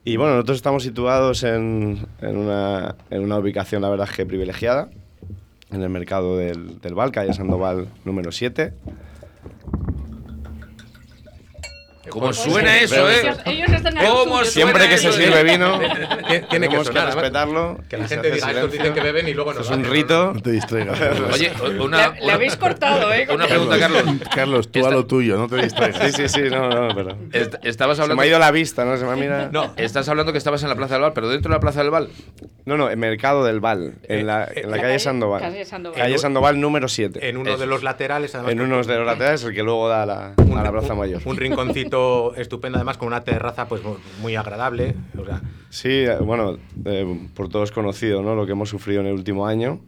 Y 0.06 0.18
bueno, 0.18 0.34
nosotros 0.34 0.58
estamos 0.58 0.84
situados 0.84 1.44
en, 1.44 2.06
en 2.22 2.38
una, 2.38 2.96
en 3.10 3.24
una 3.24 3.38
ubicación, 3.38 3.82
la 3.82 3.90
verdad 3.90 4.10
que 4.10 4.26
privilegiada, 4.26 4.90
en 5.72 5.82
el 5.82 5.90
mercado 5.90 6.38
del, 6.38 6.82
del 6.82 6.94
Val, 6.94 7.12
calle 7.12 7.34
Sandoval 7.34 7.88
número 8.04 8.32
7. 8.32 8.74
¿Cómo 12.14 12.26
Pues 12.28 12.38
suena 12.38 12.78
sí, 12.78 12.84
eso, 12.84 13.10
eh? 13.10 13.34
ellos 13.46 13.72
están 13.72 13.96
¿Cómo 13.98 14.44
Siempre 14.46 14.88
que 14.88 15.00
se 15.00 15.12
sirve 15.14 15.44
vino, 15.44 15.80
Tiene 16.50 16.70
que 16.70 16.76
además, 16.76 17.16
respetarlo. 17.16 17.80
Que 17.90 17.98
la 17.98 18.08
gente 18.08 18.30
diga, 18.30 18.52
estos 18.52 18.72
dicen 18.72 18.94
que 18.94 19.00
beben 19.02 19.28
y 19.30 19.34
luego 19.34 19.52
nos 19.52 19.66
es 19.66 19.76
un 19.76 19.84
rito. 19.84 20.32
No 20.32 20.40
te 20.40 20.52
distraigas. 20.52 21.00
Oye, 21.34 21.52
una, 21.82 22.10
Le, 22.10 22.32
habéis 22.32 22.56
cortado, 22.56 23.12
¿eh? 23.12 23.26
una 23.34 23.48
pregunta, 23.48 23.80
Carlos. 23.80 24.04
Carlos, 24.36 24.72
tú 24.72 24.86
a 24.86 24.92
lo 24.92 25.08
tuyo, 25.08 25.38
no 25.38 25.48
te 25.48 25.56
distraigas. 25.64 26.04
Sí, 26.16 26.28
sí, 26.28 26.30
sí, 26.30 26.42
no, 26.52 26.70
no, 26.70 26.94
pero... 26.94 27.18
Est- 27.32 27.56
estabas 27.64 27.98
Se 27.98 28.02
me 28.02 28.04
hablando... 28.04 28.22
ha 28.22 28.28
ido 28.28 28.38
la 28.38 28.52
vista, 28.52 28.86
¿no? 28.86 28.96
Se 28.96 29.06
me 29.06 29.12
ha 29.14 29.16
mirado... 29.16 29.50
No, 29.52 29.74
Estás 29.76 30.08
hablando 30.08 30.32
que 30.34 30.38
estabas 30.38 30.62
en 30.62 30.70
la 30.70 30.76
Plaza 30.76 30.94
del 30.94 31.02
Val, 31.02 31.14
pero 31.14 31.30
dentro 31.30 31.50
de 31.50 31.56
la 31.56 31.60
Plaza 31.62 31.82
del 31.82 31.90
Val. 31.90 32.10
No, 32.66 32.78
no, 32.78 32.92
en 32.92 33.00
Mercado 33.00 33.44
del 33.44 33.60
Val, 33.60 33.96
en 34.04 34.28
la, 34.28 34.48
en 34.54 34.70
la 34.70 34.76
La 34.78 34.78
calle 34.78 34.82
calle- 34.84 35.00
Sandoval. 35.00 35.42
calle 35.42 35.66
Sandoval. 35.66 36.00
Calle 36.00 36.18
Sandoval 36.20 36.62
número 36.62 36.88
7. 36.88 37.28
en 37.28 37.38
uno 37.38 37.50
Eso 37.50 37.60
de 37.60 37.66
los 37.66 37.82
laterales, 37.82 38.36
además. 38.36 38.52
En 38.54 38.62
unos 38.62 38.86
de 38.86 38.98
los 38.98 39.06
laterales, 39.08 39.44
el 39.44 39.54
que 39.56 39.64
luego 39.64 39.90
da 39.90 40.04
a 40.04 40.06
la, 40.06 40.34
un- 40.38 40.58
a 40.60 40.64
la 40.64 40.72
Plaza 40.72 40.94
un- 40.94 41.00
Mayor. 41.00 41.22
Un 41.26 41.38
rinconcito 41.38 42.03
estupendo, 42.36 42.78
además, 42.78 42.98
con 42.98 43.08
una 43.08 43.24
terraza 43.24 43.68
pues 43.68 43.84
mu- 43.84 43.96
muy 44.22 44.36
agradable. 44.36 44.96
Sí, 45.70 45.90
eh, 45.90 46.18
bueno, 46.18 46.58
eh, 46.86 47.28
por 47.36 47.50
todos 47.50 47.72
conocido, 47.72 48.22
¿no? 48.22 48.36
Lo 48.36 48.46
que 48.46 48.52
hemos 48.54 48.70
sufrido 48.70 49.02
en 49.02 49.08
el 49.08 49.14
último 49.14 49.48
año 49.48 49.80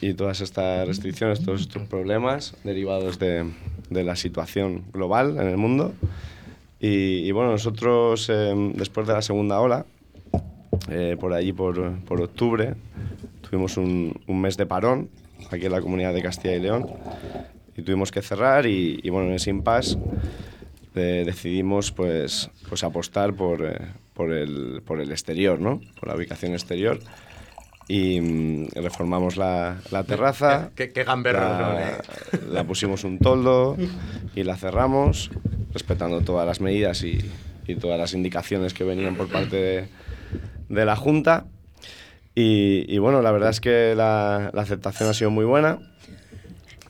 y 0.00 0.14
todas 0.14 0.40
estas 0.40 0.86
restricciones, 0.88 1.44
todos 1.44 1.60
estos 1.60 1.82
problemas 1.88 2.54
derivados 2.64 3.18
de, 3.18 3.44
de 3.90 4.04
la 4.04 4.16
situación 4.16 4.84
global 4.92 5.36
en 5.38 5.48
el 5.48 5.56
mundo. 5.56 5.92
Y, 6.80 7.26
y 7.26 7.32
bueno, 7.32 7.50
nosotros, 7.52 8.28
eh, 8.30 8.54
después 8.74 9.06
de 9.06 9.12
la 9.14 9.22
segunda 9.22 9.60
ola, 9.60 9.86
eh, 10.90 11.16
por 11.18 11.32
allí 11.32 11.52
por, 11.52 11.98
por 12.00 12.20
octubre, 12.20 12.74
tuvimos 13.42 13.76
un, 13.76 14.18
un 14.26 14.40
mes 14.40 14.56
de 14.56 14.66
parón 14.66 15.08
aquí 15.50 15.66
en 15.66 15.72
la 15.72 15.80
comunidad 15.80 16.12
de 16.14 16.22
Castilla 16.22 16.56
y 16.56 16.60
León 16.60 16.86
y 17.76 17.82
tuvimos 17.82 18.10
que 18.10 18.22
cerrar 18.22 18.66
y, 18.66 19.00
y 19.02 19.10
bueno, 19.10 19.28
en 19.28 19.34
ese 19.34 19.50
impasse 19.50 19.96
eh, 20.94 21.24
decidimos 21.26 21.90
pues, 21.92 22.50
pues 22.68 22.84
apostar 22.84 23.34
por, 23.34 23.64
eh, 23.64 23.78
por, 24.14 24.32
el, 24.32 24.82
por 24.84 25.00
el 25.00 25.10
exterior, 25.10 25.60
¿no? 25.60 25.80
Por 25.98 26.08
la 26.08 26.16
ubicación 26.16 26.52
exterior. 26.52 26.98
Y 27.88 28.20
mm, 28.20 28.68
reformamos 28.76 29.36
la, 29.36 29.78
la 29.90 30.04
terraza. 30.04 30.70
qué, 30.74 30.92
qué 30.92 31.04
gamberros 31.04 31.42
son, 31.42 31.58
la, 31.60 31.98
la 32.52 32.64
pusimos 32.64 33.04
un 33.04 33.18
toldo 33.18 33.76
y 34.34 34.42
la 34.42 34.56
cerramos, 34.56 35.30
respetando 35.72 36.22
todas 36.22 36.46
las 36.46 36.60
medidas 36.60 37.02
y, 37.02 37.18
y 37.66 37.74
todas 37.76 37.98
las 37.98 38.14
indicaciones 38.14 38.72
que 38.72 38.84
venían 38.84 39.16
por 39.16 39.28
parte 39.28 39.56
de, 39.56 39.88
de 40.68 40.84
la 40.84 40.96
Junta. 40.96 41.46
Y, 42.34 42.84
y 42.88 42.98
bueno, 42.98 43.22
la 43.22 43.30
verdad 43.32 43.50
es 43.50 43.60
que 43.60 43.94
la, 43.94 44.50
la 44.52 44.62
aceptación 44.62 45.08
ha 45.10 45.14
sido 45.14 45.30
muy 45.30 45.44
buena. 45.44 45.78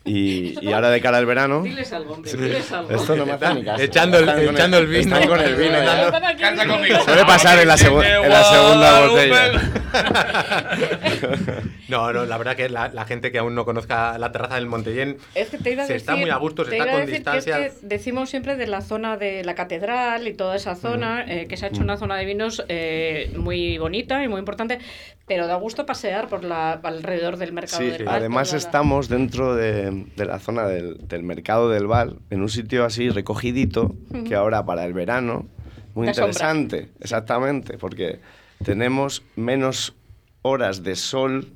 Y, 0.07 0.55
y 0.61 0.73
ahora 0.73 0.91
de 0.91 1.01
cara 1.01 1.17
al 1.17 1.25
verano... 1.25 1.63
Diles 1.63 1.91
algo, 1.95 2.13
hombre, 2.15 2.31
diles 2.33 2.71
algo. 2.73 2.91
Esto 2.91 3.17
no 3.17 3.25
me 3.25 3.33
hace 3.33 3.55
ni 3.55 3.65
caso. 3.65 3.83
Echando 3.83 4.19
el- 4.19 4.29
Están 4.29 4.55
echando 4.55 4.79
el 4.79 4.87
vino. 4.87 5.01
Están 5.01 5.29
con 5.29 5.41
el 5.41 5.55
vino 5.55 5.83
ya. 5.83 6.37
Canta 6.37 6.67
conmigo. 6.67 7.01
Suele 7.01 7.25
pasar 7.25 7.59
en 7.59 7.69
la, 7.69 7.77
segu- 7.77 8.05
en 8.05 8.29
la 8.29 8.45
segunda 8.45 9.07
botella. 9.07 9.61
No, 11.89 12.13
no, 12.13 12.25
la 12.25 12.39
verdad 12.39 12.57
que 12.57 12.69
la, 12.71 12.89
la 12.89 13.05
gente 13.05 13.31
que 13.31 13.39
aún 13.39 13.55
no 13.55 13.65
conozca 13.65 14.17
la 14.19 14.33
terraza 14.33 14.55
del 14.57 14.67
Montellén 14.67 15.19
Es 15.35 15.51
que 15.51 15.59
te 15.59 15.73
iba 15.73 15.83
a 15.83 15.87
se 15.87 15.93
decir, 15.93 16.09
está 16.09 16.17
muy 16.17 16.31
a 16.31 16.37
gusto, 16.37 16.65
se 16.65 16.71
te 16.71 16.79
está 16.79 16.89
iba 16.91 16.99
con 17.01 17.07
distancia. 17.11 17.59
Que 17.59 17.67
es 17.67 17.73
que 17.75 17.87
decimos 17.87 18.31
siempre 18.31 18.57
de 18.57 18.67
la 18.67 18.81
zona 18.81 19.17
de 19.19 19.45
la 19.45 19.55
catedral 19.55 20.27
y 20.27 20.33
toda 20.33 20.57
esa 20.57 20.75
zona, 20.77 21.25
eh, 21.29 21.47
que 21.47 21.57
se 21.57 21.67
ha 21.67 21.69
hecho 21.69 21.83
una 21.83 21.97
zona 21.99 22.17
de 22.17 22.25
vinos 22.25 22.65
eh, 22.69 23.31
muy 23.37 23.77
bonita 23.79 24.25
y 24.25 24.29
muy 24.29 24.39
importante, 24.39 24.79
pero 25.27 25.47
da 25.47 25.57
gusto 25.57 25.87
pasear 25.87 26.29
por 26.29 26.45
la 26.45 26.73
alrededor 26.73 27.37
del 27.39 27.53
mercado 27.53 27.83
Sí, 27.83 27.91
del 27.91 28.05
Val, 28.05 28.17
además 28.17 28.53
la- 28.53 28.59
estamos 28.59 29.09
dentro 29.09 29.55
de, 29.55 30.07
de 30.17 30.25
la 30.27 30.39
zona 30.39 30.67
del, 30.67 30.99
del 31.09 31.23
mercado 31.23 31.71
del 31.71 31.87
Val, 31.87 32.19
en 32.31 32.43
un 32.43 32.49
sitio 32.49 32.85
así 32.85 33.09
recogidito, 33.09 33.95
que 34.29 34.35
ahora 34.35 34.65
para 34.67 34.85
el 34.85 34.93
verano, 34.93 35.47
muy 35.95 36.07
Da 36.09 36.15
sombra. 36.15 36.29
interesante, 36.29 36.89
exactamente, 37.01 37.79
porque 37.79 38.21
tenemos 38.63 39.23
menos 39.37 39.95
horas 40.43 40.83
de 40.83 40.95
sol 40.95 41.49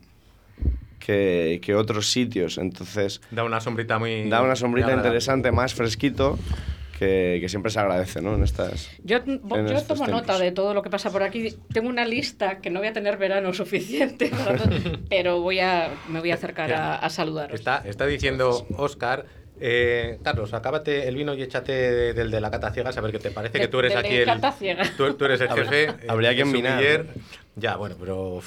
que, 0.98 1.60
que 1.62 1.74
otros 1.74 2.10
sitios, 2.10 2.58
entonces 2.58 3.20
Da 3.30 3.44
una 3.44 3.60
sombrita 3.60 3.98
muy. 3.98 4.28
da 4.28 4.42
una 4.42 4.56
sombrita 4.56 4.92
interesante, 4.92 5.52
más 5.52 5.74
fresquito, 5.74 6.38
que, 6.98 7.38
que 7.40 7.48
siempre 7.48 7.70
se 7.70 7.78
agradece, 7.80 8.20
¿no? 8.20 8.34
En 8.34 8.42
estas... 8.42 8.90
Yo, 9.04 9.18
en 9.18 9.40
yo 9.68 9.82
tomo 9.82 10.06
nota 10.06 10.38
de 10.38 10.52
todo 10.52 10.74
lo 10.74 10.82
que 10.82 10.90
pasa 10.90 11.10
por 11.10 11.22
aquí. 11.22 11.54
Tengo 11.72 11.88
una 11.88 12.04
lista 12.04 12.58
que 12.58 12.70
no 12.70 12.80
voy 12.80 12.88
a 12.88 12.92
tener 12.92 13.16
verano 13.16 13.52
suficiente, 13.54 14.28
todo, 14.30 14.68
pero 15.08 15.40
voy 15.40 15.60
a, 15.60 15.90
me 16.08 16.20
voy 16.20 16.30
a 16.30 16.34
acercar 16.34 16.72
a, 16.72 16.96
a 16.96 17.10
saludaros. 17.10 17.58
Está, 17.58 17.82
está 17.84 18.06
diciendo 18.06 18.66
Oscar. 18.76 19.26
eh, 19.60 20.18
Carlos, 20.22 20.54
acábate 20.54 21.08
el 21.08 21.16
vino 21.16 21.34
y 21.34 21.42
échate 21.42 21.72
de- 21.72 22.14
del 22.14 22.30
de 22.30 22.40
la 22.40 22.50
cata 22.50 22.70
ciega, 22.72 22.90
a 22.96 23.00
ver 23.00 23.10
qué 23.12 23.18
te 23.18 23.30
parece, 23.30 23.54
De- 23.58 23.64
que 23.64 23.68
tú 23.68 23.78
eres 23.80 23.96
aquí 23.96 24.14
el. 24.16 24.24
cata 24.24 24.52
ciega. 24.52 24.84
Tú, 24.96 25.14
tú 25.14 25.24
eres 25.24 25.40
el 25.40 25.48
jefe. 25.50 25.84
eh, 25.84 25.94
habría 26.08 26.34
que. 26.34 26.44
Ya, 27.56 27.76
bueno, 27.76 27.96
pero. 27.98 28.40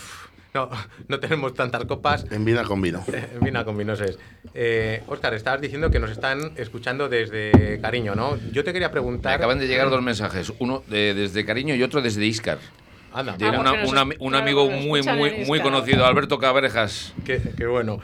no, 0.54 0.70
no 1.08 1.20
tenemos 1.20 1.54
tantas 1.54 1.86
copas. 1.86 2.26
En 2.32 2.44
vino 2.46 2.64
con 2.64 2.82
vino. 2.82 3.04
Eh, 3.14 3.28
Vina 3.42 3.64
con 3.66 3.78
vinos 3.78 4.00
es. 4.02 4.18
Eh, 4.54 5.02
Oscar, 5.08 5.34
estabas 5.34 5.62
diciendo 5.62 5.90
que 5.92 6.00
nos 6.00 6.12
están 6.12 6.52
escuchando 6.58 7.10
desde 7.10 7.80
cariño, 7.82 8.16
¿no? 8.16 8.38
Yo 8.52 8.64
te 8.64 8.74
quería 8.74 8.90
Me 8.90 8.92
preguntar. 8.94 9.34
acaban 9.34 9.60
de 9.60 9.68
llegar 9.68 9.90
dos 9.90 10.02
mensajes, 10.02 10.52
uno 10.60 10.84
de- 10.88 11.14
desde 11.14 11.46
Cariño 11.46 11.76
y 11.76 11.84
otro 11.84 12.02
desde 12.02 12.26
Iscar. 12.26 12.60
Anda, 13.14 13.36
De 13.38 13.46
Ah, 13.46 13.60
una- 13.60 13.76
nos- 13.82 13.90
un 13.92 13.98
ami- 13.98 14.16
un 14.20 14.30
claro, 14.30 14.44
amigo 14.44 14.70
muy, 14.70 15.02
muy, 15.04 15.30
en 15.30 15.48
muy 15.48 15.60
conocido, 15.62 16.06
Alberto 16.06 16.38
Cabrejas. 16.40 17.14
qué, 17.26 17.42
qué 17.58 17.66
bueno. 17.66 18.00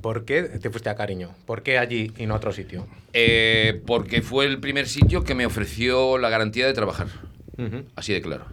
¿Por 0.00 0.24
qué 0.24 0.42
te 0.42 0.68
fuiste 0.70 0.88
a 0.90 0.96
cariño? 0.96 1.30
¿Por 1.46 1.62
qué 1.62 1.78
allí 1.78 2.12
y 2.18 2.26
no 2.26 2.34
a 2.34 2.38
otro 2.38 2.52
sitio? 2.52 2.88
Eh, 3.12 3.80
porque 3.86 4.20
fue 4.20 4.46
el 4.46 4.58
primer 4.58 4.88
sitio 4.88 5.22
que 5.22 5.34
me 5.36 5.46
ofreció 5.46 6.18
la 6.18 6.28
garantía 6.28 6.66
de 6.66 6.72
trabajar. 6.72 7.06
Ujú. 7.66 7.84
Así 7.96 8.12
de 8.12 8.20
claro. 8.22 8.46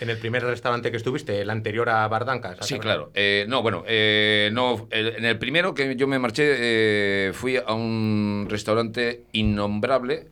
En 0.00 0.10
el 0.10 0.18
primer 0.18 0.42
restaurante 0.44 0.90
que 0.90 0.96
estuviste, 0.96 1.40
el 1.40 1.50
anterior 1.50 1.88
a 1.90 2.06
Bardancas. 2.08 2.58
¿a 2.60 2.62
Sí, 2.62 2.78
claro. 2.78 3.10
Eh, 3.14 3.44
no, 3.48 3.62
bueno, 3.62 3.84
eh, 3.86 4.50
no, 4.52 4.88
el- 4.90 5.16
en 5.16 5.24
el 5.24 5.38
primero 5.38 5.74
que 5.74 5.94
yo 5.96 6.06
me 6.06 6.18
marché 6.18 6.44
eh, 6.58 7.32
fui 7.34 7.56
a 7.56 7.72
un 7.72 8.46
restaurante 8.48 9.24
innombrable 9.32 10.28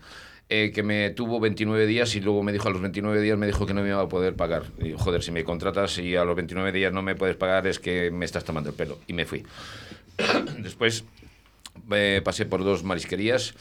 eh, 0.49 0.71
que 0.73 0.83
me 0.85 1.11
tuvo 1.11 1.41
29 1.41 1.87
días 1.87 2.15
y 2.15 2.21
luego 2.21 2.43
me 2.45 2.53
dijo 2.53 2.69
a 2.69 2.71
los 2.71 2.81
29 2.81 3.21
días 3.21 3.37
me 3.37 3.47
dijo 3.47 3.67
que 3.67 3.75
no 3.75 3.83
me 3.83 3.89
iba 3.89 4.01
a 4.01 4.09
poder 4.09 4.35
pagar. 4.37 4.63
Y 4.81 4.93
joder, 4.97 5.23
si 5.23 5.33
me 5.33 5.43
contratas 5.45 5.99
y 5.99 6.15
a 6.17 6.25
los 6.25 6.37
29 6.37 6.71
días 6.73 6.93
no 6.93 7.03
me 7.03 7.15
puedes 7.17 7.37
pagar 7.37 7.67
es 7.67 7.79
que 7.81 8.11
me 8.13 8.25
estás 8.25 8.45
tomando 8.45 8.71
el 8.71 8.77
pelo. 8.77 8.99
Y 9.09 9.13
me 9.13 9.27
fui. 9.27 9.45
Después 10.59 11.05
eh, 11.91 12.21
pasé 12.25 12.47
por 12.47 12.65
dos 12.65 12.85
marisquerías 12.85 13.55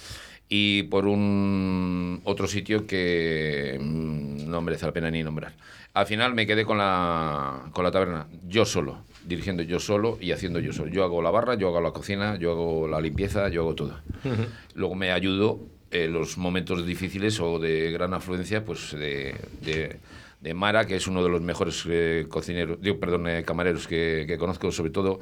y 0.50 0.84
por 0.84 1.08
un 1.08 2.22
otro 2.24 2.48
sitio 2.48 2.86
que 2.86 3.78
mm, 3.82 4.50
no 4.50 4.62
merece 4.62 4.86
la 4.86 4.92
pena 4.94 5.10
ni 5.12 5.24
nombrar. 5.24 5.54
Al 5.94 6.06
final 6.06 6.34
me 6.34 6.46
quedé 6.46 6.66
con 6.66 6.78
la, 6.78 7.70
con 7.72 7.84
la 7.86 7.92
taberna, 7.92 8.28
yo 8.48 8.66
solo, 8.66 8.98
dirigiendo 9.26 9.64
yo 9.64 9.80
solo 9.80 10.18
y 10.20 10.32
haciendo 10.34 10.60
yo 10.60 10.74
solo. 10.74 10.92
Yo 10.92 11.04
hago 11.04 11.22
la 11.22 11.32
barra, 11.32 11.56
yo 11.56 11.70
hago 11.70 11.80
la 11.82 11.92
cocina, 11.92 12.36
yo 12.38 12.52
hago 12.52 12.88
la 12.88 13.00
limpieza, 13.00 13.48
yo 13.50 13.62
hago 13.62 13.76
todo. 13.76 14.00
Luego 14.74 14.96
me 14.96 15.12
ayudo 15.12 15.60
en 15.92 16.12
los 16.12 16.38
momentos 16.38 16.86
difíciles 16.86 17.40
o 17.40 17.60
de 17.60 17.92
gran 17.92 18.14
afluencia, 18.14 18.66
pues 18.66 18.92
de, 18.92 19.36
de- 19.62 19.98
de 20.42 20.54
Mara, 20.54 20.86
que 20.86 20.96
es 20.98 21.08
uno 21.08 21.24
de 21.24 21.30
los 21.30 21.42
mejores 21.42 21.84
eh, 21.90 22.28
cocineros, 22.30 22.80
digo, 22.80 23.00
perdón, 23.00 23.28
eh, 23.28 23.44
camareros 23.44 23.88
que, 23.88 24.26
que 24.28 24.38
conozco, 24.38 24.72
sobre 24.72 24.92
todo. 24.92 25.20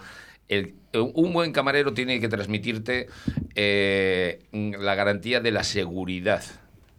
Un 0.93 1.33
buen 1.33 1.51
camarero 1.51 1.93
tiene 1.93 2.19
que 2.19 2.27
transmitirte 2.27 3.07
eh, 3.55 4.39
la 4.51 4.95
garantía 4.95 5.39
de 5.39 5.51
la 5.51 5.63
seguridad 5.63 6.43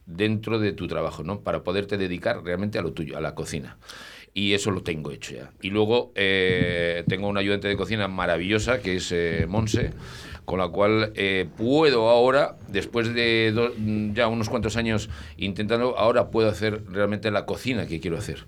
dentro 0.07 0.59
de 0.59 0.73
tu 0.73 0.87
trabajo, 0.87 1.23
¿no? 1.23 1.41
Para 1.41 1.63
poderte 1.63 1.97
dedicar 1.97 2.43
realmente 2.43 2.79
a 2.79 2.83
lo 2.83 2.93
tuyo, 2.93 3.17
a 3.17 3.21
la 3.21 3.35
cocina. 3.35 3.79
Y 4.33 4.53
eso 4.53 4.73
lo 4.73 4.83
tengo 4.83 5.13
hecho 5.13 5.35
ya. 5.35 5.53
Y 5.63 5.71
luego 5.71 6.13
eh, 6.17 7.05
tengo 7.09 7.29
una 7.29 7.41
ayudante 7.41 7.69
de 7.69 7.77
cocina 7.77 8.09
maravillosa, 8.09 8.81
que 8.81 8.97
es 8.97 9.13
eh, 9.13 9.47
Monse, 9.49 9.93
con 10.45 10.59
la 10.59 10.69
cual 10.69 11.13
eh, 11.15 11.47
puedo 11.57 12.11
ahora, 12.11 12.57
después 12.69 13.15
de 13.15 14.13
ya 14.13 14.27
unos 14.27 14.49
cuantos 14.49 14.77
años 14.77 15.09
intentando, 15.37 15.97
ahora 15.97 16.31
puedo 16.31 16.49
hacer 16.49 16.83
realmente 16.91 17.31
la 17.31 17.47
cocina 17.47 17.87
que 17.87 18.01
quiero 18.01 18.19
hacer. 18.19 18.45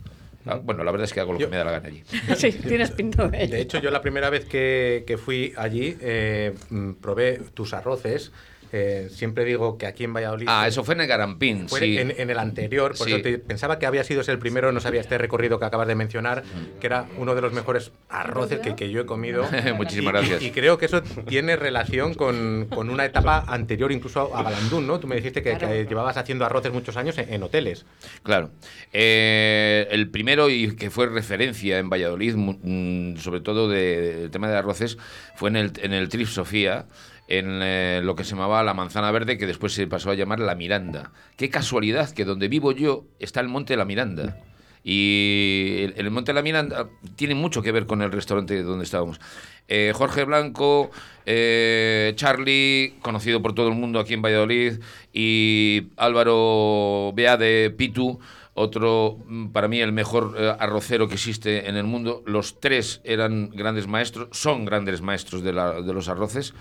Ah, 0.47 0.61
Bueno, 0.63 0.85
la 0.85 0.91
verdad 0.93 1.05
es 1.07 1.13
que 1.13 1.21
hago 1.21 1.33
lo 1.33 1.39
Yo- 1.39 1.47
que 1.47 1.51
me 1.51 1.57
da 1.57 1.65
la 1.65 1.73
gana 1.73 1.89
allí. 1.89 2.03
Sí, 2.37 2.53
tienes 2.53 2.91
pinta 2.93 3.29
de 3.29 3.45
ello. 3.45 3.55
De 3.55 3.61
hecho, 3.61 3.79
yo 3.79 3.91
la 3.91 4.01
primera 4.01 4.31
vez 4.31 4.45
que, 4.45 5.05
que 5.07 5.19
fui 5.19 5.53
allí 5.57 5.97
eh, 6.01 6.55
mm, 6.71 6.93
probé 6.95 7.41
tus 7.55 7.75
arroces. 7.75 8.33
Eh, 8.79 9.09
siempre 9.11 9.45
digo 9.47 9.79
que 9.79 9.87
aquí 9.87 10.05
en 10.05 10.13
Valladolid. 10.13 10.47
Ah, 10.51 10.67
eso 10.69 10.85
fue 10.85 10.95
en 10.95 11.01
el 11.01 11.07
Garampín, 11.07 11.67
Fue 11.69 11.81
sí. 11.81 11.97
en, 11.97 12.13
en 12.17 12.29
el 12.29 12.39
anterior, 12.39 12.95
por 12.97 13.07
Sí. 13.07 13.13
eso 13.15 13.23
te- 13.23 13.39
pensaba 13.39 13.79
que 13.79 13.87
había 13.87 14.05
sido 14.05 14.21
ese 14.21 14.33
el 14.33 14.39
primero, 14.39 14.71
no 14.71 14.81
sabía 14.81 15.01
este 15.01 15.17
recorrido 15.17 15.59
que 15.59 15.65
acabas 15.65 15.89
de 15.89 15.95
mencionar, 15.95 16.43
que 16.79 16.87
era 16.87 17.07
uno 17.17 17.35
de 17.35 17.41
los 17.41 17.55
mejores 17.55 17.91
arroces 18.11 18.59
que, 18.61 18.75
que 18.77 18.91
yo 18.91 19.01
he 19.01 19.07
comido. 19.07 19.47
Muchísimas 19.77 20.09
Y- 20.13 20.17
gracias. 20.29 20.43
Y, 20.43 20.51
creo 20.51 20.77
que 20.77 20.85
eso 20.87 21.03
tiene 21.03 21.57
relación 21.57 22.13
con, 22.15 22.67
con 22.69 22.91
una 22.91 23.05
etapa 23.07 23.45
anterior 23.49 23.91
incluso 23.93 24.37
a 24.37 24.43
Galandún, 24.43 24.87
¿no? 24.87 25.01
Tú 25.01 25.07
me 25.07 25.17
dijiste 25.17 25.43
que, 25.43 25.87
llevabas 25.89 26.17
haciendo 26.19 26.45
arroces 26.45 26.73
muchos 26.73 26.97
años 26.99 27.17
en, 27.19 27.33
en 27.33 27.43
hoteles. 27.43 27.87
Claro. 28.23 28.51
Eh, 28.93 29.87
el 29.91 30.11
primero 30.11 30.51
y 30.51 30.75
que 30.77 30.91
fue 30.91 31.07
referencia 31.07 31.79
en 31.79 31.89
Valladolid, 31.89 32.35
mm, 32.37 33.17
sobre 33.17 33.41
todo 33.41 33.69
de- 33.69 34.17
del 34.17 34.31
tema 34.31 34.49
de 34.51 34.57
arroces, 34.57 34.99
fue 35.37 35.49
en 35.51 35.57
el, 35.57 35.73
en 35.83 35.93
el 35.93 36.09
Trip 36.09 36.27
Sofía, 36.27 36.87
en 37.29 37.61
eh, 37.63 38.01
lo 38.03 38.15
que 38.15 38.25
se 38.25 38.31
llamaba 38.31 38.63
la 38.63 38.75
Manzana 38.75 39.11
Verde, 39.11 39.39
que 39.39 39.47
después 39.47 39.73
se 39.73 39.87
pasó 39.87 40.11
a 40.11 40.15
llamar 40.15 40.41
La 40.41 40.55
Miranda. 40.55 41.13
Qué 41.37 41.51
casualidad 41.51 42.11
que 42.11 42.25
donde 42.25 42.49
vivo 42.49 42.73
yo 42.73 43.05
está 43.19 43.41
el 43.41 43.49
Monte 43.49 43.73
de 43.73 43.79
la 43.79 43.85
Miranda. 43.85 44.39
Y 44.89 45.91
el, 45.97 46.11
Monte 46.13 46.31
de 46.31 46.35
la 46.35 46.43
Miranda 46.43 46.89
tiene 47.17 47.35
mucho 47.35 47.61
que 47.61 47.73
ver 47.73 47.87
con 47.87 48.03
el 48.03 48.13
restaurante 48.13 48.63
donde 48.63 48.85
estábamos. 48.85 49.19
Eh, 49.67 49.93
Jorge 49.93 50.23
Blanco, 50.23 50.93
eh, 51.27 52.13
Charlie, 52.15 52.95
conocido 53.03 53.43
por 53.43 53.53
todo 53.53 53.67
el 53.67 53.75
mundo 53.75 53.99
aquí 53.99 54.15
en 54.15 54.23
Valladolid, 54.23 54.75
y 55.13 55.89
Álvaro 55.97 57.13
Bea 57.17 57.37
de 57.37 57.75
Pitu, 57.77 58.21
otro, 58.55 59.19
mm, 59.27 59.49
para 59.49 59.67
mí, 59.67 59.81
el 59.81 59.91
mejor 59.91 60.37
eh, 60.39 60.55
arrocero 60.57 61.09
que 61.09 61.15
existe 61.15 61.69
en 61.69 61.77
el 61.77 61.85
mundo. 61.85 62.23
Los 62.25 62.61
tres 62.61 63.01
eran 63.03 63.51
grandes 63.51 63.89
maestros, 63.89 64.29
son 64.31 64.65
grandes 64.65 65.03
maestros 65.03 65.43
de 65.43 65.53
los 65.53 66.09
arroces 66.09 66.55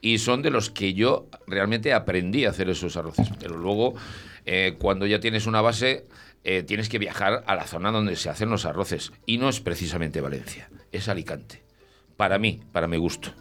y 0.00 0.18
son 0.18 0.42
de 0.42 0.50
los 0.50 0.70
que 0.70 0.94
yo 0.94 1.28
realmente 1.46 1.92
aprendí 1.92 2.44
a 2.44 2.50
hacer 2.50 2.68
esos 2.68 2.96
arroces. 2.96 3.28
Pero 3.40 3.56
luego, 3.56 3.94
eh, 4.44 4.76
cuando 4.78 5.06
ya 5.06 5.20
tienes 5.20 5.46
una 5.46 5.60
base, 5.60 6.06
eh, 6.44 6.62
tienes 6.62 6.88
que 6.88 6.98
viajar 6.98 7.42
a 7.46 7.54
la 7.54 7.66
zona 7.66 7.90
donde 7.90 8.16
se 8.16 8.30
hacen 8.30 8.50
los 8.50 8.64
arroces. 8.64 9.12
Y 9.26 9.38
no 9.38 9.48
es 9.48 9.60
precisamente 9.60 10.20
Valencia, 10.20 10.70
es 10.92 11.08
Alicante. 11.08 11.64
Para 12.16 12.38
mí, 12.38 12.60
para 12.72 12.86
mi 12.86 12.96
gusto. 12.96 13.32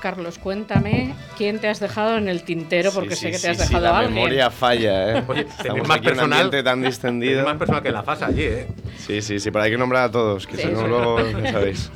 Carlos, 0.00 0.38
cuéntame 0.38 1.14
quién 1.36 1.58
te 1.60 1.68
has 1.68 1.78
dejado 1.80 2.16
en 2.18 2.28
el 2.28 2.42
tintero, 2.42 2.90
porque 2.92 3.14
Sí, 3.16 3.26
sé 3.26 3.26
sí, 3.26 3.32
que 3.32 3.36
te 3.36 3.40
sí, 3.42 3.48
has 3.48 3.56
sí, 3.58 3.62
dejado 3.64 3.84
la 3.84 3.90
a 3.90 3.98
alguien. 3.98 4.14
memoria 4.14 4.50
falla, 4.50 5.18
¿eh? 5.18 5.24
Oye, 5.28 5.40
Estamos 5.42 5.86
más 5.88 5.98
aquí 5.98 6.06
en 6.08 6.12
un 6.14 6.18
personal. 6.30 6.64
tan 6.64 6.78
Es 6.80 6.86
distendido. 6.86 7.44
más 7.44 7.56
personal 7.56 7.82
que 7.82 7.90
la 7.92 8.02
FAS 8.02 8.22
allí, 8.22 8.42
¿eh? 8.44 8.66
Sí, 8.98 9.22
sí, 9.22 9.38
sí, 9.38 9.50
pero 9.50 9.64
hay 9.64 9.70
que 9.70 9.78
nombrar 9.78 10.04
a 10.04 10.10
todos, 10.10 10.46
que 10.46 10.56
Sí, 10.56 10.62
si 10.62 10.68
no 10.68 10.86
luego, 10.88 11.20
ya 11.42 11.52
sabéis. 11.52 11.90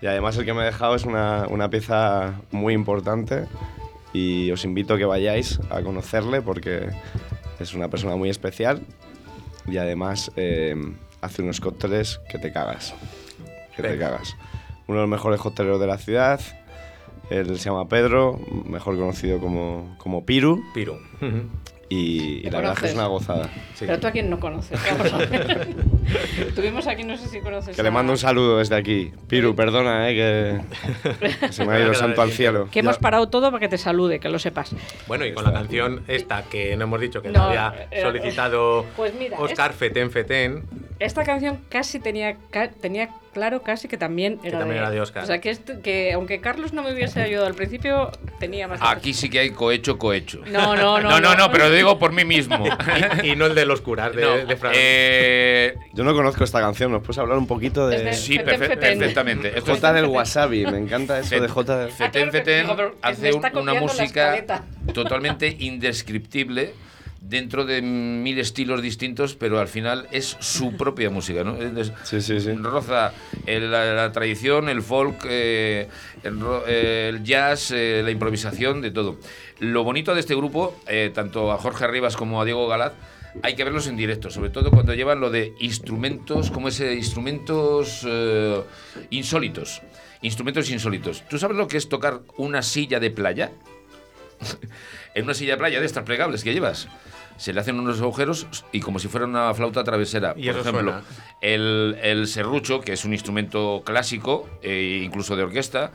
Y 0.00 0.06
además 0.06 0.36
el 0.36 0.44
que 0.44 0.52
me 0.54 0.62
he 0.62 0.66
dejado 0.66 0.94
es 0.94 1.04
una, 1.04 1.46
una 1.48 1.68
pieza 1.70 2.34
muy 2.50 2.74
importante 2.74 3.46
y 4.12 4.50
os 4.52 4.64
invito 4.64 4.94
a 4.94 4.98
que 4.98 5.04
vayáis 5.06 5.58
a 5.70 5.80
conocerle 5.82 6.40
porque 6.42 6.88
es 7.58 7.74
una 7.74 7.88
persona 7.88 8.14
muy 8.16 8.28
especial 8.30 8.82
y 9.66 9.78
además 9.78 10.30
eh, 10.36 10.74
hace 11.22 11.40
unos 11.42 11.60
cócteles 11.60 12.20
que 12.28 12.38
te 12.38 12.52
cagas. 12.52 12.94
Que 13.74 13.82
te 13.82 13.98
cagas. 13.98 14.36
Uno 14.86 14.98
de 14.98 15.02
los 15.04 15.10
mejores 15.10 15.40
cócteleros 15.40 15.80
de 15.80 15.86
la 15.86 15.96
ciudad. 15.96 16.38
Él 17.30 17.58
se 17.58 17.70
llama 17.70 17.88
Pedro, 17.88 18.38
mejor 18.66 18.96
conocido 18.98 19.38
como, 19.40 19.94
como 19.98 20.24
Piru, 20.26 20.62
Piro. 20.74 20.98
y, 21.88 21.96
y 21.96 22.40
¿Le 22.42 22.50
la 22.50 22.58
verdad 22.58 22.72
es 22.74 22.80
que 22.80 22.86
es 22.88 22.94
una 22.94 23.06
gozada. 23.06 23.48
Sí. 23.74 23.84
Pero 23.86 23.98
tú 24.00 24.06
a 24.06 24.10
quién 24.10 24.28
no 24.30 24.38
conoces. 24.40 24.78
Vamos 24.98 25.12
a 25.12 25.18
ver. 25.18 25.68
Tuvimos 26.54 26.86
aquí, 26.86 27.04
no 27.04 27.16
sé 27.16 27.28
si 27.28 27.40
conoces. 27.40 27.74
Que 27.76 27.82
le 27.82 27.90
mando 27.90 28.12
un 28.12 28.18
saludo 28.18 28.58
desde 28.58 28.76
aquí. 28.76 29.12
Piru, 29.28 29.54
perdona, 29.54 30.10
eh, 30.10 30.62
que, 31.40 31.50
se 31.52 31.64
me 31.64 31.74
ha 31.74 31.80
ido 31.80 31.90
el 31.90 31.96
santo 31.96 32.20
al 32.22 32.30
cielo. 32.30 32.68
Que 32.70 32.80
hemos 32.80 32.98
parado 32.98 33.28
todo 33.28 33.50
para 33.50 33.60
que 33.60 33.68
te 33.68 33.78
salude, 33.78 34.20
que 34.20 34.28
lo 34.28 34.38
sepas. 34.38 34.74
Bueno, 35.06 35.24
y 35.24 35.32
con 35.32 35.44
la 35.44 35.52
canción 35.52 36.02
esta 36.08 36.42
que 36.44 36.76
no 36.76 36.84
hemos 36.84 37.00
dicho 37.00 37.22
que 37.22 37.28
No, 37.30 37.52
la 37.52 37.68
había 37.68 37.88
eh, 37.90 38.02
solicitado 38.02 38.84
pues 38.96 39.14
mira, 39.14 39.38
Oscar 39.38 39.72
Feten 39.72 40.10
Feten. 40.10 40.64
Esta 41.00 41.24
canción 41.24 41.60
casi 41.68 41.98
tenía, 42.00 42.36
ca- 42.50 42.70
tenía 42.70 43.10
claro 43.34 43.60
casi 43.62 43.86
que 43.88 43.98
también 43.98 44.38
era, 44.42 44.60
también 44.60 44.78
era 44.78 44.90
de 44.90 45.00
Óscar. 45.02 45.24
O 45.24 45.26
sea, 45.26 45.40
que, 45.42 45.50
esto- 45.50 45.82
que 45.82 46.12
aunque 46.14 46.40
Carlos 46.40 46.72
no 46.72 46.82
me 46.82 46.94
hubiese 46.94 47.20
ayudado 47.20 47.46
al 47.46 47.54
principio, 47.54 48.10
tenía 48.40 48.66
más... 48.66 48.80
Aquí 48.82 49.12
sí 49.12 49.28
que 49.28 49.40
hay 49.40 49.50
cohecho, 49.50 49.98
cohecho. 49.98 50.40
No, 50.46 50.74
no, 50.74 50.98
no. 51.00 51.10
no, 51.10 51.20
no, 51.20 51.34
no, 51.34 51.50
pero 51.52 51.68
digo 51.70 51.98
por 51.98 52.12
mí 52.12 52.24
mismo. 52.24 52.64
Y, 53.24 53.30
y 53.32 53.36
no 53.36 53.46
el 53.46 53.54
de 53.54 53.66
los 53.66 53.80
curas 53.82 54.14
de, 54.14 54.22
No, 54.22 54.36
de 54.46 54.56
Fran. 54.56 54.72
eh, 54.76 55.74
Yo 55.92 56.04
no 56.04 56.14
conozco 56.14 56.44
esta 56.44 56.60
canción, 56.60 56.92
¿nos 56.92 57.02
puedes 57.02 57.18
hablar 57.18 57.36
un 57.36 57.46
poquito 57.46 57.88
de 57.88 57.98
Desde- 57.98 58.12
sí, 58.14 58.36
Feten, 58.38 58.60
perfe- 58.60 58.68
feten. 58.68 58.98
perfectamente. 58.98 59.48
Esto 59.58 59.72
es 59.72 59.80
J 59.80 59.92
del 59.92 60.06
Wasabi? 60.06 60.66
Me 60.66 60.78
encanta 60.78 61.18
eso 61.18 61.40
de 61.40 61.48
J 61.48 61.76
del... 61.78 61.90
Feten 61.90 62.28
Ah, 62.28 62.30
que- 62.30 62.38
Feten 62.38 62.66
hace 63.02 63.32
un- 63.34 63.58
una 63.58 63.74
música 63.74 64.44
totalmente 64.92 65.56
indescriptible 65.58 66.72
dentro 67.26 67.64
de 67.64 67.80
mil 67.82 68.38
estilos 68.38 68.82
distintos, 68.82 69.34
pero 69.34 69.58
al 69.58 69.68
final 69.68 70.06
es 70.10 70.36
su 70.40 70.72
propia 70.76 71.10
música, 71.10 71.42
¿no? 71.44 71.56
Es- 71.56 71.92
Sí, 72.04 72.20
sí, 72.20 72.40
sí. 72.40 72.52
Roza 72.52 73.12
el- 73.46 73.70
la, 73.70 73.94
la 73.94 74.12
tradición, 74.12 74.68
el 74.68 74.82
folk, 74.82 75.24
eh, 75.28 75.88
el, 76.22 76.38
eh, 76.66 77.06
el 77.12 77.22
jazz, 77.24 77.70
eh, 77.70 78.02
la 78.04 78.10
improvisación, 78.10 78.80
de 78.82 78.90
todo. 78.90 79.18
Lo 79.60 79.84
bonito 79.84 80.14
de 80.14 80.20
este 80.20 80.34
grupo, 80.34 80.78
eh, 80.86 81.10
tanto 81.14 81.50
a 81.52 81.58
Jorge 81.58 81.86
Rivas 81.86 82.16
como 82.16 82.40
a 82.40 82.44
Diego 82.44 82.68
Galaz, 82.68 82.92
hay 83.42 83.56
que 83.56 83.64
verlos 83.64 83.88
en 83.88 83.96
directo, 83.96 84.30
sobre 84.30 84.50
todo 84.50 84.70
cuando 84.70 84.94
llevan 84.94 85.18
lo 85.20 85.28
de 85.30 85.54
instrumentos, 85.58 86.50
como 86.52 86.68
ese 86.68 86.94
instrumentos 86.94 88.06
insólitos. 89.10 89.82
Instrumentos 90.22 90.70
insólitos. 90.70 91.22
¿Tú 91.28 91.38
sabes 91.38 91.56
lo 91.56 91.66
que 91.68 91.76
es 91.76 91.88
tocar 91.88 92.20
una 92.36 92.62
silla 92.62 93.00
de 93.00 93.10
playa? 93.10 93.50
en 95.14 95.24
una 95.24 95.34
silla 95.34 95.52
de 95.54 95.58
playa 95.58 95.80
de 95.80 95.86
estas 95.86 96.04
plegables 96.04 96.42
que 96.44 96.52
llevas. 96.52 96.88
Se 97.36 97.52
le 97.52 97.60
hacen 97.60 97.78
unos 97.78 98.00
agujeros 98.00 98.46
y 98.72 98.80
como 98.80 98.98
si 98.98 99.08
fuera 99.08 99.26
una 99.26 99.52
flauta 99.54 99.82
travesera. 99.84 100.34
Y 100.36 100.50
Por 100.50 100.60
ejemplo, 100.60 100.94
el, 101.40 101.98
el 102.02 102.26
serrucho, 102.26 102.80
que 102.80 102.92
es 102.92 103.04
un 103.04 103.12
instrumento 103.12 103.82
clásico, 103.84 104.48
eh, 104.62 105.02
incluso 105.04 105.36
de 105.36 105.42
orquesta, 105.42 105.92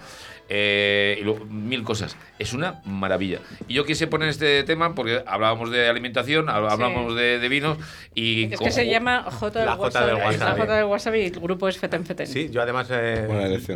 eh, 0.50 1.18
y 1.20 1.24
luego 1.24 1.46
mil 1.46 1.84
cosas. 1.84 2.18
Es 2.40 2.54
una 2.54 2.82
maravilla. 2.86 3.40
Y 3.68 3.76
yo 3.76 3.86
quise 3.86 4.08
poner 4.08 4.30
este 4.30 4.64
tema 4.64 4.96
porque 4.96 5.24
hablábamos 5.26 5.72
de 5.72 5.88
alimentación, 5.88 6.48
hab- 6.48 6.70
hablábamos 6.72 7.16
de, 7.16 7.40
de 7.40 7.50
vinos 7.50 7.78
y... 8.16 8.46
Es 8.46 8.50
que 8.52 8.56
con- 8.58 8.72
se 8.72 8.88
llama 8.88 9.24
J 9.30 9.60
del 9.60 9.66
La 9.68 9.76
J 9.76 9.84
Wasabi. 9.84 10.06
del 10.08 10.18
La 10.18 10.26
Wasabi. 10.26 10.60
J 10.62 10.76
del 10.76 10.86
Wasabi 10.86 11.20
y 11.20 11.26
el 11.26 11.40
grupo 11.40 11.68
es 11.68 11.78
Feten 11.78 12.06
Feten. 12.06 12.28
Sí, 12.28 12.50
yo 12.52 12.62
además 12.62 12.88
eh, 12.92 13.28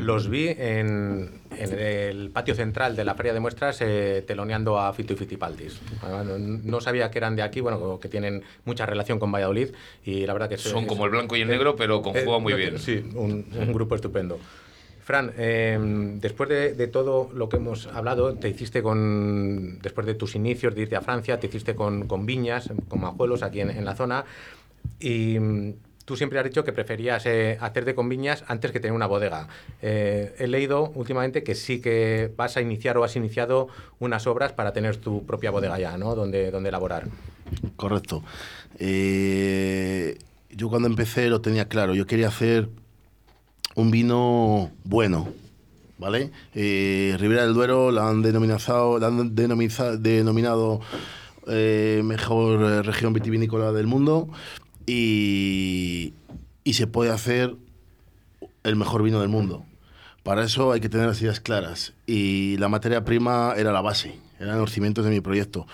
los 0.02 0.30
vi 0.30 0.48
en, 0.50 1.30
en 1.58 1.80
el 1.80 2.30
patio 2.32 2.56
central 2.56 2.96
de 2.96 3.06
la 3.06 3.14
feria 3.16 3.34
de 3.34 3.40
muestras 3.40 3.80
eh, 3.82 4.24
teloneando 4.26 4.80
a 4.80 4.92
Fito 4.94 5.14
y 5.14 5.16
Fitipaldis. 5.16 5.80
Además, 6.02 6.26
No, 6.26 6.38
no 6.40 6.82
sabía 6.82 7.12
que 7.12 7.18
eran 7.20 7.36
de 7.36 7.44
aquí, 7.44 7.60
bueno, 7.62 8.00
que 8.00 8.10
tienen 8.10 8.44
mucha 8.66 8.86
relación 8.86 9.20
con 9.20 9.32
Valladolid 9.32 9.70
y 10.04 10.26
la 10.26 10.34
verdad 10.34 10.50
que 10.50 10.58
Son 10.58 10.84
es- 10.84 10.88
como 10.88 11.06
el 11.06 11.12
blanco 11.12 11.36
y 11.36 11.42
el 11.42 11.48
negro, 11.48 11.76
pero 11.76 11.98
eh, 12.00 12.02
conjugan 12.02 12.42
muy 12.42 12.54
no, 12.54 12.58
bien. 12.58 12.80
Sí, 12.80 13.04
un, 13.14 13.46
un 13.56 13.74
grupo 13.74 13.96
estupendo. 13.96 14.40
Fran, 15.04 15.34
eh, 15.38 15.78
después 16.22 16.50
de, 16.50 16.88
todo 16.88 17.30
lo 17.34 17.50
que 17.50 17.58
hemos 17.58 17.88
hablado, 17.88 18.36
te 18.36 18.50
hiciste 18.50 18.82
con, 18.82 19.80
después 19.82 20.08
de 20.08 20.16
tus 20.16 20.36
inicios 20.36 20.74
de 20.76 20.84
irte 20.84 20.96
a 20.96 21.02
Francia, 21.02 21.40
te 21.40 21.48
hiciste 21.48 21.76
con, 21.76 22.08
viñas, 22.26 22.72
con 22.88 23.02
majuelos 23.02 23.44
aquí 23.44 23.62
en, 23.62 23.70
en 23.70 23.86
la 23.86 23.96
zona, 23.96 24.26
y 25.00 25.38
mm, 25.40 25.74
tú 26.06 26.16
siempre 26.18 26.40
has 26.40 26.46
dicho 26.46 26.64
que 26.64 26.74
preferías 26.74 27.26
eh, 27.26 27.58
hacerte 27.62 27.96
con 27.96 28.10
viñas 28.10 28.44
antes 28.48 28.72
que 28.72 28.80
tener 28.80 28.94
una 28.94 29.08
bodega. 29.08 29.48
Eh, 29.82 30.34
he 30.38 30.48
leído 30.48 30.92
últimamente 30.96 31.44
que 31.44 31.56
sí 31.56 31.80
que 31.80 32.32
vas 32.36 32.58
a 32.58 32.62
iniciar 32.62 32.98
o 32.98 33.04
has 33.04 33.16
iniciado 33.16 33.68
unas 34.00 34.28
obras 34.28 34.54
para 34.54 34.74
tener 34.74 34.98
tu 34.98 35.26
propia 35.26 35.52
bodega 35.52 35.80
ya, 35.80 35.98
¿no? 35.98 36.16
Donde, 36.16 36.52
donde 36.52 36.70
elaborar. 36.70 37.08
Correcto. 37.76 38.24
Eh, 38.80 40.18
yo 40.50 40.70
cuando 40.70 40.88
empecé 40.88 41.30
lo 41.30 41.42
tenía 41.42 41.68
claro. 41.68 41.96
Yo 41.96 42.06
quería 42.06 42.28
hacer 42.28 42.70
un 43.76 43.92
vino 43.92 44.72
bueno, 44.84 45.30
¿vale? 45.98 46.32
Eh, 46.54 47.16
Ribera 47.20 47.44
del 47.46 47.54
Duero 47.54 47.92
la 47.92 48.10
han 48.10 48.22
denominado, 48.22 48.98
han 49.06 49.36
denomiza- 49.36 49.98
denominado 49.98 50.82
eh, 51.48 52.02
mejor 52.04 52.62
eh, 52.64 52.82
región 52.84 53.14
vitivinícola 53.14 53.72
del 53.72 53.88
mundo 53.88 54.30
y, 54.86 56.14
y 56.64 56.74
se 56.74 56.88
puede 56.88 57.12
hacer 57.12 57.56
el 58.64 58.76
mejor 58.76 59.04
vino 59.04 59.20
del 59.20 59.30
mundo. 59.30 59.66
Para 60.24 60.44
eso 60.46 60.72
hay 60.72 60.80
que 60.80 60.88
tener 60.90 61.08
las 61.08 61.22
ideas 61.22 61.40
claras 61.42 61.94
y 62.08 62.56
la 62.58 62.70
materia 62.70 63.04
prima 63.04 63.54
era 63.58 63.72
la 63.74 63.82
base, 63.82 64.16
eran 64.40 64.58
los 64.60 64.72
cimientos 64.72 65.04
de 65.04 65.12
mi 65.12 65.20
proyecto. 65.20 65.68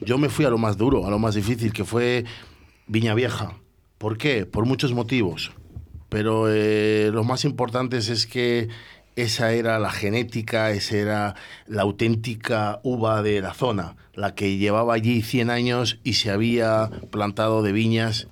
Yo 0.00 0.18
me 0.18 0.28
fui 0.28 0.44
a 0.44 0.50
lo 0.50 0.58
más 0.58 0.76
duro, 0.76 1.06
a 1.06 1.10
lo 1.10 1.18
más 1.18 1.34
difícil, 1.34 1.72
que 1.72 1.84
fue 1.84 2.24
Viña 2.86 3.14
Vieja. 3.14 3.54
¿Por 3.98 4.18
qué? 4.18 4.44
Por 4.46 4.66
muchos 4.66 4.92
motivos. 4.92 5.50
Pero 6.08 6.46
eh, 6.48 7.10
lo 7.12 7.24
más 7.24 7.44
importantes 7.44 8.08
es 8.08 8.26
que 8.26 8.68
esa 9.16 9.52
era 9.52 9.78
la 9.78 9.90
genética, 9.90 10.70
esa 10.70 10.96
era 10.96 11.34
la 11.66 11.82
auténtica 11.82 12.80
uva 12.82 13.22
de 13.22 13.40
la 13.40 13.54
zona, 13.54 13.96
la 14.14 14.34
que 14.34 14.58
llevaba 14.58 14.94
allí 14.94 15.22
100 15.22 15.50
años 15.50 15.98
y 16.04 16.14
se 16.14 16.30
había 16.30 16.90
plantado 17.10 17.62
de 17.62 17.72
viñas 17.72 18.28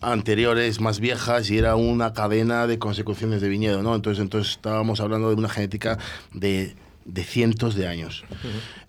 anteriores, 0.00 0.80
más 0.80 0.98
viejas, 0.98 1.50
y 1.50 1.58
era 1.58 1.76
una 1.76 2.12
cadena 2.12 2.66
de 2.66 2.78
consecuciones 2.78 3.40
de 3.40 3.48
viñedo, 3.48 3.82
¿no? 3.82 3.94
Entonces, 3.94 4.22
entonces 4.22 4.52
estábamos 4.52 5.00
hablando 5.00 5.28
de 5.28 5.36
una 5.36 5.48
genética 5.48 5.98
de, 6.32 6.74
de 7.04 7.24
cientos 7.24 7.74
de 7.74 7.86
años. 7.86 8.24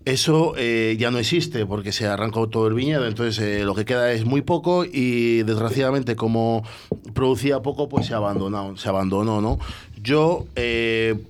Eso 0.05 0.53
eh, 0.57 0.95
ya 0.99 1.11
no 1.11 1.19
existe 1.19 1.65
porque 1.67 1.91
se 1.91 2.07
arrancó 2.07 2.49
todo 2.49 2.67
el 2.67 2.73
viñedo, 2.73 3.05
entonces 3.05 3.37
eh, 3.39 3.63
lo 3.63 3.75
que 3.75 3.85
queda 3.85 4.11
es 4.11 4.25
muy 4.25 4.41
poco 4.41 4.83
y 4.83 5.43
desgraciadamente 5.43 6.15
como 6.15 6.63
producía 7.13 7.61
poco, 7.61 7.87
pues 7.87 8.07
se 8.07 8.15
abandonó, 8.15 8.75
se 8.77 8.89
abandonó, 8.89 9.41
¿no? 9.41 9.59
Yo, 10.01 10.45
eh, 10.55 11.23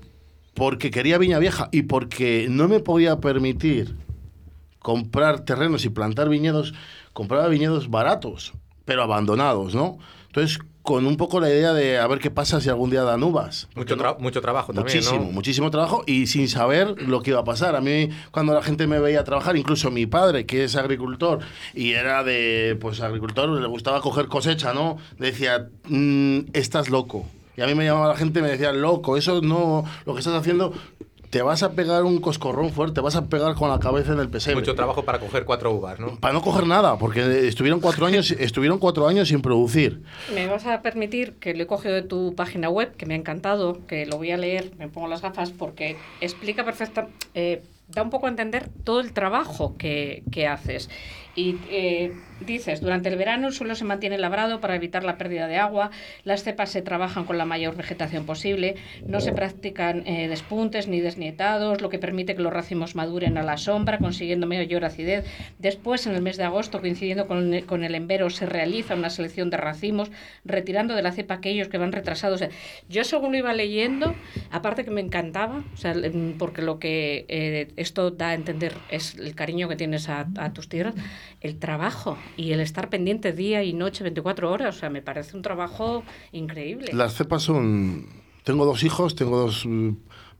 porque 0.53 0.89
quería 0.89 1.17
viña 1.17 1.37
vieja 1.39 1.67
y 1.73 1.81
porque 1.83 2.47
no 2.49 2.69
me 2.69 2.79
podía 2.79 3.19
permitir 3.19 3.95
comprar 4.79 5.41
terrenos 5.41 5.83
y 5.83 5.89
plantar 5.89 6.29
viñedos, 6.29 6.73
compraba 7.11 7.49
viñedos 7.49 7.89
baratos, 7.89 8.53
pero 8.85 9.03
abandonados, 9.03 9.75
¿no? 9.75 9.97
Entonces, 10.31 10.59
con 10.81 11.05
un 11.05 11.17
poco 11.17 11.39
la 11.41 11.49
idea 11.49 11.73
de 11.73 11.99
a 11.99 12.07
ver 12.07 12.19
qué 12.19 12.31
pasa 12.31 12.59
si 12.61 12.69
algún 12.69 12.89
día 12.89 13.03
dan 13.03 13.21
uvas. 13.21 13.67
Mucho, 13.75 13.97
tra- 13.97 14.17
mucho 14.17 14.41
trabajo 14.41 14.73
también, 14.73 14.97
Muchísimo, 14.97 15.25
¿no? 15.25 15.31
muchísimo 15.31 15.69
trabajo 15.71 16.03
y 16.07 16.25
sin 16.27 16.47
saber 16.47 16.99
lo 17.03 17.21
que 17.21 17.31
iba 17.31 17.41
a 17.41 17.43
pasar. 17.43 17.75
A 17.75 17.81
mí, 17.81 18.09
cuando 18.31 18.53
la 18.53 18.63
gente 18.63 18.87
me 18.87 18.97
veía 18.99 19.23
trabajar, 19.23 19.57
incluso 19.57 19.91
mi 19.91 20.05
padre, 20.07 20.45
que 20.45 20.63
es 20.63 20.75
agricultor 20.75 21.39
y 21.75 21.91
era 21.91 22.23
de, 22.23 22.77
pues, 22.79 23.01
agricultor, 23.01 23.49
le 23.49 23.67
gustaba 23.67 24.01
coger 24.01 24.27
cosecha, 24.27 24.73
¿no? 24.73 24.97
Decía, 25.19 25.67
"Mm, 25.89 26.39
estás 26.53 26.89
loco. 26.89 27.25
Y 27.57 27.61
a 27.61 27.67
mí 27.67 27.75
me 27.75 27.83
llamaba 27.83 28.07
la 28.07 28.15
gente 28.15 28.39
y 28.39 28.41
me 28.41 28.49
decía, 28.49 28.71
loco, 28.71 29.17
eso 29.17 29.41
no, 29.41 29.83
lo 30.05 30.13
que 30.13 30.19
estás 30.19 30.33
haciendo, 30.33 30.73
te 31.31 31.41
vas 31.41 31.63
a 31.63 31.71
pegar 31.71 32.03
un 32.03 32.19
coscorrón 32.19 32.71
fuerte, 32.71 32.99
vas 32.99 33.15
a 33.15 33.27
pegar 33.27 33.55
con 33.55 33.69
la 33.69 33.79
cabeza 33.79 34.11
en 34.11 34.19
el 34.19 34.29
pesebre. 34.29 34.59
Mucho 34.59 34.75
trabajo 34.75 35.03
para 35.05 35.17
coger 35.19 35.45
cuatro 35.45 35.71
uvas, 35.71 35.97
¿no? 35.97 36.17
Para 36.19 36.33
no 36.33 36.41
coger 36.41 36.67
nada, 36.67 36.97
porque 36.97 37.47
estuvieron 37.47 37.79
cuatro 37.79 38.05
años, 38.05 38.31
estuvieron 38.39 38.79
cuatro 38.79 39.07
años 39.07 39.29
sin 39.29 39.41
producir. 39.41 40.03
Me 40.35 40.47
vas 40.47 40.65
a 40.65 40.81
permitir 40.81 41.35
que 41.35 41.53
lo 41.53 41.63
he 41.63 41.67
cogido 41.67 41.95
de 41.95 42.01
tu 42.01 42.35
página 42.35 42.69
web, 42.69 42.95
que 42.97 43.05
me 43.05 43.13
ha 43.13 43.17
encantado, 43.17 43.79
que 43.87 44.05
lo 44.05 44.17
voy 44.17 44.31
a 44.31 44.37
leer, 44.37 44.73
me 44.77 44.89
pongo 44.89 45.07
las 45.07 45.21
gafas, 45.21 45.51
porque 45.51 45.95
explica 46.19 46.65
perfecta, 46.65 47.07
eh, 47.33 47.63
da 47.87 48.03
un 48.03 48.09
poco 48.09 48.25
a 48.25 48.29
entender 48.29 48.67
todo 48.83 48.99
el 48.99 49.13
trabajo 49.13 49.77
que, 49.77 50.23
que 50.31 50.47
haces. 50.47 50.89
Y 51.33 51.55
eh, 51.69 52.13
dices, 52.45 52.81
durante 52.81 53.09
el 53.09 53.15
verano 53.15 53.47
el 53.47 53.53
suelo 53.53 53.75
se 53.75 53.85
mantiene 53.85 54.17
labrado 54.17 54.59
para 54.59 54.75
evitar 54.75 55.03
la 55.03 55.17
pérdida 55.17 55.47
de 55.47 55.57
agua, 55.57 55.91
las 56.23 56.43
cepas 56.43 56.69
se 56.71 56.81
trabajan 56.81 57.25
con 57.25 57.37
la 57.37 57.45
mayor 57.45 57.75
vegetación 57.75 58.25
posible, 58.25 58.75
no 59.07 59.19
se 59.21 59.31
practican 59.31 60.05
eh, 60.07 60.27
despuntes 60.27 60.87
ni 60.87 60.99
desnietados, 60.99 61.81
lo 61.81 61.89
que 61.89 61.99
permite 61.99 62.35
que 62.35 62.41
los 62.41 62.53
racimos 62.53 62.95
maduren 62.95 63.37
a 63.37 63.43
la 63.43 63.57
sombra, 63.57 63.97
consiguiendo 63.99 64.47
mayor 64.47 64.85
acidez. 64.85 65.25
Después, 65.59 66.05
en 66.07 66.15
el 66.15 66.21
mes 66.21 66.37
de 66.37 66.43
agosto, 66.43 66.79
coincidiendo 66.81 67.27
con, 67.27 67.53
el- 67.53 67.65
con 67.65 67.83
el 67.83 67.95
embero, 67.95 68.29
se 68.29 68.45
realiza 68.45 68.95
una 68.95 69.09
selección 69.09 69.49
de 69.49 69.57
racimos, 69.57 70.11
retirando 70.45 70.95
de 70.95 71.01
la 71.01 71.11
cepa 71.11 71.35
aquellos 71.35 71.67
que 71.67 71.77
van 71.77 71.91
retrasados. 71.91 72.43
Yo 72.89 73.03
según 73.03 73.31
lo 73.33 73.37
iba 73.37 73.53
leyendo, 73.53 74.15
aparte 74.51 74.83
que 74.83 74.91
me 74.91 75.01
encantaba, 75.01 75.63
o 75.73 75.77
sea, 75.77 75.91
el- 75.91 76.35
porque 76.37 76.61
lo 76.61 76.79
que 76.79 77.25
eh, 77.27 77.67
esto 77.75 78.11
da 78.11 78.29
a 78.29 78.33
entender 78.33 78.73
es 78.89 79.15
el 79.15 79.35
cariño 79.35 79.67
que 79.69 79.75
tienes 79.75 80.09
a 80.09 80.25
tus 80.53 80.67
tierras, 80.69 80.95
el 81.41 81.57
trabajo 81.57 82.17
y 82.37 82.51
el 82.51 82.59
estar 82.59 82.89
pendiente 82.89 83.33
día 83.33 83.63
y 83.63 83.73
noche, 83.73 84.03
24 84.03 84.51
horas, 84.51 84.75
o 84.75 84.79
sea, 84.79 84.89
me 84.89 85.01
parece 85.01 85.35
un 85.35 85.41
trabajo 85.41 86.03
increíble. 86.31 86.91
Las 86.93 87.13
cepas 87.15 87.43
son. 87.43 88.07
Tengo 88.43 88.65
dos 88.65 88.83
hijos, 88.83 89.15
tengo 89.15 89.37
dos 89.37 89.65
mm, 89.65 89.91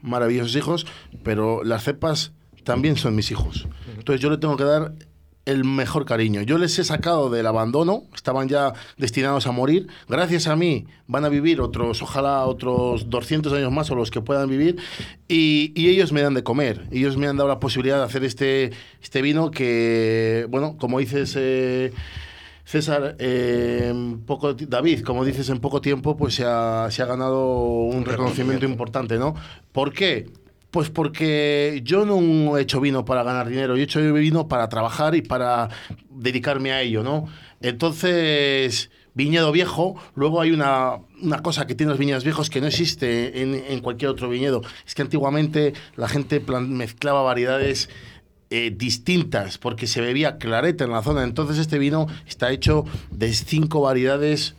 maravillosos 0.01 0.55
hijos, 0.55 0.87
pero 1.23 1.63
las 1.63 1.83
cepas 1.83 2.33
también 2.63 2.95
son 2.95 3.15
mis 3.15 3.31
hijos. 3.31 3.67
Entonces 3.97 4.21
yo 4.21 4.29
le 4.29 4.37
tengo 4.37 4.57
que 4.57 4.63
dar 4.63 4.93
el 5.45 5.63
mejor 5.63 6.05
cariño. 6.05 6.41
Yo 6.41 6.57
les 6.57 6.77
he 6.79 6.83
sacado 6.83 7.29
del 7.29 7.47
abandono, 7.47 8.03
estaban 8.13 8.47
ya 8.47 8.73
destinados 8.97 9.47
a 9.47 9.51
morir. 9.51 9.87
Gracias 10.07 10.47
a 10.47 10.55
mí 10.55 10.85
van 11.07 11.25
a 11.25 11.29
vivir 11.29 11.61
otros, 11.61 12.01
ojalá 12.01 12.45
otros 12.45 13.09
200 13.09 13.51
años 13.53 13.71
más 13.71 13.89
o 13.91 13.95
los 13.95 14.11
que 14.11 14.21
puedan 14.21 14.49
vivir. 14.49 14.77
Y, 15.27 15.73
y 15.75 15.89
ellos 15.89 16.11
me 16.11 16.21
dan 16.21 16.33
de 16.33 16.43
comer. 16.43 16.87
Ellos 16.91 17.17
me 17.17 17.27
han 17.27 17.37
dado 17.37 17.49
la 17.49 17.59
posibilidad 17.59 17.97
de 17.97 18.03
hacer 18.03 18.23
este, 18.23 18.71
este 19.01 19.21
vino 19.21 19.51
que, 19.51 20.45
bueno, 20.49 20.77
como 20.77 20.99
dices... 20.99 21.35
eh, 21.37 21.91
César, 22.63 23.17
eh, 23.19 23.93
poco, 24.25 24.53
David, 24.53 25.01
como 25.01 25.25
dices, 25.25 25.49
en 25.49 25.59
poco 25.59 25.81
tiempo 25.81 26.15
pues 26.15 26.35
se 26.35 26.45
ha, 26.45 26.87
se 26.89 27.01
ha 27.01 27.05
ganado 27.05 27.55
un 27.81 28.05
reconocimiento 28.05 28.65
importante, 28.65 29.17
¿no? 29.17 29.35
¿Por 29.73 29.91
qué? 29.91 30.29
Pues 30.71 30.89
porque 30.89 31.81
yo 31.83 32.05
no 32.05 32.57
he 32.57 32.61
hecho 32.61 32.79
vino 32.79 33.03
para 33.03 33.23
ganar 33.23 33.49
dinero, 33.49 33.75
yo 33.75 33.81
he 33.81 33.83
hecho 33.83 34.13
vino 34.13 34.47
para 34.47 34.69
trabajar 34.69 35.15
y 35.15 35.21
para 35.21 35.69
dedicarme 36.09 36.71
a 36.71 36.81
ello, 36.81 37.03
¿no? 37.03 37.27
Entonces, 37.59 38.89
viñedo 39.13 39.51
viejo, 39.51 39.95
luego 40.15 40.39
hay 40.39 40.51
una, 40.51 40.99
una 41.21 41.41
cosa 41.43 41.67
que 41.67 41.75
tienen 41.75 41.89
los 41.89 41.99
viñedos 41.99 42.23
viejos 42.23 42.49
que 42.49 42.61
no 42.61 42.67
existe 42.67 43.41
en, 43.41 43.53
en 43.53 43.79
cualquier 43.81 44.11
otro 44.11 44.29
viñedo, 44.29 44.61
es 44.87 44.95
que 44.95 45.01
antiguamente 45.01 45.73
la 45.97 46.07
gente 46.07 46.39
mezclaba 46.39 47.21
variedades 47.21 47.89
eh, 48.53 48.69
distintas 48.75 49.57
porque 49.57 49.87
se 49.87 50.01
bebía 50.01 50.37
clareta 50.37 50.83
en 50.83 50.91
la 50.91 51.01
zona. 51.01 51.23
Entonces 51.23 51.57
este 51.57 51.79
vino 51.79 52.07
está 52.27 52.51
hecho 52.51 52.83
de 53.09 53.31
cinco 53.31 53.79
variedades 53.79 54.55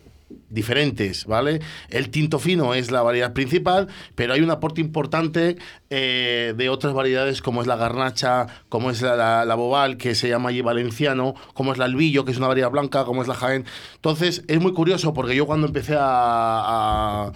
diferentes, 0.53 1.25
¿vale? 1.25 1.59
El 1.89 2.09
tinto 2.09 2.39
fino 2.39 2.73
es 2.73 2.91
la 2.91 3.01
variedad 3.01 3.33
principal, 3.33 3.87
pero 4.15 4.33
hay 4.33 4.41
un 4.41 4.51
aporte 4.51 4.81
importante 4.81 5.57
eh, 5.89 6.53
de 6.55 6.69
otras 6.69 6.93
variedades 6.93 7.41
como 7.41 7.61
es 7.61 7.67
la 7.67 7.75
garnacha, 7.75 8.47
como 8.69 8.89
es 8.89 9.01
la, 9.01 9.15
la, 9.15 9.45
la 9.45 9.55
bobal, 9.55 9.97
que 9.97 10.15
se 10.15 10.29
llama 10.29 10.49
allí 10.49 10.61
valenciano, 10.61 11.33
como 11.53 11.71
es 11.71 11.77
la 11.77 11.85
albillo, 11.85 12.25
que 12.25 12.31
es 12.31 12.37
una 12.37 12.47
variedad 12.47 12.71
blanca, 12.71 13.03
como 13.05 13.21
es 13.21 13.27
la 13.27 13.35
jaén. 13.35 13.65
Entonces 13.95 14.43
es 14.47 14.61
muy 14.61 14.73
curioso 14.73 15.13
porque 15.13 15.35
yo 15.35 15.45
cuando 15.45 15.67
empecé 15.67 15.95
a- 15.95 17.27
a 17.27 17.31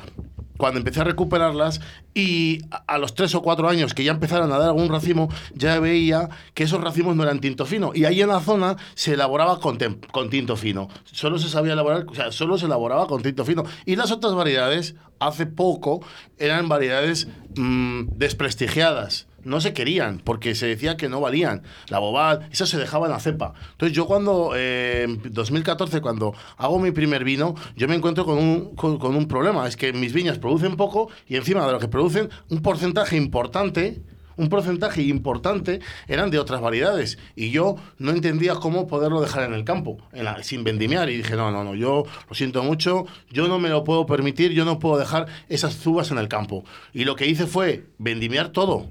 cuando 0.58 0.80
empecé 0.80 1.02
a 1.02 1.04
recuperarlas 1.04 1.82
y 2.14 2.62
a, 2.70 2.98
los 2.98 3.14
tres 3.14 3.36
o 3.36 3.42
cuatro 3.42 3.70
años 3.70 3.94
que 3.94 4.04
ya 4.04 4.12
empezaron 4.12 4.52
a 4.52 4.58
dar 4.58 4.70
algún 4.70 4.90
racimo, 4.90 5.30
ya 5.54 5.80
veía 5.80 6.30
que 6.54 6.64
esos 6.64 6.82
racimos 6.82 7.16
no 7.16 7.24
eran 7.24 7.40
tinto 7.40 7.66
fino. 7.66 7.92
Y 7.94 8.06
ahí 8.06 8.22
en 8.22 8.30
la 8.30 8.40
zona 8.40 8.78
se 8.96 9.14
elaboraba 9.14 9.60
con 9.60 10.30
tinto 10.30 10.56
fino. 10.58 10.90
Solo 11.06 11.40
se 11.40 11.50
sabía 11.50 11.74
elaborar, 11.74 12.06
o 12.08 12.16
sea, 12.16 12.32
solo 12.32 12.58
se 12.58 12.66
elaboraba 12.66 13.08
con 13.08 13.22
tinto 13.22 13.46
fino. 13.46 13.64
Y 13.86 13.96
las 13.96 14.12
otras 14.12 14.34
variedades, 14.34 14.96
hace 15.20 15.46
poco, 15.46 16.02
eran 16.38 16.68
variedades 16.70 17.28
mm, 17.56 18.10
desprestigiadas. 18.16 19.28
No 19.48 19.62
se 19.62 19.72
querían, 19.72 20.20
porque 20.22 20.56
se 20.56 20.68
decía 20.68 20.98
que 20.98 21.08
no 21.08 21.22
valían. 21.22 21.64
La 21.88 22.00
bobal, 22.00 22.50
eso 22.52 22.66
se 22.66 22.78
dejaba 22.78 23.06
en 23.06 23.14
la 23.14 23.22
cepa. 23.22 23.54
Entonces 23.72 23.96
yo 23.96 24.06
cuando, 24.06 24.52
eh, 24.58 25.04
en 25.04 25.22
2014, 25.34 26.02
cuando 26.02 26.34
hago 26.58 26.80
mi 26.80 26.92
primer 26.92 27.24
vino, 27.24 27.56
yo 27.78 27.88
me 27.88 27.96
encuentro 27.96 28.26
con 28.26 28.40
un, 28.40 28.76
con, 28.76 29.16
un 29.16 29.26
problema. 29.30 29.66
Es 29.66 29.78
que 29.78 29.94
mis 29.94 30.12
viñas 30.12 30.38
producen 30.38 30.76
poco 30.76 31.10
y 31.30 31.38
encima 31.38 31.66
de 31.66 31.72
lo 31.72 31.80
que 31.80 31.88
producen, 31.88 32.30
un 32.50 32.62
porcentaje 32.62 33.16
importante, 33.16 34.02
un 34.36 34.50
porcentaje 34.50 35.02
importante 35.04 35.80
eran 36.10 36.30
de 36.30 36.40
otras 36.40 36.60
variedades. 36.60 37.18
Y 37.38 37.52
yo 37.52 37.78
no 38.00 38.12
entendía 38.12 38.56
cómo 38.56 38.86
poderlo 38.86 39.22
dejar 39.22 39.44
en 39.44 39.54
el 39.54 39.64
campo, 39.64 39.98
sin 40.42 40.66
vendimiar. 40.66 41.10
Y 41.10 41.16
dije, 41.16 41.38
no, 41.38 41.52
no, 41.52 41.64
no, 41.64 41.74
yo 41.74 42.04
lo 42.28 42.36
siento 42.36 42.64
mucho, 42.64 43.06
yo 43.32 43.48
no 43.48 43.60
me 43.60 43.70
lo 43.70 43.86
puedo 43.86 44.06
permitir, 44.06 44.52
yo 44.52 44.66
no 44.66 44.78
puedo 44.78 44.98
dejar 44.98 45.28
esas 45.48 45.88
uvas 45.88 46.12
en 46.12 46.18
el 46.18 46.28
campo. 46.28 46.66
Y 46.92 47.06
lo 47.06 47.16
que 47.16 47.28
hice 47.28 47.48
fue 47.48 47.86
vendimiar 47.98 48.50
todo 48.50 48.90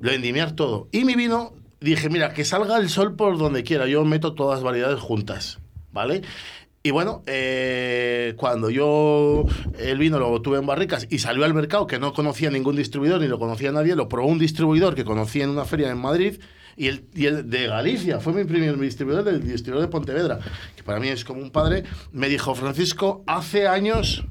lo 0.00 0.10
vendimiar 0.10 0.52
todo. 0.52 0.88
Y 0.92 1.04
mi 1.04 1.14
vino, 1.14 1.52
dije, 1.80 2.08
mira, 2.08 2.32
que 2.34 2.44
salga 2.44 2.78
el 2.78 2.88
sol 2.88 3.14
por 3.14 3.38
donde 3.38 3.62
quiera. 3.62 3.86
Yo 3.86 4.04
meto 4.04 4.34
todas 4.34 4.58
las 4.58 4.64
variedades 4.64 5.00
juntas, 5.00 5.58
¿vale? 5.92 6.22
Y 6.82 6.92
bueno, 6.92 7.22
eh, 7.26 8.32
cuando 8.38 8.70
yo 8.70 9.44
el 9.78 9.98
vino 9.98 10.18
lo 10.18 10.40
tuve 10.40 10.58
en 10.58 10.66
barricas 10.66 11.06
y 11.10 11.18
salió 11.18 11.44
al 11.44 11.52
mercado, 11.52 11.86
que 11.86 11.98
no 11.98 12.14
conocía 12.14 12.50
ningún 12.50 12.76
distribuidor 12.76 13.20
ni 13.20 13.28
lo 13.28 13.38
conocía 13.38 13.70
nadie, 13.70 13.94
lo 13.94 14.08
probó 14.08 14.28
un 14.28 14.38
distribuidor 14.38 14.94
que 14.94 15.04
conocí 15.04 15.42
en 15.42 15.50
una 15.50 15.66
feria 15.66 15.90
en 15.90 15.98
Madrid 15.98 16.40
y 16.80 16.86
el 17.26 17.50
de 17.50 17.66
Galicia, 17.66 18.20
fue 18.20 18.32
mi 18.32 18.44
primer 18.44 18.78
distribuidor, 18.78 19.28
el 19.28 19.46
distribuidor 19.46 19.86
de 19.86 19.92
Pontevedra, 19.92 20.38
que 20.74 20.82
para 20.82 20.98
mí 20.98 21.08
es 21.08 21.26
como 21.26 21.42
un 21.42 21.50
padre, 21.50 21.84
me 22.12 22.30
dijo, 22.30 22.54
Francisco, 22.54 23.22
hace 23.26 23.68
años 23.68 24.24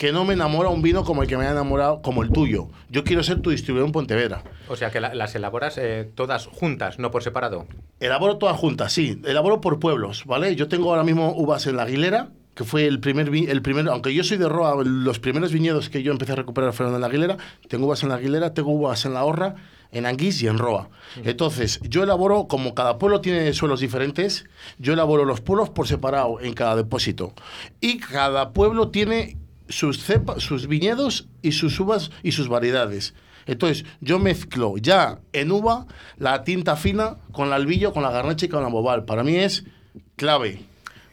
que 0.00 0.12
no 0.12 0.24
me 0.24 0.32
enamora 0.32 0.70
un 0.70 0.80
vino 0.80 1.04
como 1.04 1.20
el 1.20 1.28
que 1.28 1.36
me 1.36 1.44
ha 1.46 1.50
enamorado, 1.50 2.00
como 2.00 2.22
el 2.22 2.30
tuyo. 2.30 2.68
Yo 2.88 3.04
quiero 3.04 3.22
ser 3.22 3.42
tu 3.42 3.50
distribuidor 3.50 3.86
en 3.86 3.92
Pontevedra. 3.92 4.42
O 4.70 4.74
sea 4.74 4.90
que 4.90 4.98
la- 4.98 5.14
las 5.14 5.34
elaboras 5.34 5.76
eh, 5.76 6.10
todas 6.14 6.46
juntas, 6.46 6.98
no 6.98 7.10
por 7.10 7.22
separado. 7.22 7.66
Elaboro 8.00 8.38
todas 8.38 8.56
juntas, 8.56 8.94
sí. 8.94 9.20
Elaboro 9.26 9.60
por 9.60 9.78
pueblos, 9.78 10.24
¿vale? 10.24 10.56
Yo 10.56 10.68
tengo 10.68 10.88
ahora 10.88 11.04
mismo 11.04 11.34
uvas 11.36 11.66
en 11.66 11.76
la 11.76 11.82
Aguilera, 11.82 12.30
que 12.54 12.64
fue 12.64 12.86
el 12.86 12.98
primer, 13.00 13.28
el 13.28 13.60
primero, 13.60 13.92
aunque 13.92 14.14
yo 14.14 14.24
soy 14.24 14.38
de 14.38 14.48
Roa, 14.48 14.82
los 14.82 15.18
primeros 15.18 15.52
viñedos 15.52 15.90
que 15.90 16.02
yo 16.02 16.12
empecé 16.12 16.32
a 16.32 16.36
recuperar 16.36 16.72
fueron 16.72 16.94
en 16.94 17.02
la 17.02 17.08
Aguilera. 17.08 17.36
Tengo 17.68 17.84
uvas 17.84 18.02
en 18.02 18.08
la 18.08 18.14
Aguilera, 18.14 18.54
tengo 18.54 18.70
uvas 18.70 19.04
en 19.04 19.12
la 19.12 19.22
Horra, 19.24 19.56
en 19.92 20.06
Anguís 20.06 20.42
y 20.42 20.46
en 20.46 20.56
Roa. 20.56 20.88
Entonces, 21.24 21.78
yo 21.82 22.02
elaboro, 22.02 22.46
como 22.48 22.74
cada 22.74 22.96
pueblo 22.96 23.20
tiene 23.20 23.52
suelos 23.52 23.80
diferentes, 23.80 24.46
yo 24.78 24.94
elaboro 24.94 25.26
los 25.26 25.42
pueblos 25.42 25.68
por 25.68 25.86
separado 25.86 26.40
en 26.40 26.54
cada 26.54 26.74
depósito. 26.74 27.34
Y 27.82 27.98
cada 27.98 28.54
pueblo 28.54 28.88
tiene 28.88 29.36
sus 29.70 30.02
cepas, 30.02 30.42
sus 30.42 30.66
viñedos 30.66 31.28
y 31.42 31.52
sus 31.52 31.80
uvas 31.80 32.10
y 32.22 32.32
sus 32.32 32.48
variedades. 32.48 33.14
Entonces, 33.46 33.84
yo 34.00 34.18
mezclo 34.18 34.76
ya 34.76 35.20
en 35.32 35.50
uva 35.50 35.86
la 36.18 36.44
tinta 36.44 36.76
fina 36.76 37.16
con 37.32 37.50
la 37.50 37.56
albillo, 37.56 37.92
con 37.92 38.02
la 38.02 38.10
garnacha 38.10 38.46
y 38.46 38.48
con 38.48 38.62
la 38.62 38.68
bobal. 38.68 39.04
Para 39.04 39.24
mí 39.24 39.36
es 39.36 39.64
clave. 40.16 40.60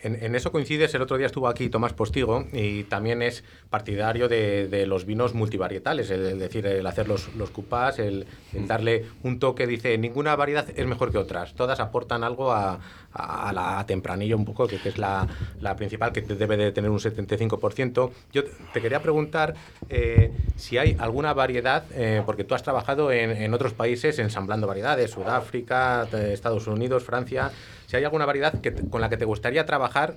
En, 0.03 0.23
en 0.23 0.35
eso 0.35 0.51
coincides, 0.51 0.93
el 0.93 1.01
otro 1.01 1.17
día 1.17 1.25
estuvo 1.25 1.47
aquí 1.47 1.69
Tomás 1.69 1.93
Postigo 1.93 2.45
y 2.53 2.83
también 2.83 3.23
es 3.23 3.43
partidario 3.69 4.29
de, 4.29 4.85
los 4.85 5.05
vinos 5.05 5.33
multivarietales, 5.33 6.11
el, 6.11 6.23
el 6.25 6.39
decir, 6.39 6.67
el 6.67 6.85
hacer 6.85 7.07
los, 7.07 7.33
los 7.35 7.49
cupás, 7.49 7.97
el, 7.97 8.27
el 8.53 8.67
darle 8.67 9.05
un 9.23 9.39
toque, 9.39 9.65
dice, 9.65 9.97
ninguna 9.97 10.35
variedad 10.35 10.67
es 10.75 10.85
mejor 10.85 11.11
que 11.11 11.17
otras, 11.17 11.55
todas 11.55 11.79
aportan 11.79 12.23
algo 12.23 12.51
a, 12.51 12.79
a 13.17 13.51
la 13.53 13.85
tempranillo 13.85 14.37
un 14.37 14.45
poco, 14.45 14.67
que, 14.67 14.77
es 14.87 14.97
la, 14.97 15.27
principal, 15.75 16.11
que 16.11 16.21
debe 16.21 16.55
de 16.57 16.71
tener 16.71 16.89
un 16.91 16.99
75%. 16.99 18.11
Yo 18.31 18.43
te- 18.73 18.81
quería 18.81 19.01
preguntar 19.01 19.55
eh, 19.89 20.31
si 20.55 20.77
hay 20.77 20.95
alguna 20.99 21.33
variedad, 21.33 21.83
eh, 21.93 22.21
porque 22.25 22.43
tú 22.43 22.55
has 22.55 22.63
trabajado 22.63 23.11
en, 23.11 23.53
otros 23.53 23.73
países 23.73 24.19
ensamblando 24.19 24.67
variedades, 24.67 25.11
Sudáfrica, 25.11 26.07
eh, 26.13 26.31
Estados 26.33 26.67
Unidos, 26.67 27.03
Francia, 27.03 27.51
si 27.87 27.97
hay 27.97 28.03
alguna 28.03 28.25
variedad 28.25 28.59
que 28.61 28.73
con 28.73 29.01
la 29.01 29.09
que 29.09 29.17
te 29.17 29.25
gustaría 29.25 29.65
trabajar 29.65 30.15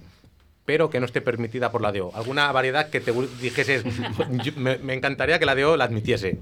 pero 0.66 0.88
que 0.88 1.00
no 1.00 1.06
esté 1.06 1.20
permitida 1.20 1.72
por 1.72 1.80
la 1.80 1.90
DO. 1.90 2.12
¿Alguna 2.14 2.52
variedad 2.52 2.90
que 2.90 3.00
te 3.00 3.12
dijeses, 3.40 3.82
"Yo- 4.44 4.52
me, 4.56 4.78
me 4.78 4.94
encantaría 4.94 5.38
que 5.40 5.46
la 5.46 5.56
DO 5.56 5.76
la 5.76 5.84
admitiese? 5.84 6.38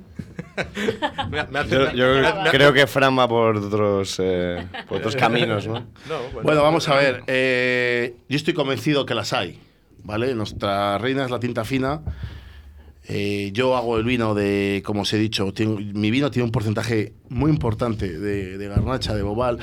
Me 1.31 1.41
ha- 1.41 1.47
me 1.47 1.59
hace- 1.59 1.97
Yo, 1.97 2.07
me 2.43 2.51
creo 2.51 2.73
que 2.73 2.87
Fran 2.87 3.19
va 3.19 3.29
por 3.29 3.57
otros, 3.57 4.17
eh, 4.23 4.67
por 4.89 4.99
otros 4.99 5.15
caminos, 5.25 5.67
¿no? 5.67 5.75
No, 5.75 5.85
bueno. 6.33 6.41
Bueno, 6.43 6.63
vamos 6.63 6.89
a 6.89 6.95
ver. 6.97 7.23
eh, 7.27 8.17
yo 8.29 8.37
estoy 8.37 8.55
convencido 8.55 9.05
que 9.07 9.15
las 9.15 9.33
hay, 9.33 9.59
¿vale? 10.05 10.35
Nuestra 10.35 10.99
reina 10.99 11.25
es 11.25 11.31
la 11.31 11.41
tinta 11.41 11.65
fina. 11.65 12.01
Eh, 13.11 13.51
yo 13.55 13.75
hago 13.77 13.97
el 13.97 14.05
vino 14.05 14.35
de, 14.35 14.83
como 14.85 15.03
os 15.03 15.13
he 15.15 15.19
dicho, 15.19 15.53
tengo- 15.55 15.79
mi 15.81 16.11
vino 16.11 16.31
tiene 16.31 16.45
un 16.45 16.53
porcentaje 16.53 17.15
muy 17.31 17.51
importante 17.51 18.19
de, 18.19 18.59
de 18.59 18.69
garnacha, 18.69 19.15
de 19.15 19.23
bobal. 19.23 19.59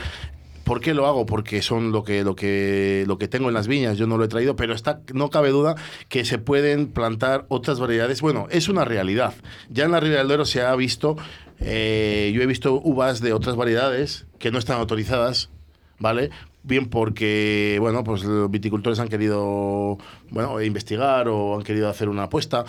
¿Por 0.66 0.82
qué 0.82 0.96
lo 0.96 1.06
hago? 1.06 1.28
Porque 1.28 1.62
son 1.62 1.92
lo 1.92 2.04
que, 2.04 2.24
lo, 2.24 2.36
que, 2.36 3.04
lo 3.06 3.20
que 3.20 3.28
tengo 3.28 3.50
en 3.50 3.54
las 3.54 3.68
viñas, 3.68 4.00
yo 4.00 4.08
no 4.08 4.18
lo 4.18 4.24
he 4.24 4.28
traído, 4.28 4.56
pero 4.56 4.74
está, 4.74 5.00
no 5.14 5.30
cabe 5.30 5.50
duda 5.52 5.76
que 6.10 6.26
se 6.26 6.40
pueden 6.40 6.88
plantar 6.88 7.46
otras 7.50 7.80
variedades. 7.80 8.20
Bueno, 8.20 8.48
es 8.50 8.68
una 8.68 8.84
realidad. 8.84 9.36
Ya 9.70 9.86
en 9.86 9.92
la 9.92 10.00
Ribera 10.00 10.22
del 10.22 10.28
Duero 10.28 10.44
se 10.44 10.64
ha 10.64 10.76
visto, 10.76 11.18
eh, 11.60 12.32
yo 12.34 12.42
he 12.42 12.48
visto 12.48 12.82
uvas 12.84 13.22
de 13.22 13.32
otras 13.32 13.56
variedades 13.56 14.26
que 14.40 14.50
no 14.50 14.58
están 14.58 14.80
autorizadas, 14.80 15.52
¿vale? 16.00 16.32
Bien 16.64 16.90
porque, 16.90 17.78
bueno, 17.80 18.04
pues 18.04 18.24
los 18.24 18.50
viticultores 18.50 18.98
han 18.98 19.08
querido, 19.08 20.00
bueno, 20.32 20.60
investigar 20.64 21.28
o 21.28 21.56
han 21.56 21.62
querido 21.62 21.90
hacer 21.90 22.10
una 22.10 22.24
apuesta 22.24 22.66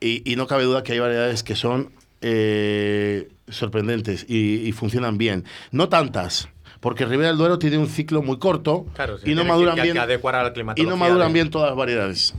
y, 0.00 0.34
no 0.34 0.48
cabe 0.48 0.64
duda 0.64 0.82
que 0.82 0.94
hay 0.94 0.98
variedades 0.98 1.44
que 1.44 1.54
son 1.54 1.92
eh, 2.22 3.28
sorprendentes 3.46 4.26
y 4.28 4.72
funcionan 4.72 5.16
bien. 5.16 5.44
No 5.70 5.88
tantas, 5.88 6.48
porque 6.86 7.04
Ribera 7.04 7.30
del 7.30 7.36
Duero 7.36 7.58
tiene 7.58 7.78
un 7.78 7.88
ciclo 7.88 8.22
muy 8.22 8.38
corto 8.38 8.86
Claro, 8.94 9.18
se 9.18 9.28
y 9.28 9.34
no 9.34 9.44
maduran 9.44 9.74
que, 9.74 9.82
bien 9.82 9.96
que 9.96 10.80
y 10.80 10.86
no 10.86 10.96
maduran 10.96 11.26
de- 11.26 11.34
bien 11.34 11.50
todas 11.50 11.70
las 11.70 11.76
variedades. 11.76 12.32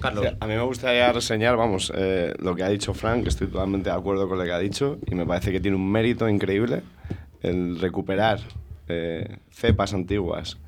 Carlos. 0.00 0.24
Sí, 0.28 0.36
A 0.40 0.46
mí 0.48 0.54
me 0.54 0.62
gustaría 0.62 1.12
reseñar, 1.12 1.56
vamos, 1.56 1.92
eh, 1.94 2.34
lo 2.40 2.56
que 2.56 2.64
ha 2.64 2.68
dicho 2.68 2.94
Frank, 2.94 3.22
que 3.22 3.28
estoy 3.28 3.46
totalmente 3.46 3.88
de 3.88 3.94
acuerdo 3.94 4.28
con 4.28 4.38
lo 4.38 4.44
que 4.44 4.50
ha 4.50 4.58
dicho, 4.58 4.98
y 5.08 5.14
me 5.14 5.24
parece 5.24 5.52
que 5.52 5.60
tiene 5.60 5.76
un 5.76 5.88
mérito 5.88 6.28
increíble 6.28 6.82
el 7.42 7.78
recuperar 7.78 8.40
eh, 8.88 9.36
cepas 9.52 9.94
antiguas, 9.94 10.58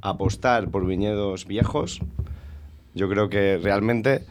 apostar 0.00 0.70
por 0.70 0.86
viñedos 0.86 1.44
viejos. 1.44 2.00
Yo 2.94 3.10
creo 3.10 3.28
que 3.28 3.60
realmente 3.62 4.24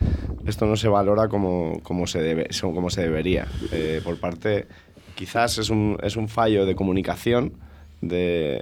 esto 0.47 0.65
no 0.65 0.75
se 0.75 0.87
valora 0.87 1.27
como, 1.27 1.81
como, 1.83 2.07
se, 2.07 2.19
debe, 2.19 2.47
como 2.61 2.89
se 2.89 3.03
debería. 3.03 3.45
Eh, 3.71 4.01
por 4.03 4.19
parte, 4.19 4.65
quizás 5.13 5.59
es 5.59 5.69
un, 5.69 5.99
es 6.01 6.15
un 6.15 6.27
fallo 6.29 6.65
de 6.65 6.73
comunicación 6.73 7.61
de, 8.07 8.61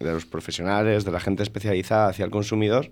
de 0.00 0.12
los 0.12 0.26
profesionales, 0.26 1.04
de 1.04 1.12
la 1.12 1.20
gente 1.20 1.42
especializada 1.42 2.08
hacia 2.08 2.24
el 2.24 2.30
consumidor, 2.30 2.90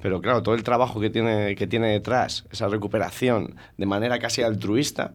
pero 0.00 0.20
claro, 0.20 0.42
todo 0.42 0.54
el 0.54 0.62
trabajo 0.62 1.00
que 1.00 1.10
tiene, 1.10 1.54
que 1.54 1.66
tiene 1.66 1.88
detrás, 1.88 2.44
esa 2.50 2.68
recuperación 2.68 3.56
de 3.76 3.86
manera 3.86 4.18
casi 4.18 4.42
altruista 4.42 5.12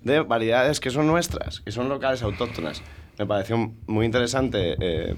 de 0.00 0.20
variedades 0.20 0.80
que 0.80 0.90
son 0.90 1.06
nuestras, 1.06 1.60
que 1.60 1.72
son 1.72 1.88
locales 1.88 2.22
autóctonas. 2.22 2.82
Me 3.18 3.26
pareció 3.26 3.72
muy 3.86 4.06
interesante 4.06 4.76
eh, 4.80 5.14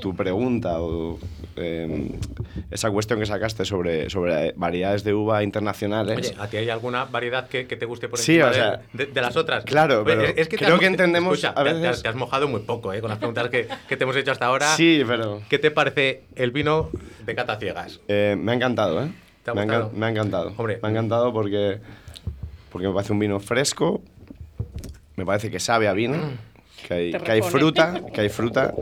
tu 0.00 0.14
pregunta 0.16 0.80
o 0.80 1.18
eh, 1.56 2.18
esa 2.70 2.90
cuestión 2.90 3.18
que 3.20 3.26
sacaste 3.26 3.64
sobre, 3.64 4.08
sobre 4.10 4.52
variedades 4.56 5.04
de 5.04 5.12
uva 5.14 5.42
internacionales. 5.42 6.16
Oye, 6.18 6.34
¿a 6.38 6.48
ti 6.48 6.56
hay 6.56 6.70
alguna 6.70 7.04
variedad 7.04 7.48
que, 7.48 7.66
que 7.66 7.76
te 7.76 7.84
guste 7.86 8.08
por 8.08 8.18
Sí, 8.18 8.32
encima 8.40 8.46
o 8.46 8.50
de- 8.50 8.54
sea, 8.56 8.82
de, 8.92 9.06
de 9.06 9.20
las 9.20 9.36
otras? 9.36 9.64
claro, 9.64 10.02
Oye, 10.02 10.16
pero 10.16 10.34
te 10.34 10.56
creo 10.56 10.74
has 10.74 10.80
que 10.80 10.86
mo- 10.88 10.92
entendemos 10.92 11.32
escucha, 11.38 11.50
a 11.50 11.62
te- 11.64 11.70
te, 11.70 11.74
veces- 11.76 11.90
has, 11.96 12.02
te 12.02 12.08
has 12.08 12.14
mojado 12.14 12.48
muy 12.48 12.60
poco 12.60 12.92
¿eh? 12.92 13.00
con 13.00 13.10
las 13.10 13.18
preguntas 13.18 13.48
que, 13.50 13.68
que 13.88 13.96
te 13.96 14.04
hemos 14.04 14.16
hecho 14.16 14.32
hasta 14.32 14.46
ahora. 14.46 14.74
sí, 14.76 15.02
pero 15.06 15.42
¿Qué 15.48 15.58
te 15.58 15.70
parece 15.70 16.22
el 16.36 16.50
vino 16.52 16.88
de 17.24 17.34
cata 17.34 17.56
ciegas? 17.58 18.00
eh, 18.08 18.36
me 18.38 18.52
ha 18.52 18.54
encantado, 18.54 19.04
¿eh? 19.04 19.08
¿Te 19.44 19.50
ha 19.50 19.54
me, 19.54 19.62
ha 19.62 19.88
me 19.92 20.06
ha 20.06 20.08
encantado. 20.10 20.52
Hombre. 20.56 20.78
Me 20.82 20.88
ha 20.88 20.90
encantado 20.92 21.32
porque, 21.32 21.80
porque 22.70 22.86
me 22.88 22.94
parece 22.94 23.12
un 23.12 23.18
vino 23.18 23.40
fresco, 23.40 24.00
me 25.16 25.26
parece 25.26 25.50
que 25.50 25.58
sabe 25.60 25.88
a 25.88 25.92
vino, 25.92 26.16
que 26.88 26.94
hay, 26.94 27.12
que 27.12 27.30
hay 27.32 27.42
fruta, 27.42 28.00
que 28.14 28.20
hay 28.22 28.28
fruta, 28.28 28.72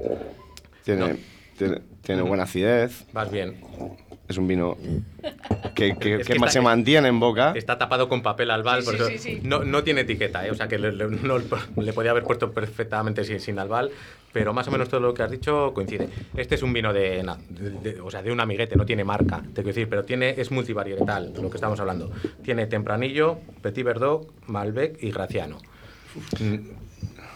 tiene, 0.85 1.17
tiene, 1.59 1.81
tiene 2.03 2.23
buena 2.23 2.45
acidez, 2.45 3.05
Vas 3.13 3.31
bien. 3.31 3.61
es 4.29 4.37
un 4.39 4.47
vino 4.49 4.77
que, 5.75 5.97
que- 5.97 6.15
Es 6.15 6.27
que 6.27 6.33
que 6.33 6.33
está- 6.35 6.49
se 6.51 6.61
mantiene 6.61 7.09
en 7.09 7.19
boca. 7.21 7.53
Está 7.57 7.77
tapado 7.79 8.09
con 8.09 8.23
papel 8.23 8.51
albal, 8.51 8.81
Sí, 8.83 8.87
por 8.87 8.95
sí, 8.97 9.01
eso 9.03 9.11
sí, 9.11 9.19
sí. 9.19 9.41
No, 9.43 9.65
no 9.65 9.83
tiene 9.85 10.03
etiqueta, 10.03 10.47
¿eh? 10.47 10.51
o 10.51 10.55
sea 10.55 10.69
que 10.69 10.79
le, 10.79 10.93
le- 10.93 11.09
no- 11.09 11.39
le 11.39 11.93
podía 11.93 12.11
haber 12.13 12.23
puesto 12.25 12.53
perfectamente 12.53 13.25
sin, 13.25 13.41
sin 13.41 13.59
albal. 13.59 13.91
pero 14.33 14.53
más 14.53 14.69
o 14.69 14.71
menos 14.71 14.89
todo 14.89 15.01
lo 15.01 15.13
que 15.13 15.25
has 15.25 15.31
dicho 15.33 15.73
coincide. 15.75 16.09
Este 16.37 16.55
es 16.55 16.63
un 16.63 16.73
vino 16.73 16.93
de, 16.93 17.21
de- 17.49 17.71
de- 17.95 18.01
o 18.01 18.11
sea, 18.13 18.23
de 18.23 18.31
un 18.31 18.39
amiguete, 18.39 18.77
no 18.77 18.87
tiene 18.87 19.03
marca, 19.03 19.39
te 19.41 19.55
quiero 19.63 19.67
decir, 19.71 19.89
pero 19.89 20.05
tiene, 20.05 20.35
es 20.41 20.53
multivarietal, 20.53 21.33
lo 21.35 21.51
que 21.51 21.57
estamos 21.57 21.81
hablando. 21.81 22.13
Tiene 22.45 22.67
Tempranillo, 22.69 23.41
Petit 23.61 23.85
Verdot, 23.85 24.29
Malbec 24.47 25.03
y 25.03 25.11
Graciano. 25.11 25.59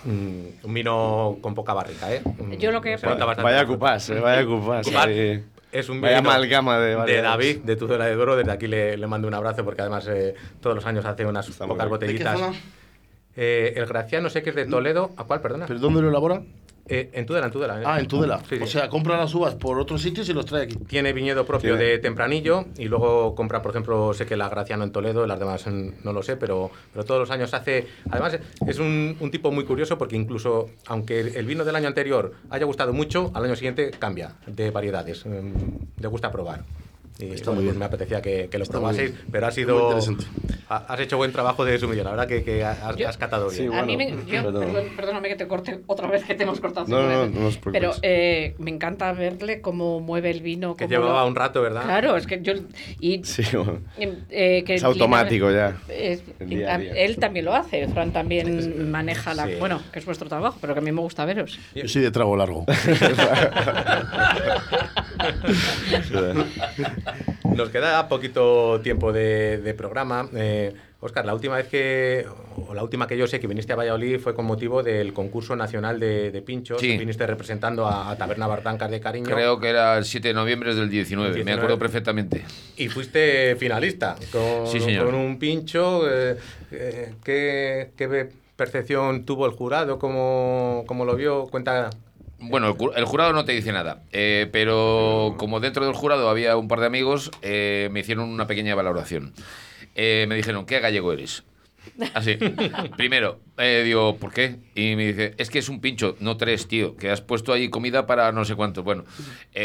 Mm, 0.05 0.67
un 0.67 0.75
vino 0.75 1.39
con 1.41 1.55
poca 1.55 1.73
barrica, 1.73 2.13
¿eh? 2.13 2.23
Mm, 2.25 2.53
Yo 2.55 2.73
lo 2.73 2.81
que- 2.81 2.99
se 2.99 3.07
nota 3.07 3.25
bastante 3.25 3.45
Vaya 3.45 3.59
la 3.59 3.65
fruta. 3.65 3.79
cupás, 3.79 4.11
eh, 4.11 4.21
vaya 4.21 4.45
cupás. 4.47 4.87
Cupás. 4.87 5.07
sí. 5.07 5.41
Es 5.73 5.89
un 5.89 6.01
Vaya 6.01 6.19
vino 6.21 6.31
amalgama 6.31 6.79
de 6.79 6.95
de. 6.97 7.23
David, 7.23 7.59
de 7.65 7.75
Tudela 7.77 8.05
de 8.07 8.15
Doro. 8.15 8.37
Desde 8.37 8.53
aquí 8.53 8.69
le, 8.69 8.97
le 8.97 9.07
mando 9.09 9.27
un 9.27 9.35
abrazo 9.35 9.65
porque 9.65 9.81
además 9.81 10.07
eh, 10.09 10.35
todos 10.61 10.77
los 10.77 10.87
años 10.87 11.05
hace 11.05 11.27
unas 11.27 11.49
Está 11.49 11.67
pocas 11.67 11.89
bien. 11.89 11.99
¿De 12.01 12.07
qué 12.07 12.13
botellitas. 12.25 12.39
zona? 12.39 12.53
Eh, 13.37 13.73
el 13.77 13.87
Graciano 13.87 14.31
sé 14.31 14.43
que 14.45 14.51
es 14.51 14.57
de 14.57 14.67
Toledo. 14.67 15.11
¿A 15.17 15.25
cuál, 15.25 15.41
perdona? 15.41 15.67
¿Pero 15.67 15.81
dónde 15.81 16.01
lo 16.01 16.11
elabora? 16.11 16.43
Eh, 16.87 17.11
en 17.15 17.25
Tudela, 17.25 17.47
en 17.47 17.53
Tudela. 17.53 17.81
eh. 17.81 17.85
Ah, 17.87 17.99
en 17.99 18.07
Tudela. 18.07 18.41
Sí, 18.49 18.57
sí. 18.59 18.63
O 18.63 18.67
sea, 18.67 18.89
compra 18.91 19.17
las 19.17 19.35
uvas 19.35 19.55
por 19.55 19.79
otros 19.79 20.03
sitios 20.03 20.29
y 20.29 20.35
los 20.35 20.45
trae 20.45 20.65
aquí. 20.65 20.77
Tiene 20.77 21.13
viñedo 21.15 21.47
propio 21.47 21.77
Tiene. 21.77 21.93
de 21.93 21.99
Tempranillo 21.99 22.67
y 22.77 22.85
luego 22.87 23.35
compra, 23.35 23.63
por 23.63 23.71
ejemplo, 23.71 24.13
sé 24.13 24.27
que 24.27 24.37
la 24.37 24.49
Graciano 24.51 24.85
en 24.85 24.93
Toledo, 24.93 25.27
las 25.27 25.39
demás 25.39 25.67
no 25.67 26.13
lo 26.13 26.23
sé, 26.23 26.37
pero, 26.37 26.71
pero 26.93 27.05
todos 27.05 27.21
los 27.21 27.31
años 27.31 27.55
hace... 27.55 27.87
Además, 28.11 28.39
es 28.67 28.79
un, 28.79 29.17
un 29.19 29.31
tipo 29.31 29.51
muy 29.51 29.65
curioso 29.65 29.97
porque 29.97 30.17
incluso, 30.17 30.69
aunque 30.87 31.21
el 31.21 31.47
vino 31.47 31.65
del 31.65 31.75
año 31.77 31.89
anterior 31.89 32.33
haya 32.51 32.67
gustado 32.67 32.93
mucho, 32.93 33.31
al 33.35 33.45
año 33.45 33.57
siguiente 33.57 33.91
cambia 33.99 34.33
de 34.47 34.71
variedades. 34.71 35.25
mm, 35.25 36.01
Le 36.01 36.09
gusta 36.09 36.31
probar. 36.31 36.65
Y, 37.17 37.27
Está 37.31 37.51
bueno, 37.51 37.61
muy 37.61 37.65
bien. 37.67 37.79
Me 37.79 37.85
apetecía 37.85 38.21
que, 38.21 38.49
que 38.51 38.59
lo 38.59 38.65
Está 38.65 38.79
probaseis, 38.79 39.13
pero 39.31 39.47
ha 39.47 39.53
sido... 39.53 39.81
interesante. 39.83 40.25
ha- 40.69 40.85
Has 40.93 40.99
hecho 40.99 41.17
buen 41.17 41.31
trabajo 41.31 41.65
de 41.65 41.79
sumiller, 41.79 42.05
la 42.05 42.11
verdad 42.11 42.27
que, 42.27 42.43
que 42.43 42.65
has, 42.65 42.97
Yo- 42.97 43.09
has 43.09 43.17
catado 43.17 43.49
bien. 43.51 43.71
Sí, 43.71 43.79
a 43.79 43.85
mí 43.85 43.97
me, 43.97 44.09
bueno, 44.15 44.27
yo- 44.27 44.43
pero- 44.43 44.61
perdón- 44.61 44.97
perdóname 44.97 45.29
que 45.29 45.37
te 45.37 45.47
corte 45.47 45.79
otra 45.87 46.09
vez 46.09 46.25
que 46.25 46.35
te 46.35 46.43
hemos 46.43 46.59
cortado. 46.61 46.89
No, 46.89 47.09
no, 47.09 47.27
no 47.29 47.47
os 47.47 47.59
Pero 47.59 47.93
eh, 48.03 48.57
me 48.59 48.73
encanta 48.73 49.13
verle 49.13 49.61
cómo 49.61 50.01
mueve 50.01 50.33
el 50.33 50.41
vino. 50.41 50.75
que 50.77 50.89
llevaba 50.89 51.21
lo- 51.23 51.29
un 51.29 51.37
rato, 51.37 51.63
¿verdad? 51.63 51.85
Claro, 51.85 52.17
es 52.17 52.27
que 52.27 52.41
yo. 52.43 52.55
Y, 52.99 53.23
Sí, 53.23 53.45
bueno. 53.57 53.79
eh, 54.31 54.65
que 54.67 54.75
Es 54.75 54.83
automático 54.83 55.53
ya. 55.53 55.77
es- 55.89 56.25
El 56.41 56.49
día 56.49 56.75
a 56.75 56.79
día. 56.79 56.95
él 56.95 57.17
también 57.19 57.45
lo 57.45 57.55
hace. 57.55 57.87
Fran 57.89 58.13
también 58.13 58.91
maneja 58.91 59.35
la. 59.35 59.47
Sí. 59.47 59.53
Bueno, 59.61 59.81
que 59.93 60.01
es 60.01 60.05
vuestro 60.05 60.29
trabajo, 60.29 60.59
pero 60.61 60.75
que 60.75 60.81
a 60.81 60.83
mí 60.83 60.91
me 60.91 61.01
gusta 61.01 61.25
veros. 61.25 61.61
Yo 61.77 61.87
soy 61.87 62.03
de 62.03 62.11
trago 62.11 62.37
largo. 62.37 62.65
Nos 67.55 67.69
queda 67.71 68.09
poquito 68.09 68.81
tiempo 68.83 69.13
de, 69.13 69.59
de 69.59 69.75
programa. 69.75 70.29
Eh, 70.35 70.73
Oscar, 71.01 71.27
la 71.27 71.35
última 71.35 71.57
vez 71.57 71.69
que, 71.69 72.25
o 72.67 72.73
la 72.73 72.83
última 72.83 73.07
que 73.07 73.19
yo 73.19 73.27
sé 73.27 73.39
que 73.39 73.47
viniste 73.47 73.75
a 73.75 73.77
Valladolid 73.77 74.19
fue 74.19 74.35
con 74.35 74.47
motivo 74.47 74.83
del 74.83 75.13
concurso 75.13 75.55
nacional 75.55 76.01
de, 76.01 76.31
de 76.31 76.41
pinchos. 76.41 76.81
Sí. 76.81 76.97
Viniste 76.97 77.27
representando 77.27 77.87
a, 77.87 78.11
a 78.11 78.17
Taberna 78.17 78.47
Bartancas 78.47 78.91
de 78.91 79.01
Cariño. 79.01 79.27
Creo 79.27 79.61
que 79.61 79.69
era 79.69 79.99
el 79.99 80.07
7 80.07 80.29
de 80.29 80.35
noviembre 80.35 80.75
del 80.75 80.89
19, 80.89 81.29
me 81.29 81.35
19. 81.37 81.59
acuerdo 81.61 81.79
perfectamente. 81.79 82.43
Y 82.79 82.89
fuiste 82.89 83.55
finalista 83.57 84.17
con, 84.33 84.67
Sí, 84.67 84.81
señor. 84.81 85.05
con 85.07 85.15
un 85.15 85.39
pincho. 85.39 86.11
eh, 86.11 86.39
eh, 86.73 87.15
¿qué, 87.23 87.91
qué 87.99 88.31
percepción 88.57 89.27
tuvo 89.27 89.45
el 89.45 89.53
jurado? 89.53 89.99
¿Cómo, 89.99 90.85
cómo 90.87 91.05
lo 91.05 91.15
vio? 91.17 91.47
Cuenta. 91.49 91.91
Bueno, 92.49 92.77
el, 92.95 93.05
jurado 93.05 93.33
no 93.33 93.45
te 93.45 93.53
dice 93.53 93.73
nada, 93.73 94.03
eh, 94.13 94.49
pero 94.53 95.35
como 95.39 95.61
dentro 95.61 95.85
del 95.85 95.95
jurado 95.95 96.29
había 96.29 96.57
un 96.57 96.69
par 96.69 96.81
de 96.81 96.87
amigos, 96.87 97.31
eh, 97.43 97.89
me 97.93 98.01
hicieron 98.01 98.29
una 98.29 98.47
pequeña 98.47 98.75
valoración. 98.75 99.33
Eh, 99.95 100.27
me 100.29 100.35
dijeron, 100.35 100.67
¿qué 100.67 100.81
gallego 100.81 101.13
eres? 101.13 101.45
Así. 102.13 102.37
Primero, 102.97 103.41
digo, 103.85 104.17
¿por 104.17 104.33
qué? 104.33 104.57
Y 104.75 104.97
me 104.97 105.07
dice, 105.07 105.35
es 105.39 105.49
que 105.49 105.59
es 105.59 105.69
un 105.69 105.81
pincho, 105.81 106.17
no 106.21 106.37
tres, 106.37 106.67
tío, 106.67 106.97
que 106.97 107.11
has 107.11 107.21
puesto 107.21 107.53
ahí 107.53 107.71
comida 107.71 108.07
para 108.07 108.33
no 108.33 108.45
sé 108.45 108.55
cuánto. 108.57 108.83
Bueno, 108.83 109.05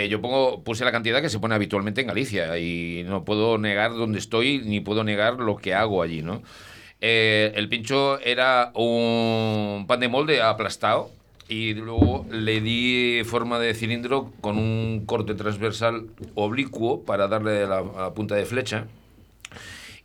yo 0.09 0.21
pongo, 0.21 0.63
puse 0.63 0.85
la 0.85 0.91
cantidad 0.91 1.21
que 1.21 1.29
se 1.29 1.39
pone 1.39 1.55
habitualmente 1.55 2.01
en 2.01 2.07
Galicia 2.07 2.57
y 2.57 3.03
no 3.05 3.25
puedo 3.25 3.57
negar 3.57 3.93
dónde 3.93 4.19
estoy 4.19 4.59
ni 4.59 4.79
puedo 4.79 5.03
negar 5.03 5.35
lo 5.35 5.57
que 5.57 5.73
hago 5.73 6.01
allí, 6.01 6.21
¿no? 6.21 6.43
El 7.01 7.69
pincho 7.69 8.19
era 8.19 8.71
un 8.75 9.85
pan 9.87 9.99
de 9.99 10.09
molde 10.09 10.41
aplastado 10.41 11.18
y 11.49 11.73
luego 11.73 12.27
le 12.29 12.61
di 12.61 13.23
forma 13.25 13.57
de 13.59 13.73
cilindro 13.73 14.31
con 14.39 14.57
un 14.57 15.03
corte 15.05 15.33
transversal 15.33 16.05
oblicuo 16.35 17.01
para 17.01 17.27
darle 17.27 17.65
la, 17.65 18.13
punta 18.13 18.35
de 18.35 18.45
flecha 18.45 18.85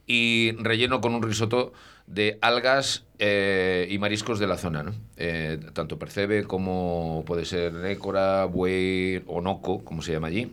y 0.06 0.52
relleno 0.58 1.02
con 1.02 1.14
un 1.14 1.22
risotto 1.22 1.74
de 2.06 2.38
algas 2.40 3.04
eh, 3.18 3.86
y 3.90 3.98
mariscos 3.98 4.38
de 4.38 4.46
la 4.46 4.56
zona. 4.56 4.92
Eh, 5.16 5.60
tanto 5.74 5.98
percebe 5.98 6.44
como 6.44 7.22
puede 7.26 7.44
ser 7.44 7.74
nécora, 7.74 8.46
buey 8.46 9.22
o 9.26 9.42
noco, 9.42 9.84
como 9.84 10.00
se 10.00 10.12
llama 10.12 10.28
allí, 10.28 10.50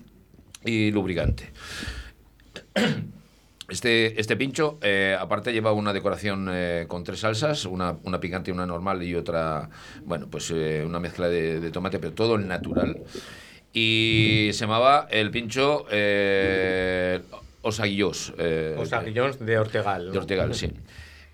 y 0.65 0.91
lubricante. 0.91 1.51
Este, 3.72 4.19
este 4.19 4.36
pincho, 4.36 4.78
eh, 4.82 5.15
aparte, 5.17 5.53
lleva 5.53 5.72
una 5.72 5.93
decoración 5.93 6.49
eh, 6.51 6.84
con 6.89 7.05
tres 7.05 7.22
salsas, 7.22 7.63
una, 7.65 7.95
una 8.03 8.19
picante, 8.19 8.51
una 8.51 8.65
normal 8.65 9.01
y 9.01 9.15
otra, 9.15 9.69
bueno, 10.03 10.28
pues 10.30 10.51
eh, 10.51 10.84
una 10.86 10.99
mezcla 10.99 11.30
de, 11.30 11.61
de 11.61 11.72
tomate, 11.72 11.97
pero 11.97 12.11
todo 12.11 12.38
natural. 12.38 12.97
Y 13.74 14.49
se 14.51 14.59
llamaba 14.65 15.07
el 15.09 15.32
pincho 15.32 15.86
eh, 15.89 17.22
Osaguillos. 17.61 18.34
eh, 18.38 18.74
de 19.39 19.57
Ortegal. 19.57 20.05
¿no? 20.07 20.11
de 20.11 20.17
Ortegal, 20.19 20.53
sí. 20.53 20.69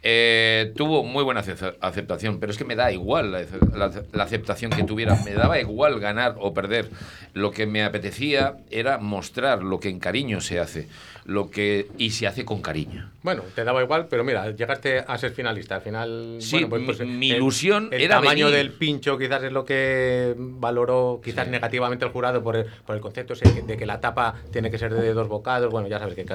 Eh, 0.03 0.73
tuvo 0.75 1.03
muy 1.03 1.23
buena 1.23 1.39
ace- 1.41 1.75
aceptación, 1.81 2.39
pero 2.39 2.51
es 2.51 2.57
que 2.59 2.63
me 2.65 2.75
da 2.75 2.91
igual 2.91 3.31
la, 3.31 3.41
la- 3.75 4.03
la 4.13 4.23
aceptación 4.23 4.69
que 4.71 4.83
tuviera, 4.83 5.15
me 5.25 5.33
daba 5.33 5.59
igual 5.59 5.99
ganar 5.99 6.35
o 6.39 6.53
perder. 6.53 6.91
Lo 7.33 7.49
que 7.51 7.65
me 7.65 7.83
apetecía 7.83 8.57
era 8.69 8.99
mostrar 8.99 9.63
lo 9.63 9.79
que 9.79 9.89
en 9.89 9.99
cariño 9.99 10.39
se 10.39 10.59
hace, 10.59 10.87
lo 11.27 11.51
que 11.51 11.87
y 11.97 12.11
se 12.11 12.25
hace 12.25 12.45
con 12.45 12.61
cariño. 12.61 13.11
Bueno, 13.21 13.43
te 13.53 13.63
daba 13.65 13.83
igual, 13.83 14.07
pero 14.09 14.23
mira, 14.23 14.49
llegaste 14.51 14.99
a 15.05 15.17
ser 15.17 15.31
finalista. 15.31 15.75
Al 15.75 15.81
final, 15.81 16.37
Sí, 16.39 16.63
bueno, 16.63 16.69
pues, 16.69 16.81
mi- 16.81 16.85
pues, 16.87 16.99
mi 17.01 17.29
el- 17.31 17.35
ilusión 17.37 17.89
el 17.91 18.01
era 18.01 18.15
tamaño 18.15 18.45
venir. 18.47 18.57
del 18.57 18.73
pincho 18.73 19.17
quizás 19.17 19.43
es 19.43 19.51
lo 19.51 19.65
que 19.65 20.33
valoró 20.37 21.19
quizás 21.23 21.47
negativamente 21.49 22.05
el 22.05 22.11
jurado 22.11 22.41
por 22.41 22.55
el, 22.55 22.65
por 22.85 22.95
el 22.95 23.01
concepto 23.01 23.33
ese 23.33 23.61
de 23.61 23.75
que 23.77 23.85
la 23.85 23.99
tapa 23.99 24.35
tiene 24.51 24.71
que 24.71 24.77
ser 24.77 24.93
de 24.93 25.13
dos 25.13 25.27
bocados. 25.27 25.69
Bueno, 25.71 25.87
ya 25.89 25.99
sabes 25.99 26.15
que 26.15 26.25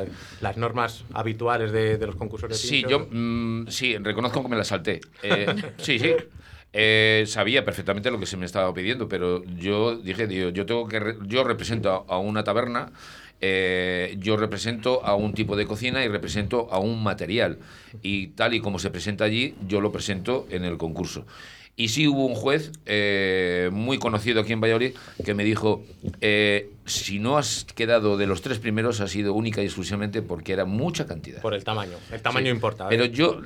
las 0.40 0.56
normas 0.58 1.04
habituales 1.14 1.72
de, 1.72 1.96
de 1.96 2.06
los 2.06 2.16
concursos 2.16 2.50
de 2.50 2.54
Sí, 2.54 2.84
yo 2.88 3.06
mm, 3.10 3.68
sí, 3.68 3.96
reconozco 3.98 4.42
que 4.42 4.48
me 4.48 4.56
la 4.56 4.64
salté. 4.64 5.00
Eh, 5.22 5.46
sí, 5.78 5.98
sí. 5.98 6.14
Eh, 6.74 7.24
sabía 7.26 7.64
perfectamente 7.64 8.10
lo 8.10 8.18
que 8.18 8.24
se 8.26 8.36
me 8.38 8.46
estaba 8.46 8.72
pidiendo, 8.72 9.06
pero 9.08 9.44
yo 9.44 9.96
dije, 9.96 10.26
digo, 10.26 10.48
yo 10.50 10.64
tengo 10.64 10.88
que 10.88 11.00
re- 11.00 11.16
yo 11.26 11.44
represento 11.44 12.06
a, 12.08 12.14
a 12.14 12.18
una 12.18 12.44
taberna, 12.44 12.90
eh, 13.44 14.16
yo 14.18 14.36
represento 14.36 15.04
a 15.04 15.16
un 15.16 15.34
tipo 15.34 15.56
de 15.56 15.66
cocina 15.66 16.04
y 16.04 16.08
represento 16.08 16.68
a 16.70 16.78
un 16.78 17.02
material. 17.02 17.58
Y 18.00 18.28
tal 18.28 18.54
y 18.54 18.60
como 18.60 18.78
se 18.78 18.90
presenta 18.90 19.24
allí, 19.24 19.54
yo 19.66 19.80
lo 19.80 19.90
presento 19.90 20.46
en 20.48 20.64
el 20.64 20.78
concurso. 20.78 21.26
Y 21.74 21.88
sí 21.88 22.06
hubo 22.06 22.26
un 22.26 22.34
juez 22.34 22.70
eh, 22.84 23.70
muy 23.72 23.98
conocido 23.98 24.42
aquí 24.42 24.52
en 24.52 24.60
Valladolid 24.60 24.94
que 25.24 25.32
me 25.34 25.42
dijo, 25.42 25.82
eh, 26.20 26.68
si 26.84 27.18
no 27.18 27.38
has 27.38 27.64
quedado 27.64 28.18
de 28.18 28.26
los 28.26 28.42
tres 28.42 28.58
primeros, 28.58 29.00
ha 29.00 29.08
sido 29.08 29.32
única 29.32 29.62
y 29.62 29.66
exclusivamente 29.66 30.20
porque 30.20 30.52
era 30.52 30.66
mucha 30.66 31.06
cantidad. 31.06 31.40
Por 31.40 31.54
el 31.54 31.64
tamaño. 31.64 31.96
El 32.10 32.20
tamaño 32.20 32.46
Sí. 32.46 32.50
importa. 32.52 32.84
¿eh? 32.84 32.88
Pero 32.90 33.06
yo 33.06 33.40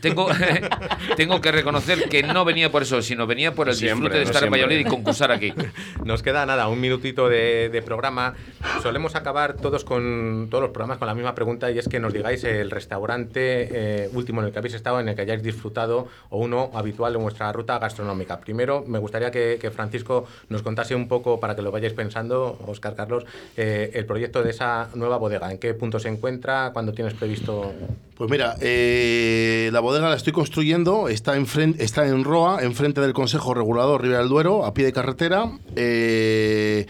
tengo, 0.00 0.28
tengo 1.16 1.40
que 1.40 1.50
reconocer 1.50 2.08
que 2.08 2.22
no 2.22 2.44
venía 2.44 2.70
por 2.70 2.82
eso, 2.82 3.02
sino 3.02 3.26
venía 3.26 3.54
por 3.54 3.68
el 3.68 3.74
Siempre, 3.74 3.94
disfrute 3.94 4.18
de 4.18 4.24
no 4.24 4.30
estar 4.30 4.42
siempre. 4.42 4.60
en 4.60 4.66
Valladolid 4.68 4.86
y 4.86 4.90
concursar 4.90 5.32
aquí. 5.32 5.52
Nos 6.04 6.22
queda 6.22 6.46
nada, 6.46 6.68
un 6.68 6.80
minutito 6.80 7.28
de, 7.28 7.70
de 7.70 7.82
programa. 7.82 8.34
Solemos 8.82 9.16
acabar 9.16 9.56
todos 9.56 9.84
con 9.84 10.46
todos 10.50 10.62
los 10.62 10.70
programas 10.70 10.98
con 10.98 11.08
la 11.08 11.14
misma 11.14 11.34
pregunta 11.34 11.70
y 11.72 11.78
es 11.78 11.88
que 11.88 11.98
nos 12.00 12.12
digáis 12.12 12.44
el 12.44 12.70
restaurante 12.70 14.04
eh, 14.04 14.10
último 14.12 14.40
en 14.40 14.46
el 14.46 14.52
que 14.52 14.58
habéis 14.58 14.74
estado, 14.74 15.00
en 15.00 15.08
el 15.08 15.14
que 15.16 15.22
hayáis 15.22 15.42
disfrutado 15.42 16.08
o 16.28 16.38
uno 16.38 16.70
habitual 16.74 17.12
de 17.14 17.18
vuestra 17.18 17.50
ruta 17.52 17.63
gastronómica. 17.66 18.40
Primero, 18.40 18.84
me 18.86 18.98
gustaría 18.98 19.30
que, 19.30 19.70
Francisco 19.74 20.26
nos 20.48 20.62
contase 20.62 20.94
un 20.94 21.08
poco, 21.08 21.40
para 21.40 21.56
que 21.56 21.62
lo 21.62 21.70
vayáis 21.70 21.92
pensando, 21.94 22.58
Oscar 22.66 22.94
Carlos, 22.94 23.24
eh, 23.56 23.90
el 23.94 24.06
proyecto 24.06 24.42
de 24.42 24.50
esa 24.50 24.88
nueva 24.94 25.16
bodega. 25.16 25.50
¿En 25.50 25.58
qué 25.58 25.74
punto 25.74 25.98
se 25.98 26.08
encuentra? 26.08 26.70
¿Cuándo 26.72 26.92
tienes 26.92 27.14
previsto? 27.14 27.72
Pues 28.16 28.30
mira, 28.30 28.56
eh, 28.60 29.70
la 29.72 29.80
bodega 29.80 30.08
la 30.08 30.16
estoy 30.16 30.32
construyendo, 30.32 31.08
está, 31.08 31.36
enfren- 31.36 31.76
está 31.78 32.06
en 32.06 32.22
Roa, 32.22 32.62
enfrente 32.62 33.00
del 33.00 33.12
Consejo 33.12 33.54
Regulador 33.54 34.02
Ribera 34.02 34.20
del 34.20 34.28
Duero, 34.28 34.64
a 34.64 34.72
pie 34.74 34.84
de 34.84 34.92
carretera. 34.92 35.50
Eh, 35.74 36.86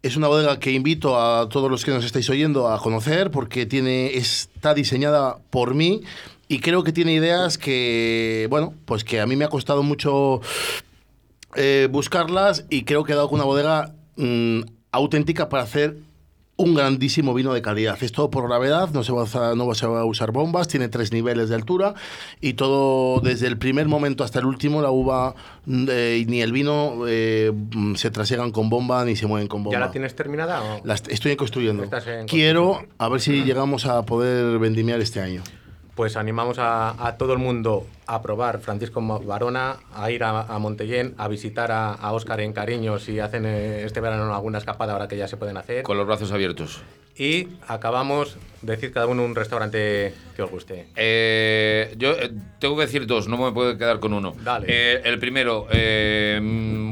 es 0.00 0.16
una 0.16 0.28
bodega 0.28 0.60
que 0.60 0.70
invito 0.70 1.20
a 1.20 1.48
todos 1.48 1.68
los 1.68 1.84
que 1.84 1.90
nos 1.90 2.04
estáis 2.04 2.30
oyendo 2.30 2.68
a 2.68 2.78
conocer 2.80 3.32
porque 3.32 3.66
tiene, 3.66 4.14
está 4.16 4.72
diseñada 4.72 5.38
por 5.50 5.74
mí 5.74 6.02
y 6.48 6.60
creo 6.60 6.82
que 6.82 6.92
tiene 6.92 7.12
ideas 7.12 7.58
que, 7.58 8.46
bueno, 8.50 8.74
pues 8.86 9.04
que 9.04 9.20
a 9.20 9.26
mí 9.26 9.36
me 9.36 9.44
ha 9.44 9.48
costado 9.48 9.82
mucho 9.82 10.40
eh, 11.56 11.88
buscarlas 11.90 12.64
y 12.70 12.84
creo 12.84 13.04
que 13.04 13.12
he 13.12 13.16
dado 13.16 13.28
con 13.28 13.36
una 13.36 13.44
bodega 13.44 13.94
mm, 14.16 14.60
auténtica 14.92 15.48
para 15.48 15.62
hacer 15.64 15.96
un 16.60 16.74
grandísimo 16.74 17.34
vino 17.34 17.54
de 17.54 17.62
calidad. 17.62 17.96
Es 18.02 18.10
todo 18.10 18.30
por 18.32 18.48
gravedad, 18.48 18.90
no 18.90 19.04
se, 19.04 19.12
va 19.12 19.20
a 19.20 19.24
usar, 19.24 19.56
no 19.56 19.72
se 19.74 19.86
va 19.86 20.00
a 20.00 20.04
usar 20.04 20.32
bombas, 20.32 20.66
tiene 20.66 20.88
tres 20.88 21.12
niveles 21.12 21.48
de 21.50 21.54
altura 21.54 21.94
y 22.40 22.54
todo 22.54 23.20
desde 23.20 23.46
el 23.46 23.58
primer 23.58 23.86
momento 23.86 24.24
hasta 24.24 24.40
el 24.40 24.44
último, 24.46 24.82
la 24.82 24.90
uva 24.90 25.36
mm, 25.66 25.86
eh, 25.88 26.24
ni 26.26 26.40
el 26.42 26.50
vino 26.50 27.04
eh, 27.06 27.52
mm, 27.54 27.94
se 27.94 28.10
trasiegan 28.10 28.50
con 28.50 28.70
bomba 28.70 29.04
ni 29.04 29.14
se 29.14 29.26
mueven 29.28 29.46
con 29.46 29.62
bomba. 29.62 29.78
¿Ya 29.78 29.84
la 29.86 29.92
tienes 29.92 30.16
terminada? 30.16 30.60
O? 30.62 30.80
La 30.84 30.94
est- 30.94 31.08
estoy 31.08 31.36
construyendo. 31.36 31.84
Quiero 32.26 32.82
a 32.98 33.08
ver 33.08 33.20
si 33.20 33.44
llegamos 33.44 33.86
a 33.86 34.04
poder 34.04 34.58
vendimiar 34.58 35.00
este 35.00 35.20
año. 35.20 35.42
Pues 35.98 36.16
animamos 36.16 36.60
a, 36.60 36.94
a 37.04 37.16
todo 37.16 37.32
el 37.32 37.40
mundo 37.40 37.84
a 38.06 38.22
probar 38.22 38.60
Francisco 38.60 39.00
Barona, 39.00 39.78
a 39.92 40.12
ir 40.12 40.22
a, 40.22 40.42
a 40.42 40.58
Montellén, 40.60 41.16
a 41.18 41.26
visitar 41.26 41.72
a, 41.72 41.92
a 41.92 42.12
Óscar 42.12 42.40
en 42.40 42.52
Cariño 42.52 43.00
si 43.00 43.18
hacen 43.18 43.44
eh, 43.44 43.82
este 43.82 44.00
verano 44.00 44.32
alguna 44.32 44.58
escapada 44.58 44.92
ahora 44.92 45.08
que 45.08 45.16
ya 45.16 45.26
se 45.26 45.36
pueden 45.36 45.56
hacer. 45.56 45.82
Con 45.82 45.98
los 45.98 46.06
brazos 46.06 46.30
abiertos. 46.30 46.82
Y 47.16 47.48
acabamos, 47.66 48.36
decir 48.62 48.92
cada 48.92 49.08
uno 49.08 49.24
un 49.24 49.34
restaurante 49.34 50.14
que 50.36 50.42
os 50.42 50.48
guste. 50.48 50.86
Eh, 50.94 51.92
yo 51.98 52.12
eh, 52.12 52.30
tengo 52.60 52.76
que 52.76 52.82
decir 52.82 53.04
dos, 53.08 53.26
no 53.26 53.36
me 53.36 53.50
puedo 53.50 53.76
quedar 53.76 53.98
con 53.98 54.12
uno. 54.12 54.34
Dale. 54.44 54.66
Eh, 54.68 55.00
el 55.04 55.18
primero, 55.18 55.66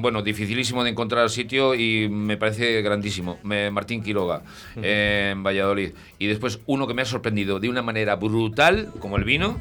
bueno, 0.06 0.22
dificilísimo 0.22 0.84
de 0.84 0.90
encontrar 0.90 1.28
sitio 1.30 1.74
y 1.74 2.08
me 2.08 2.36
parece 2.36 2.80
grandísimo. 2.80 3.40
Me- 3.42 3.72
Martín 3.72 4.04
Quiroga, 4.04 4.42
eh, 4.80 5.30
en 5.32 5.42
Valladolid. 5.42 5.90
Y 6.20 6.28
después 6.28 6.60
uno 6.66 6.86
que 6.86 6.94
me 6.94 7.02
ha 7.02 7.04
sorprendido 7.04 7.58
de 7.58 7.68
una 7.68 7.82
manera 7.82 8.14
brutal, 8.14 8.92
como 9.00 9.16
el 9.16 9.24
vino. 9.24 9.60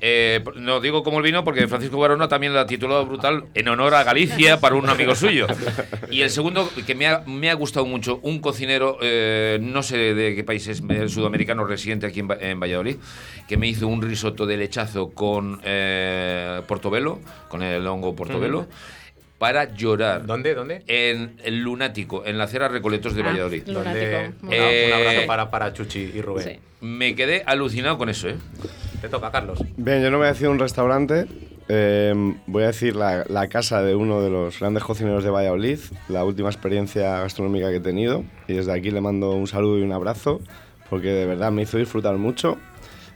Eh, 0.00 0.42
no 0.56 0.80
digo 0.80 1.02
como 1.02 1.18
el 1.18 1.24
vino 1.24 1.44
porque 1.44 1.68
Francisco 1.68 1.98
Barona 1.98 2.26
también 2.26 2.54
lo 2.54 2.60
ha 2.60 2.66
titulado 2.66 3.04
brutal 3.04 3.44
en 3.52 3.68
honor 3.68 3.94
a 3.94 4.02
Galicia 4.02 4.58
para 4.60 4.76
un 4.76 4.88
amigo 4.88 5.14
suyo. 5.14 5.46
Y 6.10 6.22
el 6.22 6.30
segundo, 6.30 6.70
que 6.86 6.94
me 6.94 7.06
ha, 7.06 7.22
me 7.26 7.50
ha 7.50 7.54
gustado 7.54 7.84
mucho, 7.84 8.18
un 8.22 8.38
cocinero, 8.40 8.96
eh, 9.02 9.58
no 9.60 9.82
sé 9.82 10.14
de 10.14 10.34
qué 10.34 10.42
país 10.42 10.66
es, 10.68 10.82
sudamericano 11.12 11.64
residente 11.66 12.06
aquí 12.06 12.20
en, 12.20 12.28
en 12.40 12.58
Valladolid, 12.58 12.96
que 13.46 13.58
me 13.58 13.66
hizo 13.66 13.86
un 13.88 14.00
risotto 14.00 14.46
de 14.46 14.56
lechazo 14.56 15.10
con 15.10 15.60
eh, 15.64 16.62
portobelo, 16.66 17.20
con 17.48 17.62
el 17.62 17.86
hongo 17.86 18.14
portobelo, 18.16 18.66
para 19.42 19.74
llorar. 19.74 20.24
¿Dónde? 20.24 20.54
¿Dónde? 20.54 20.84
En 20.86 21.34
el 21.42 21.62
Lunático, 21.64 22.24
en 22.24 22.38
la 22.38 22.44
acera 22.44 22.68
Recoletos 22.68 23.16
de 23.16 23.22
Ah, 23.22 23.26
Valladolid. 23.26 23.66
Lunático. 23.66 24.16
Un 24.46 24.54
abrazo 24.54 25.20
Eh, 25.20 25.24
para, 25.26 25.50
para 25.50 25.72
Chuchi 25.72 26.12
y 26.14 26.22
Rubén. 26.22 26.44
Sí. 26.44 26.58
Me 26.80 27.16
quedé 27.16 27.42
alucinado 27.44 27.98
con 27.98 28.08
eso, 28.08 28.28
¿eh? 28.28 28.36
Te 29.00 29.08
toca, 29.08 29.32
Carlos. 29.32 29.58
Bien, 29.76 30.00
yo 30.00 30.12
no 30.12 30.18
voy 30.18 30.28
a 30.28 30.32
decir 30.32 30.46
un 30.48 30.60
restaurante, 30.60 31.26
eh, 31.68 32.14
voy 32.46 32.62
a 32.62 32.66
decir 32.68 32.94
la, 32.94 33.24
la 33.28 33.48
casa 33.48 33.82
de 33.82 33.96
uno 33.96 34.22
de 34.22 34.30
los 34.30 34.60
grandes 34.60 34.84
cocineros 34.84 35.24
de 35.24 35.30
Valladolid, 35.30 35.80
la 36.08 36.24
última 36.24 36.48
experiencia 36.48 37.18
gastronómica 37.18 37.68
que 37.70 37.78
he 37.78 37.80
tenido, 37.80 38.22
y 38.46 38.52
desde 38.52 38.72
aquí 38.72 38.92
le 38.92 39.00
mando 39.00 39.32
un 39.32 39.48
saludo 39.48 39.76
y 39.80 39.82
un 39.82 39.90
abrazo, 39.92 40.40
porque 40.88 41.08
de 41.08 41.26
verdad 41.26 41.50
me 41.50 41.62
hizo 41.62 41.78
disfrutar 41.78 42.16
mucho. 42.16 42.58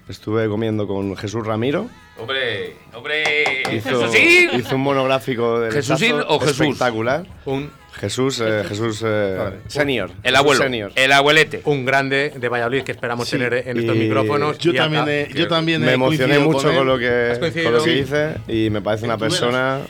Estuve 0.08 0.48
comiendo 0.48 0.88
con 0.88 1.14
Jesús 1.16 1.46
Ramiro, 1.46 1.88
Hombre, 2.18 2.74
hombre. 2.94 3.62
hizo, 3.72 4.00
¿Jesúsín? 4.00 4.50
hizo 4.58 4.76
un 4.76 4.80
monográfico 4.82 5.60
de 5.60 5.70
¿Jesúsín 5.70 6.14
o 6.26 6.38
Jesús? 6.40 6.60
espectacular. 6.62 7.26
Un, 7.44 7.70
Jesús, 7.94 8.42
eh, 8.44 8.62
Jesús 8.68 9.02
eh, 9.06 9.50
senior. 9.68 10.10
El 10.22 10.32
Jesús 10.32 10.38
abuelo. 10.38 10.62
senior. 10.62 10.92
El 10.94 11.12
abuelete. 11.12 11.60
un 11.64 11.84
grande 11.84 12.32
de 12.36 12.48
Valladolid 12.48 12.82
que 12.84 12.92
esperamos 12.92 13.26
Sí. 13.28 13.36
tener 13.38 13.54
en 13.68 13.78
estos 13.78 13.96
Y 13.96 13.98
micrófonos. 13.98 14.58
Yo 14.58 14.74
también, 14.74 15.02
acá- 15.02 15.12
he- 15.14 15.28
yo 15.34 15.48
también 15.48 15.80
me 15.82 15.90
he 15.90 15.94
emocioné 15.94 16.38
mucho 16.38 16.70
él. 16.70 16.76
con, 16.76 16.86
lo 16.86 16.98
que, 16.98 17.38
con 17.64 17.72
lo 17.72 17.82
que 17.84 17.90
Sí. 17.90 17.96
dice 18.02 18.34
y 18.48 18.70
me 18.70 18.80
parece 18.82 19.04
una 19.06 19.16
persona 19.18 19.80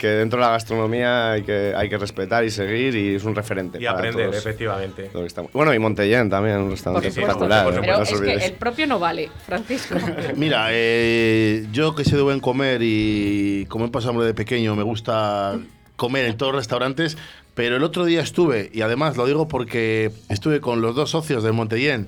que 0.00 0.08
dentro 0.08 0.38
de 0.38 0.46
la 0.46 0.52
gastronomía 0.52 1.32
hay 1.32 1.42
que, 1.42 1.74
hay 1.76 1.88
que 1.90 1.98
respetar 1.98 2.42
y 2.44 2.50
seguir 2.50 2.96
y 2.96 3.14
es 3.16 3.24
un 3.24 3.34
referente. 3.34 3.78
Y 3.78 3.84
para 3.84 3.98
aprender, 3.98 4.30
todos 4.30 4.38
efectivamente. 4.38 5.10
los 5.12 5.20
que 5.22 5.26
estamos. 5.26 5.52
Bueno, 5.52 5.74
y 5.74 5.78
Montellén 5.78 6.30
también, 6.30 6.56
un 6.56 6.70
restaurante 6.70 7.08
Por 7.08 7.14
supuesto, 7.14 7.44
espectacular. 7.44 7.64
por 7.64 7.74
¿eh? 7.74 7.78
Pero 7.82 7.96
No 7.96 8.02
os 8.02 8.12
es 8.12 8.20
que 8.20 8.46
el 8.46 8.52
propio 8.54 8.86
no 8.86 8.98
vale, 8.98 9.28
Francisco. 9.46 9.94
Mira, 10.36 10.68
eh, 10.70 11.66
yo 11.70 11.94
que 11.94 12.04
sé 12.04 12.16
de 12.16 12.22
buen 12.22 12.40
comer 12.40 12.80
y 12.82 13.66
como 13.68 13.84
he 13.84 13.88
pasado 13.90 14.12
hambre 14.12 14.26
de 14.26 14.34
pequeño, 14.34 14.74
me 14.74 14.82
gusta 14.82 15.58
comer 15.96 16.24
en 16.24 16.36
todos 16.38 16.52
los 16.52 16.62
restaurantes, 16.62 17.18
pero 17.54 17.76
el 17.76 17.82
otro 17.84 18.06
día 18.06 18.22
estuve, 18.22 18.70
y 18.72 18.80
además 18.80 19.18
lo 19.18 19.26
digo 19.26 19.48
porque 19.48 20.10
estuve 20.30 20.60
con 20.62 20.80
los 20.80 20.96
dos 20.96 21.10
socios 21.10 21.44
de 21.44 21.52
Montellén, 21.52 22.06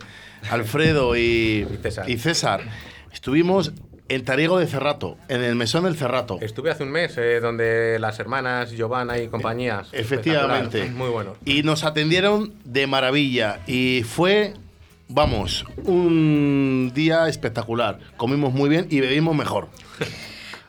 Alfredo 0.51 1.15
y, 1.15 1.67
Y 1.73 1.77
César. 1.83 2.09
y 2.11 2.17
César. 2.17 2.61
Estuvimos 3.13 3.73
en 4.09 4.25
Tariego 4.25 4.59
de 4.59 4.67
Cerrato, 4.67 5.17
en 5.29 5.43
el 5.43 5.55
mesón 5.55 5.85
del 5.85 5.97
Cerrato. 5.97 6.39
Estuve 6.41 6.71
hace 6.71 6.83
un 6.83 6.91
mes 6.91 7.17
eh, 7.17 7.41
donde 7.41 7.99
las 7.99 8.19
hermanas 8.19 8.71
Giovanna 8.73 9.19
y 9.19 9.29
compañías. 9.29 9.89
Efectivamente. 9.93 10.85
Muy 10.91 11.09
bueno. 11.09 11.37
Y 11.45 11.63
nos 11.63 11.85
atendieron 11.85 12.55
de 12.65 12.87
maravilla. 12.87 13.61
Y 13.67 14.03
fue, 14.03 14.55
vamos, 15.09 15.65
un 15.85 16.93
día 16.95 17.29
espectacular. 17.29 17.99
Comimos 18.17 18.53
muy 18.53 18.69
bien 18.69 18.87
y 18.91 19.01
bebimos 19.01 19.35
mejor. 19.37 19.69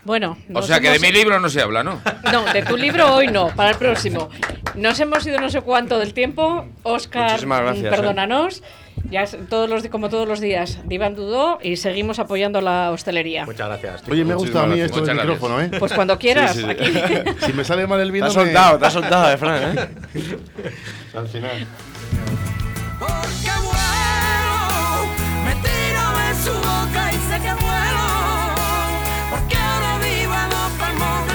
Bueno, 0.05 0.37
O 0.53 0.61
sea 0.61 0.81
que 0.81 0.89
de 0.89 0.99
mi 0.99 1.11
libro 1.11 1.39
no 1.39 1.49
se 1.49 1.61
habla, 1.61 1.81
¿no? 1.81 2.01
No, 2.31 2.43
de 2.51 2.61
tu 2.63 2.75
libro 2.75 3.15
hoy 3.15 3.27
no, 3.27 3.47
para 3.55 3.71
el 3.71 3.77
próximo. 3.77 4.29
Nos 4.75 4.99
hemos 4.99 5.25
ido 5.25 5.39
no 5.39 5.49
sé 5.49 5.61
cuánto 5.61 5.99
del 5.99 6.13
tiempo. 6.13 6.65
Oscar, 6.83 7.45
mm, 7.45 7.49
gracias, 7.49 7.85
eh. 7.85 7.89
perdónanos. 7.89 8.59
Eh. 8.59 8.61
Ya 9.09 9.25
todos 9.49 9.69
los, 9.69 9.87
como 9.89 10.09
todos 10.09 10.27
los 10.27 10.39
días, 10.39 10.79
Diván 10.85 11.15
Dudó 11.15 11.59
y 11.61 11.75
seguimos 11.75 12.19
apoyando 12.19 12.61
la 12.61 12.91
hostelería. 12.91 13.45
Muchas 13.45 13.67
gracias. 13.67 14.01
Tío. 14.03 14.13
Oye, 14.13 14.25
me 14.25 14.35
gusta 14.35 14.63
a 14.63 14.67
mí 14.67 14.79
esto 14.79 15.01
del 15.01 15.15
micrófono, 15.15 15.61
¿eh? 15.61 15.71
Pues 15.77 15.93
cuando 15.93 16.17
quieras, 16.17 16.55
sí, 16.55 16.61
sí, 16.63 16.69
aquí. 16.69 16.85
si 17.45 17.53
me 17.53 17.63
sale 17.63 17.85
mal 17.85 17.99
el 17.99 18.11
vídeo. 18.11 18.25
Te 18.25 18.29
has 18.29 18.33
soltado, 18.33 18.73
me... 18.73 18.79
te 18.79 18.85
has 18.85 18.93
soltado, 18.93 19.31
Efraín, 19.31 19.77
¿eh? 19.77 19.89
Al 21.15 21.27
final. 21.27 21.67
Porque 22.99 23.51
vuelo, 23.61 25.05
me 25.45 25.53
tiro 25.61 26.05
de 26.17 26.33
su 26.43 26.53
boca 26.53 27.11
y 27.11 27.17
sé 27.29 27.39
que 27.41 27.53
vuelo. 27.53 28.07
Porque 29.31 29.55
ahora 29.55 29.97
vivo 29.99 30.33
en 30.33 30.49
los 30.49 30.71
palmones. 30.79 31.32